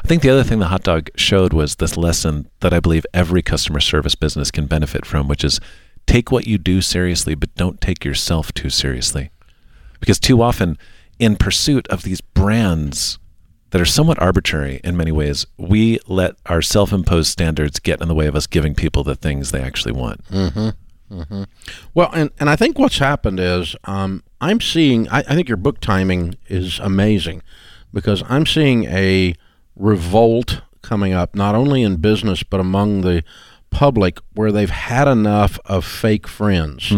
I 0.04 0.06
think 0.06 0.22
the 0.22 0.30
other 0.30 0.42
thing 0.42 0.58
the 0.58 0.68
hot 0.68 0.82
dog 0.82 1.10
showed 1.16 1.52
was 1.52 1.76
this 1.76 1.96
lesson 1.96 2.48
that 2.60 2.72
I 2.72 2.80
believe 2.80 3.06
every 3.12 3.42
customer 3.42 3.80
service 3.80 4.14
business 4.14 4.50
can 4.50 4.66
benefit 4.66 5.04
from, 5.06 5.28
which 5.28 5.44
is 5.44 5.60
take 6.06 6.30
what 6.30 6.46
you 6.46 6.58
do 6.58 6.80
seriously, 6.80 7.34
but 7.34 7.54
don't 7.54 7.80
take 7.80 8.04
yourself 8.04 8.52
too 8.52 8.70
seriously. 8.70 9.30
Because 10.00 10.18
too 10.20 10.42
often 10.42 10.78
in 11.18 11.36
pursuit 11.36 11.86
of 11.88 12.02
these 12.02 12.20
brands 12.20 13.18
that 13.70 13.80
are 13.80 13.86
somewhat 13.86 14.20
arbitrary 14.20 14.80
in 14.84 14.96
many 14.96 15.12
ways, 15.12 15.46
we 15.56 15.98
let 16.06 16.36
our 16.46 16.62
self 16.62 16.92
imposed 16.92 17.30
standards 17.30 17.78
get 17.78 18.00
in 18.00 18.08
the 18.08 18.14
way 18.14 18.26
of 18.26 18.36
us 18.36 18.46
giving 18.46 18.74
people 18.74 19.02
the 19.02 19.16
things 19.16 19.50
they 19.50 19.60
actually 19.60 19.92
want. 19.92 20.20
Well, 21.94 22.10
and, 22.12 22.30
and 22.40 22.50
I 22.50 22.56
think 22.56 22.78
what's 22.78 22.98
happened 22.98 23.38
is 23.38 23.76
um, 23.84 24.22
I'm 24.40 24.60
seeing, 24.60 25.08
I, 25.08 25.18
I 25.20 25.34
think 25.34 25.48
your 25.48 25.56
book 25.56 25.80
timing 25.80 26.36
is 26.48 26.78
amazing 26.80 27.42
because 27.92 28.22
I'm 28.28 28.44
seeing 28.46 28.84
a 28.84 29.34
revolt 29.76 30.62
coming 30.82 31.12
up, 31.12 31.34
not 31.34 31.54
only 31.54 31.82
in 31.82 31.96
business, 31.96 32.42
but 32.42 32.60
among 32.60 33.02
the 33.02 33.22
public 33.70 34.18
where 34.34 34.50
they've 34.52 34.70
had 34.70 35.06
enough 35.08 35.58
of 35.66 35.84
fake 35.84 36.26
friends, 36.26 36.92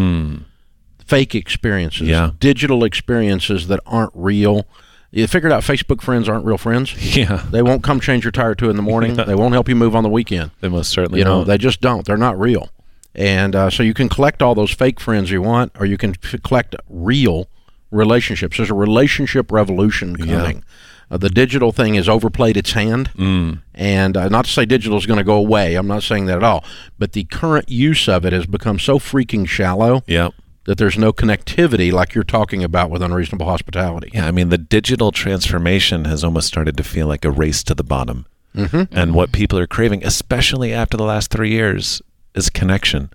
fake 1.04 1.34
experiences, 1.34 2.00
Hmm. 2.02 2.10
Yeah. 2.10 2.30
digital 2.38 2.84
experiences 2.84 3.66
that 3.68 3.80
aren't 3.86 4.12
real. 4.14 4.66
You 5.10 5.26
figured 5.26 5.52
out 5.52 5.62
Facebook 5.62 6.02
friends 6.02 6.28
aren't 6.28 6.44
real 6.44 6.58
friends. 6.58 6.94
Yeah. 7.16 7.44
They 7.50 7.62
won't 7.62 7.82
come 7.82 7.98
change 8.00 8.24
your 8.24 8.30
tire 8.32 8.54
two 8.54 8.68
in 8.70 8.76
the 8.76 8.82
morning. 8.82 9.14
they 9.16 9.34
won't 9.34 9.54
help 9.54 9.68
you 9.68 9.74
move 9.74 9.96
on 9.96 10.02
the 10.02 10.10
weekend. 10.10 10.50
They 10.60 10.68
most 10.68 10.90
certainly 10.90 11.20
You 11.20 11.24
know, 11.24 11.36
won't. 11.38 11.48
they 11.48 11.58
just 11.58 11.80
don't. 11.80 12.04
They're 12.06 12.16
not 12.18 12.38
real. 12.38 12.68
And 13.14 13.56
uh, 13.56 13.70
so 13.70 13.82
you 13.82 13.94
can 13.94 14.08
collect 14.10 14.42
all 14.42 14.54
those 14.54 14.70
fake 14.70 15.00
friends 15.00 15.30
you 15.30 15.40
want, 15.42 15.72
or 15.80 15.86
you 15.86 15.96
can 15.96 16.14
f- 16.22 16.40
collect 16.42 16.76
real 16.88 17.48
relationships. 17.90 18.58
There's 18.58 18.70
a 18.70 18.74
relationship 18.74 19.50
revolution 19.50 20.14
coming. 20.16 20.62
Uh, 21.10 21.16
the 21.16 21.30
digital 21.30 21.72
thing 21.72 21.94
has 21.94 22.08
overplayed 22.08 22.56
its 22.56 22.72
hand. 22.72 23.10
Mm. 23.14 23.62
And 23.74 24.16
uh, 24.16 24.28
not 24.28 24.44
to 24.44 24.50
say 24.50 24.66
digital 24.66 24.98
is 24.98 25.06
going 25.06 25.18
to 25.18 25.24
go 25.24 25.36
away. 25.36 25.74
I'm 25.74 25.86
not 25.86 26.02
saying 26.02 26.26
that 26.26 26.36
at 26.36 26.44
all. 26.44 26.64
But 26.98 27.12
the 27.12 27.24
current 27.24 27.68
use 27.68 28.08
of 28.08 28.24
it 28.24 28.32
has 28.32 28.46
become 28.46 28.78
so 28.78 28.98
freaking 28.98 29.48
shallow 29.48 30.02
yeah. 30.06 30.30
that 30.64 30.76
there's 30.76 30.98
no 30.98 31.12
connectivity 31.12 31.90
like 31.90 32.14
you're 32.14 32.24
talking 32.24 32.62
about 32.62 32.90
with 32.90 33.02
unreasonable 33.02 33.46
hospitality. 33.46 34.10
Yeah, 34.12 34.26
I 34.26 34.32
mean, 34.32 34.50
the 34.50 34.58
digital 34.58 35.12
transformation 35.12 36.04
has 36.04 36.22
almost 36.22 36.48
started 36.48 36.76
to 36.76 36.84
feel 36.84 37.06
like 37.06 37.24
a 37.24 37.30
race 37.30 37.62
to 37.64 37.74
the 37.74 37.84
bottom. 37.84 38.26
Mm-hmm. 38.54 38.96
And 38.96 39.14
what 39.14 39.32
people 39.32 39.58
are 39.58 39.66
craving, 39.66 40.04
especially 40.04 40.72
after 40.72 40.96
the 40.96 41.04
last 41.04 41.30
three 41.30 41.50
years, 41.50 42.02
is 42.34 42.50
connection. 42.50 43.10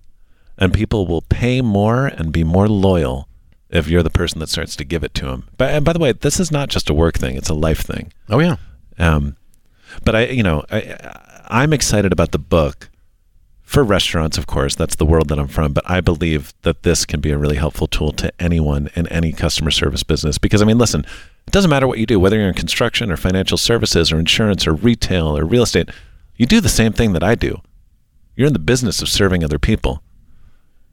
And 0.58 0.74
people 0.74 1.06
will 1.08 1.22
pay 1.22 1.62
more 1.62 2.08
and 2.08 2.32
be 2.32 2.44
more 2.44 2.68
loyal 2.68 3.28
if 3.74 3.88
you're 3.88 4.04
the 4.04 4.10
person 4.10 4.40
that 4.40 4.50
starts 4.50 4.76
to 4.78 4.86
give 4.86 5.04
it 5.04 5.14
to 5.16 5.26
them. 5.26 5.50
But 5.58 5.72
and 5.72 5.84
by 5.84 5.92
the 5.92 6.00
way, 6.00 6.14
this 6.14 6.40
is 6.40 6.52
not 6.52 6.70
just 6.70 6.90
a 6.90 6.94
work 6.94 7.18
thing; 7.18 7.36
it's 7.36 7.50
a 7.50 7.54
life 7.56 7.82
thing. 7.82 8.14
Oh, 8.30 8.40
yeah. 8.40 8.58
Um, 8.98 9.36
but 10.06 10.16
I, 10.16 10.26
you 10.28 10.44
know, 10.44 10.64
I, 10.72 10.96
I'm 11.48 11.74
excited 11.74 12.14
about 12.14 12.32
the 12.32 12.40
book 12.40 12.90
for 13.64 13.84
restaurants, 13.84 14.38
of 14.38 14.46
course. 14.46 14.76
That's 14.76 14.96
the 14.96 15.06
world 15.06 15.30
that 15.30 15.40
I'm 15.40 15.48
from. 15.48 15.74
But 15.74 15.90
I 15.90 16.00
believe 16.00 16.54
that 16.62 16.84
this 16.84 17.06
can 17.06 17.20
be 17.20 17.32
a 17.32 17.38
really 17.38 17.58
helpful 17.58 17.88
tool 17.88 18.12
to 18.14 18.32
anyone 18.40 18.90
in 18.96 19.08
any 19.08 19.32
customer 19.32 19.72
service 19.72 20.04
business. 20.04 20.38
Because 20.38 20.62
I 20.62 20.66
mean, 20.66 20.78
listen, 20.78 21.06
it 21.48 21.52
doesn't 21.52 21.72
matter 21.72 21.88
what 21.88 21.98
you 21.98 22.06
do, 22.06 22.20
whether 22.20 22.38
you're 22.38 22.48
in 22.48 22.54
construction 22.54 23.12
or 23.12 23.18
financial 23.18 23.58
services 23.58 24.12
or 24.12 24.20
insurance 24.20 24.68
or 24.68 24.74
retail 24.74 25.36
or 25.36 25.44
real 25.44 25.64
estate. 25.64 25.90
You 26.36 26.46
do 26.46 26.62
the 26.62 26.70
same 26.70 26.94
thing 26.94 27.14
that 27.14 27.24
I 27.24 27.36
do. 27.36 27.62
You're 28.36 28.48
in 28.48 28.54
the 28.54 28.60
business 28.60 29.02
of 29.02 29.10
serving 29.10 29.44
other 29.44 29.60
people. 29.60 30.02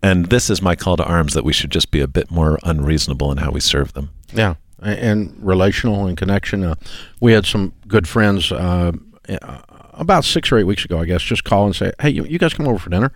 And 0.03 0.27
this 0.27 0.49
is 0.49 0.63
my 0.63 0.75
call 0.77 0.97
to 0.97 1.05
arms 1.05 1.35
that 1.35 1.45
we 1.45 1.53
should 1.53 1.71
just 1.71 1.91
be 1.91 2.01
a 2.01 2.09
bit 2.09 2.31
more 2.31 2.59
unreasonable 2.63 3.31
in 3.33 3.39
how 3.39 3.51
we 3.51 3.61
serve 3.61 3.93
them. 3.93 4.11
Yeah, 4.33 4.55
and 4.81 5.37
relational 5.41 6.07
and 6.07 6.17
connection. 6.17 6.65
Uh, 6.65 6.75
we 7.21 7.33
had 7.33 7.45
some 7.45 7.75
good 7.87 8.09
friends 8.09 8.51
uh, 8.51 8.93
about 9.95 10.25
six 10.25 10.51
or 10.51 10.59
eight 10.59 10.65
weeks 10.65 10.85
ago, 10.85 10.99
I 10.99 11.05
guess, 11.05 11.23
just 11.23 11.45
call 11.45 11.67
and 11.67 11.77
say, 11.77 11.93
"Hey, 12.01 12.11
you, 12.11 12.25
you 12.25 12.39
guys 12.39 12.55
come 12.55 12.67
over 12.67 12.79
for 12.79 12.91
dinner." 12.91 13.13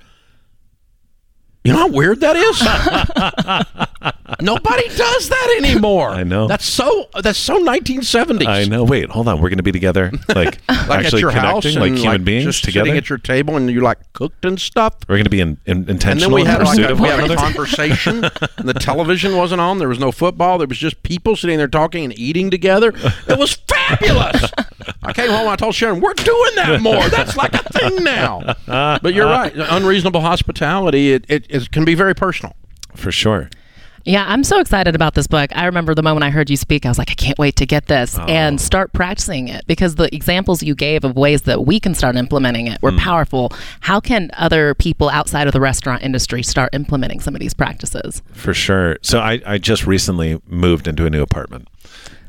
You 1.65 1.73
know 1.73 1.79
how 1.79 1.89
weird 1.89 2.21
that 2.21 2.37
is? 2.37 2.61
Nobody 4.41 4.89
does 4.89 5.29
that 5.31 5.55
anymore. 5.59 6.11
I 6.11 6.23
know. 6.23 6.47
That's 6.47 6.67
so. 6.67 7.09
That's 7.23 7.39
so 7.39 7.59
1970s. 7.59 8.47
I 8.47 8.65
know. 8.65 8.85
Wait, 8.85 9.09
hold 9.09 9.29
on. 9.29 9.41
We're 9.41 9.49
going 9.49 9.57
to 9.57 9.63
be 9.63 9.73
together, 9.73 10.13
like, 10.29 10.61
Like 10.69 10.91
actually 10.91 11.19
at 11.19 11.21
your 11.21 11.31
connecting, 11.31 11.79
like 11.79 11.95
human 11.95 12.25
beings 12.25 12.45
just 12.45 12.65
together. 12.65 12.85
sitting 12.85 12.99
at 12.99 13.09
your 13.09 13.17
table, 13.17 13.57
and 13.57 13.71
you 13.71 13.81
like 13.81 14.13
cooked 14.13 14.45
and 14.45 14.61
stuff. 14.61 14.95
We're 15.09 15.15
going 15.17 15.25
to 15.25 15.31
be 15.31 15.41
in, 15.41 15.57
in, 15.65 15.79
And 15.79 15.87
then 15.87 15.95
intentional 15.95 16.35
we 16.35 16.45
had 16.45 16.63
like 16.63 16.79
a, 16.79 16.95
we 16.95 17.09
had 17.09 17.31
a 17.31 17.35
conversation. 17.37 18.25
and 18.59 18.69
the 18.69 18.75
television 18.75 19.35
wasn't 19.35 19.63
on. 19.63 19.79
There 19.79 19.89
was 19.89 19.99
no 19.99 20.13
football. 20.13 20.59
There 20.59 20.69
was 20.69 20.79
just 20.79 21.03
people 21.03 21.35
sitting 21.35 21.57
there 21.57 21.69
talking 21.69 22.05
and 22.05 22.19
eating 22.19 22.51
together. 22.51 22.93
It 22.95 23.39
was 23.39 23.55
fabulous. 23.55 23.84
I 25.03 25.13
came 25.13 25.31
home. 25.31 25.49
I 25.49 25.57
told 25.57 25.75
Sharon, 25.75 26.01
"We're 26.01 26.15
doing 26.15 26.55
that 26.57 26.81
more. 26.81 27.09
That's 27.09 27.37
like 27.37 27.55
a 27.55 27.63
thing 27.63 28.05
now." 28.05 28.55
But 28.67 29.15
you're 29.15 29.27
right. 29.27 29.53
Unreasonable 29.55 30.21
hospitality. 30.21 31.13
It, 31.13 31.25
it, 31.29 31.47
it 31.49 31.71
can 31.71 31.85
be 31.85 31.95
very 31.95 32.15
personal. 32.15 32.55
For 32.95 33.11
sure. 33.13 33.51
Yeah, 34.07 34.27
I'm 34.29 34.45
so 34.45 34.61
excited 34.61 34.95
about 34.95 35.15
this 35.15 35.27
book. 35.27 35.51
I 35.57 35.65
remember 35.65 35.95
the 35.95 36.03
moment 36.03 36.25
I 36.25 36.31
heard 36.31 36.51
you 36.51 36.59
speak, 36.59 36.85
I 36.85 36.91
was 36.91 36.99
like, 36.99 37.11
I 37.11 37.15
can't 37.15 37.39
wait 37.39 37.57
to 37.57 37.65
get 37.65 37.87
this 37.87 38.19
oh. 38.19 38.25
and 38.25 38.61
start 38.61 38.93
practicing 38.93 39.49
it 39.49 39.67
because 39.67 39.95
the 39.95 40.15
examples 40.15 40.63
you 40.63 40.75
gave 40.75 41.05
of 41.05 41.17
ways 41.17 41.43
that 41.43 41.65
we 41.65 41.81
can 41.81 41.95
start 41.95 42.15
implementing 42.15 42.67
it 42.67 42.83
were 42.83 42.91
mm. 42.91 42.99
powerful. 42.99 43.51
How 43.81 44.01
can 44.01 44.31
other 44.35 44.75
people 44.75 45.09
outside 45.09 45.47
of 45.47 45.55
the 45.55 45.61
restaurant 45.61 46.03
industry 46.03 46.43
start 46.43 46.75
implementing 46.75 47.21
some 47.21 47.35
of 47.35 47.41
these 47.41 47.55
practices? 47.55 48.23
For 48.33 48.53
sure. 48.53 48.99
So 49.01 49.21
I, 49.21 49.41
I 49.47 49.57
just 49.57 49.87
recently 49.87 50.39
moved 50.47 50.87
into 50.87 51.07
a 51.07 51.11
new 51.11 51.23
apartment. 51.23 51.69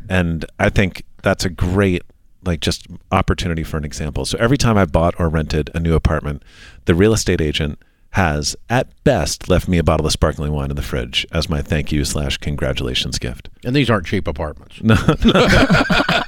And 0.10 0.46
I 0.60 0.70
think 0.70 1.04
that's 1.24 1.46
a 1.46 1.50
great 1.50 2.04
like 2.44 2.60
just 2.60 2.88
opportunity 3.12 3.64
for 3.64 3.78
an 3.78 3.84
example. 3.84 4.26
So 4.26 4.38
every 4.40 4.58
time 4.58 4.78
I 4.78 4.86
bought 4.86 5.16
or 5.20 5.30
rented 5.30 5.70
a 5.74 5.80
new 5.80 5.96
apartment, 5.96 6.44
the 6.86 6.96
real 6.96 7.14
estate 7.14 7.42
agent 7.42 7.80
has 8.12 8.56
at 8.70 8.88
best 9.04 9.50
left 9.50 9.68
me 9.68 9.78
a 9.78 9.84
bottle 9.84 10.06
of 10.06 10.12
sparkling 10.12 10.54
wine 10.54 10.70
in 10.70 10.76
the 10.78 10.82
fridge 10.82 11.28
as 11.34 11.50
my 11.50 11.62
thank 11.62 11.92
you 11.92 12.06
slash 12.06 12.38
congratulations 12.38 13.20
gift. 13.20 13.50
And 13.66 13.76
these 13.76 13.90
aren't 13.90 14.06
cheap 14.06 14.26
apartments. 14.26 14.80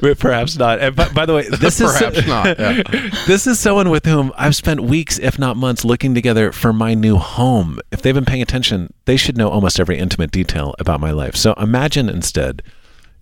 But 0.00 0.18
perhaps 0.18 0.56
not. 0.56 0.80
And 0.80 0.94
by, 0.94 1.08
by 1.10 1.26
the 1.26 1.34
way, 1.34 1.48
this 1.60 1.80
is 1.80 1.92
Perhaps 1.92 2.26
not. 2.26 2.58
Yeah. 2.58 2.82
this 3.26 3.46
is 3.46 3.58
someone 3.58 3.90
with 3.90 4.06
whom 4.06 4.32
I've 4.36 4.56
spent 4.56 4.80
weeks, 4.80 5.18
if 5.18 5.38
not 5.38 5.56
months, 5.56 5.84
looking 5.84 6.14
together 6.14 6.52
for 6.52 6.72
my 6.72 6.94
new 6.94 7.16
home. 7.16 7.80
If 7.90 8.02
they've 8.02 8.14
been 8.14 8.24
paying 8.24 8.42
attention, 8.42 8.92
they 9.04 9.16
should 9.16 9.36
know 9.36 9.48
almost 9.48 9.80
every 9.80 9.98
intimate 9.98 10.30
detail 10.30 10.74
about 10.78 11.00
my 11.00 11.10
life. 11.10 11.36
So 11.36 11.54
imagine 11.54 12.08
instead 12.08 12.62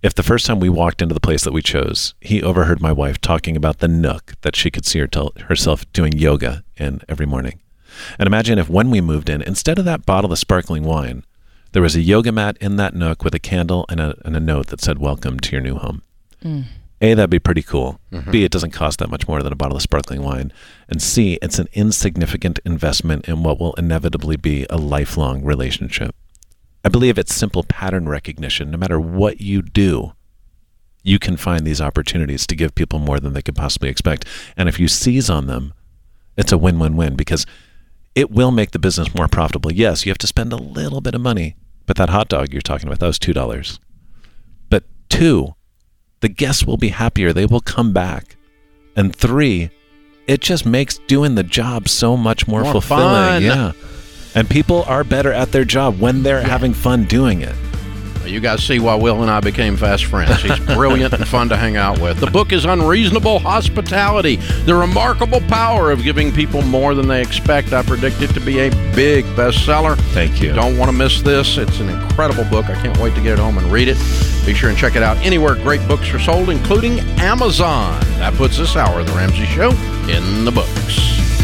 if 0.03 0.15
the 0.15 0.23
first 0.23 0.45
time 0.45 0.61
we 0.61 0.69
walked 0.69 1.01
into 1.01 1.15
the 1.15 1.21
place 1.21 1.45
that 1.45 1.53
we 1.55 1.63
chose, 1.63 2.15
he 2.21 2.43
overheard 2.43 2.81
my 2.81 2.93
wife 2.93 3.21
talking 3.21 3.57
about 3.57 3.79
the 3.79 3.89
nook 3.89 4.35
that 4.43 4.55
she 4.55 4.71
could 4.71 4.85
see 4.85 4.99
her 4.99 5.07
tel- 5.07 5.33
herself 5.49 5.91
doing 5.93 6.13
yoga 6.13 6.63
in 6.77 7.01
every 7.09 7.25
morning. 7.25 7.61
And 8.19 8.27
imagine 8.27 8.59
if 8.59 8.69
when 8.69 8.91
we 8.91 9.01
moved 9.01 9.31
in, 9.31 9.41
instead 9.41 9.79
of 9.79 9.87
that 9.87 10.05
bottle 10.05 10.33
of 10.33 10.39
sparkling 10.39 10.85
wine, 10.85 11.25
there 11.75 11.83
was 11.83 11.97
a 11.97 12.01
yoga 12.01 12.31
mat 12.31 12.57
in 12.61 12.77
that 12.77 12.95
nook 12.95 13.25
with 13.25 13.35
a 13.35 13.41
candle 13.41 13.85
and 13.89 14.01
a, 14.01 14.17
and 14.25 14.37
a 14.37 14.41
note 14.41 14.69
that 14.69 14.81
said, 14.81 14.99
Welcome 14.99 15.41
to 15.41 15.51
your 15.51 15.61
new 15.61 15.75
home. 15.75 16.03
Mm. 16.41 16.67
A, 17.01 17.15
that'd 17.15 17.29
be 17.29 17.41
pretty 17.41 17.63
cool. 17.63 17.99
Mm-hmm. 18.13 18.31
B, 18.31 18.45
it 18.45 18.53
doesn't 18.53 18.71
cost 18.71 19.01
that 19.01 19.11
much 19.11 19.27
more 19.27 19.43
than 19.43 19.53
a 19.53 19.57
bottle 19.57 19.77
of 19.77 19.83
sparkling 19.83 20.23
wine. 20.23 20.53
And 20.89 21.03
C, 21.03 21.37
it's 21.43 21.59
an 21.59 21.67
insignificant 21.73 22.61
investment 22.65 23.29
in 23.29 23.43
what 23.43 23.59
will 23.59 23.75
inevitably 23.75 24.37
be 24.37 24.67
a 24.71 24.77
lifelong 24.77 25.43
relationship. 25.43 26.15
I 26.85 26.91
believe 26.91 27.19
it's 27.19 27.35
simple 27.35 27.65
pattern 27.65 28.09
recognition. 28.09 28.71
No 28.71 28.79
matter 28.79 29.01
what 29.01 29.41
you 29.41 29.61
do, 29.61 30.13
you 31.03 31.19
can 31.19 31.37
find 31.37 31.67
these 31.67 31.81
opportunities 31.81 32.47
to 32.47 32.55
give 32.55 32.77
people 32.77 33.01
more 33.01 33.19
than 33.19 33.33
they 33.33 33.43
could 33.43 33.57
possibly 33.57 33.89
expect. 33.89 34.27
And 34.57 34.69
if 34.69 34.79
you 34.79 34.87
seize 34.87 35.29
on 35.29 35.49
them, 35.49 35.75
it's 36.37 36.53
a 36.53 36.59
win 36.59 36.79
win 36.79 36.95
win 36.95 37.17
because 37.17 37.45
it 38.15 38.31
will 38.31 38.53
make 38.53 38.71
the 38.71 38.79
business 38.79 39.13
more 39.13 39.27
profitable. 39.27 39.73
Yes, 39.73 40.07
you 40.07 40.11
have 40.11 40.19
to 40.19 40.29
spend 40.29 40.53
a 40.53 40.57
little 40.57 41.01
bit 41.01 41.17
of 41.17 41.21
money, 41.21 41.57
but 41.87 41.97
that 41.97 42.09
hot 42.11 42.29
dog 42.29 42.53
you're 42.53 42.63
talking 42.63 42.87
about, 42.89 42.99
that 43.01 43.07
was 43.07 43.19
$2. 43.19 43.79
But 44.71 44.85
two, 45.09 45.55
the 46.21 46.29
guests 46.29 46.65
will 46.65 46.77
be 46.77 46.89
happier. 46.89 47.33
They 47.33 47.47
will 47.47 47.61
come 47.61 47.93
back. 47.93 48.37
And 48.97 49.15
three, 49.15 49.71
it 50.27 50.41
just 50.41 50.65
makes 50.65 50.99
doing 51.07 51.35
the 51.35 51.43
job 51.43 51.89
so 51.89 52.17
much 52.17 52.47
more, 52.49 52.63
More 52.63 52.73
fulfilling. 52.73 53.03
fun. 53.03 53.43
Yeah. 53.43 53.73
And 54.35 54.49
people 54.49 54.83
are 54.85 55.05
better 55.05 55.33
at 55.33 55.53
their 55.53 55.65
job 55.65 56.01
when 56.01 56.23
they're 56.23 56.43
having 56.43 56.73
fun 56.75 57.05
doing 57.05 57.43
it. 57.43 57.55
You 58.27 58.41
guys 58.41 58.65
see 58.65 58.79
why 58.79 58.95
Will 58.95 59.23
and 59.23 59.31
I 59.31 59.41
became 59.41 59.77
fast 59.77 60.07
friends. 60.07 60.43
He's 60.43 60.59
brilliant 60.75 61.13
and 61.15 61.27
fun 61.27 61.49
to 61.51 61.57
hang 61.57 61.77
out 61.77 61.99
with. 62.01 62.19
The 62.19 62.31
book 62.31 62.53
is 62.53 62.65
Unreasonable 62.65 63.39
Hospitality 63.39 64.37
The 64.37 64.75
Remarkable 64.75 65.41
Power 65.43 65.91
of 65.91 66.03
Giving 66.03 66.33
People 66.33 66.63
More 66.63 66.95
Than 66.95 67.09
They 67.09 67.21
Expect. 67.23 67.73
I 67.73 67.83
predict 67.83 68.23
it 68.23 68.29
to 68.35 68.41
be 68.41 68.61
a 68.61 68.71
big 68.95 69.25
bestseller. 69.37 69.97
Thank 70.13 70.41
you. 70.41 70.53
Don't 70.53 70.79
want 70.79 70.91
to 70.91 70.97
miss 70.97 71.23
this. 71.23 71.57
It's 71.59 71.81
an 71.81 71.89
incredible 71.89 72.45
book. 72.45 72.67
I 72.67 72.75
can't 72.81 72.97
wait 72.99 73.15
to 73.15 73.23
get 73.23 73.35
it 73.35 73.39
home 73.39 73.59
and 73.59 73.71
read 73.71 73.89
it. 73.89 73.99
Be 74.47 74.55
sure 74.55 74.69
and 74.71 74.79
check 74.79 74.97
it 74.97 75.03
out 75.03 75.17
anywhere 75.19 75.55
great 75.55 75.87
books 75.89 76.13
are 76.13 76.19
sold, 76.19 76.51
including 76.51 77.01
Amazon. 77.21 78.01
That 78.19 78.35
puts 78.35 78.59
this 78.59 78.77
hour 78.77 79.01
of 79.01 79.07
The 79.07 79.13
Ramsey 79.13 79.47
Show 79.47 79.71
in 80.09 80.45
the 80.45 80.53
books. 80.53 81.44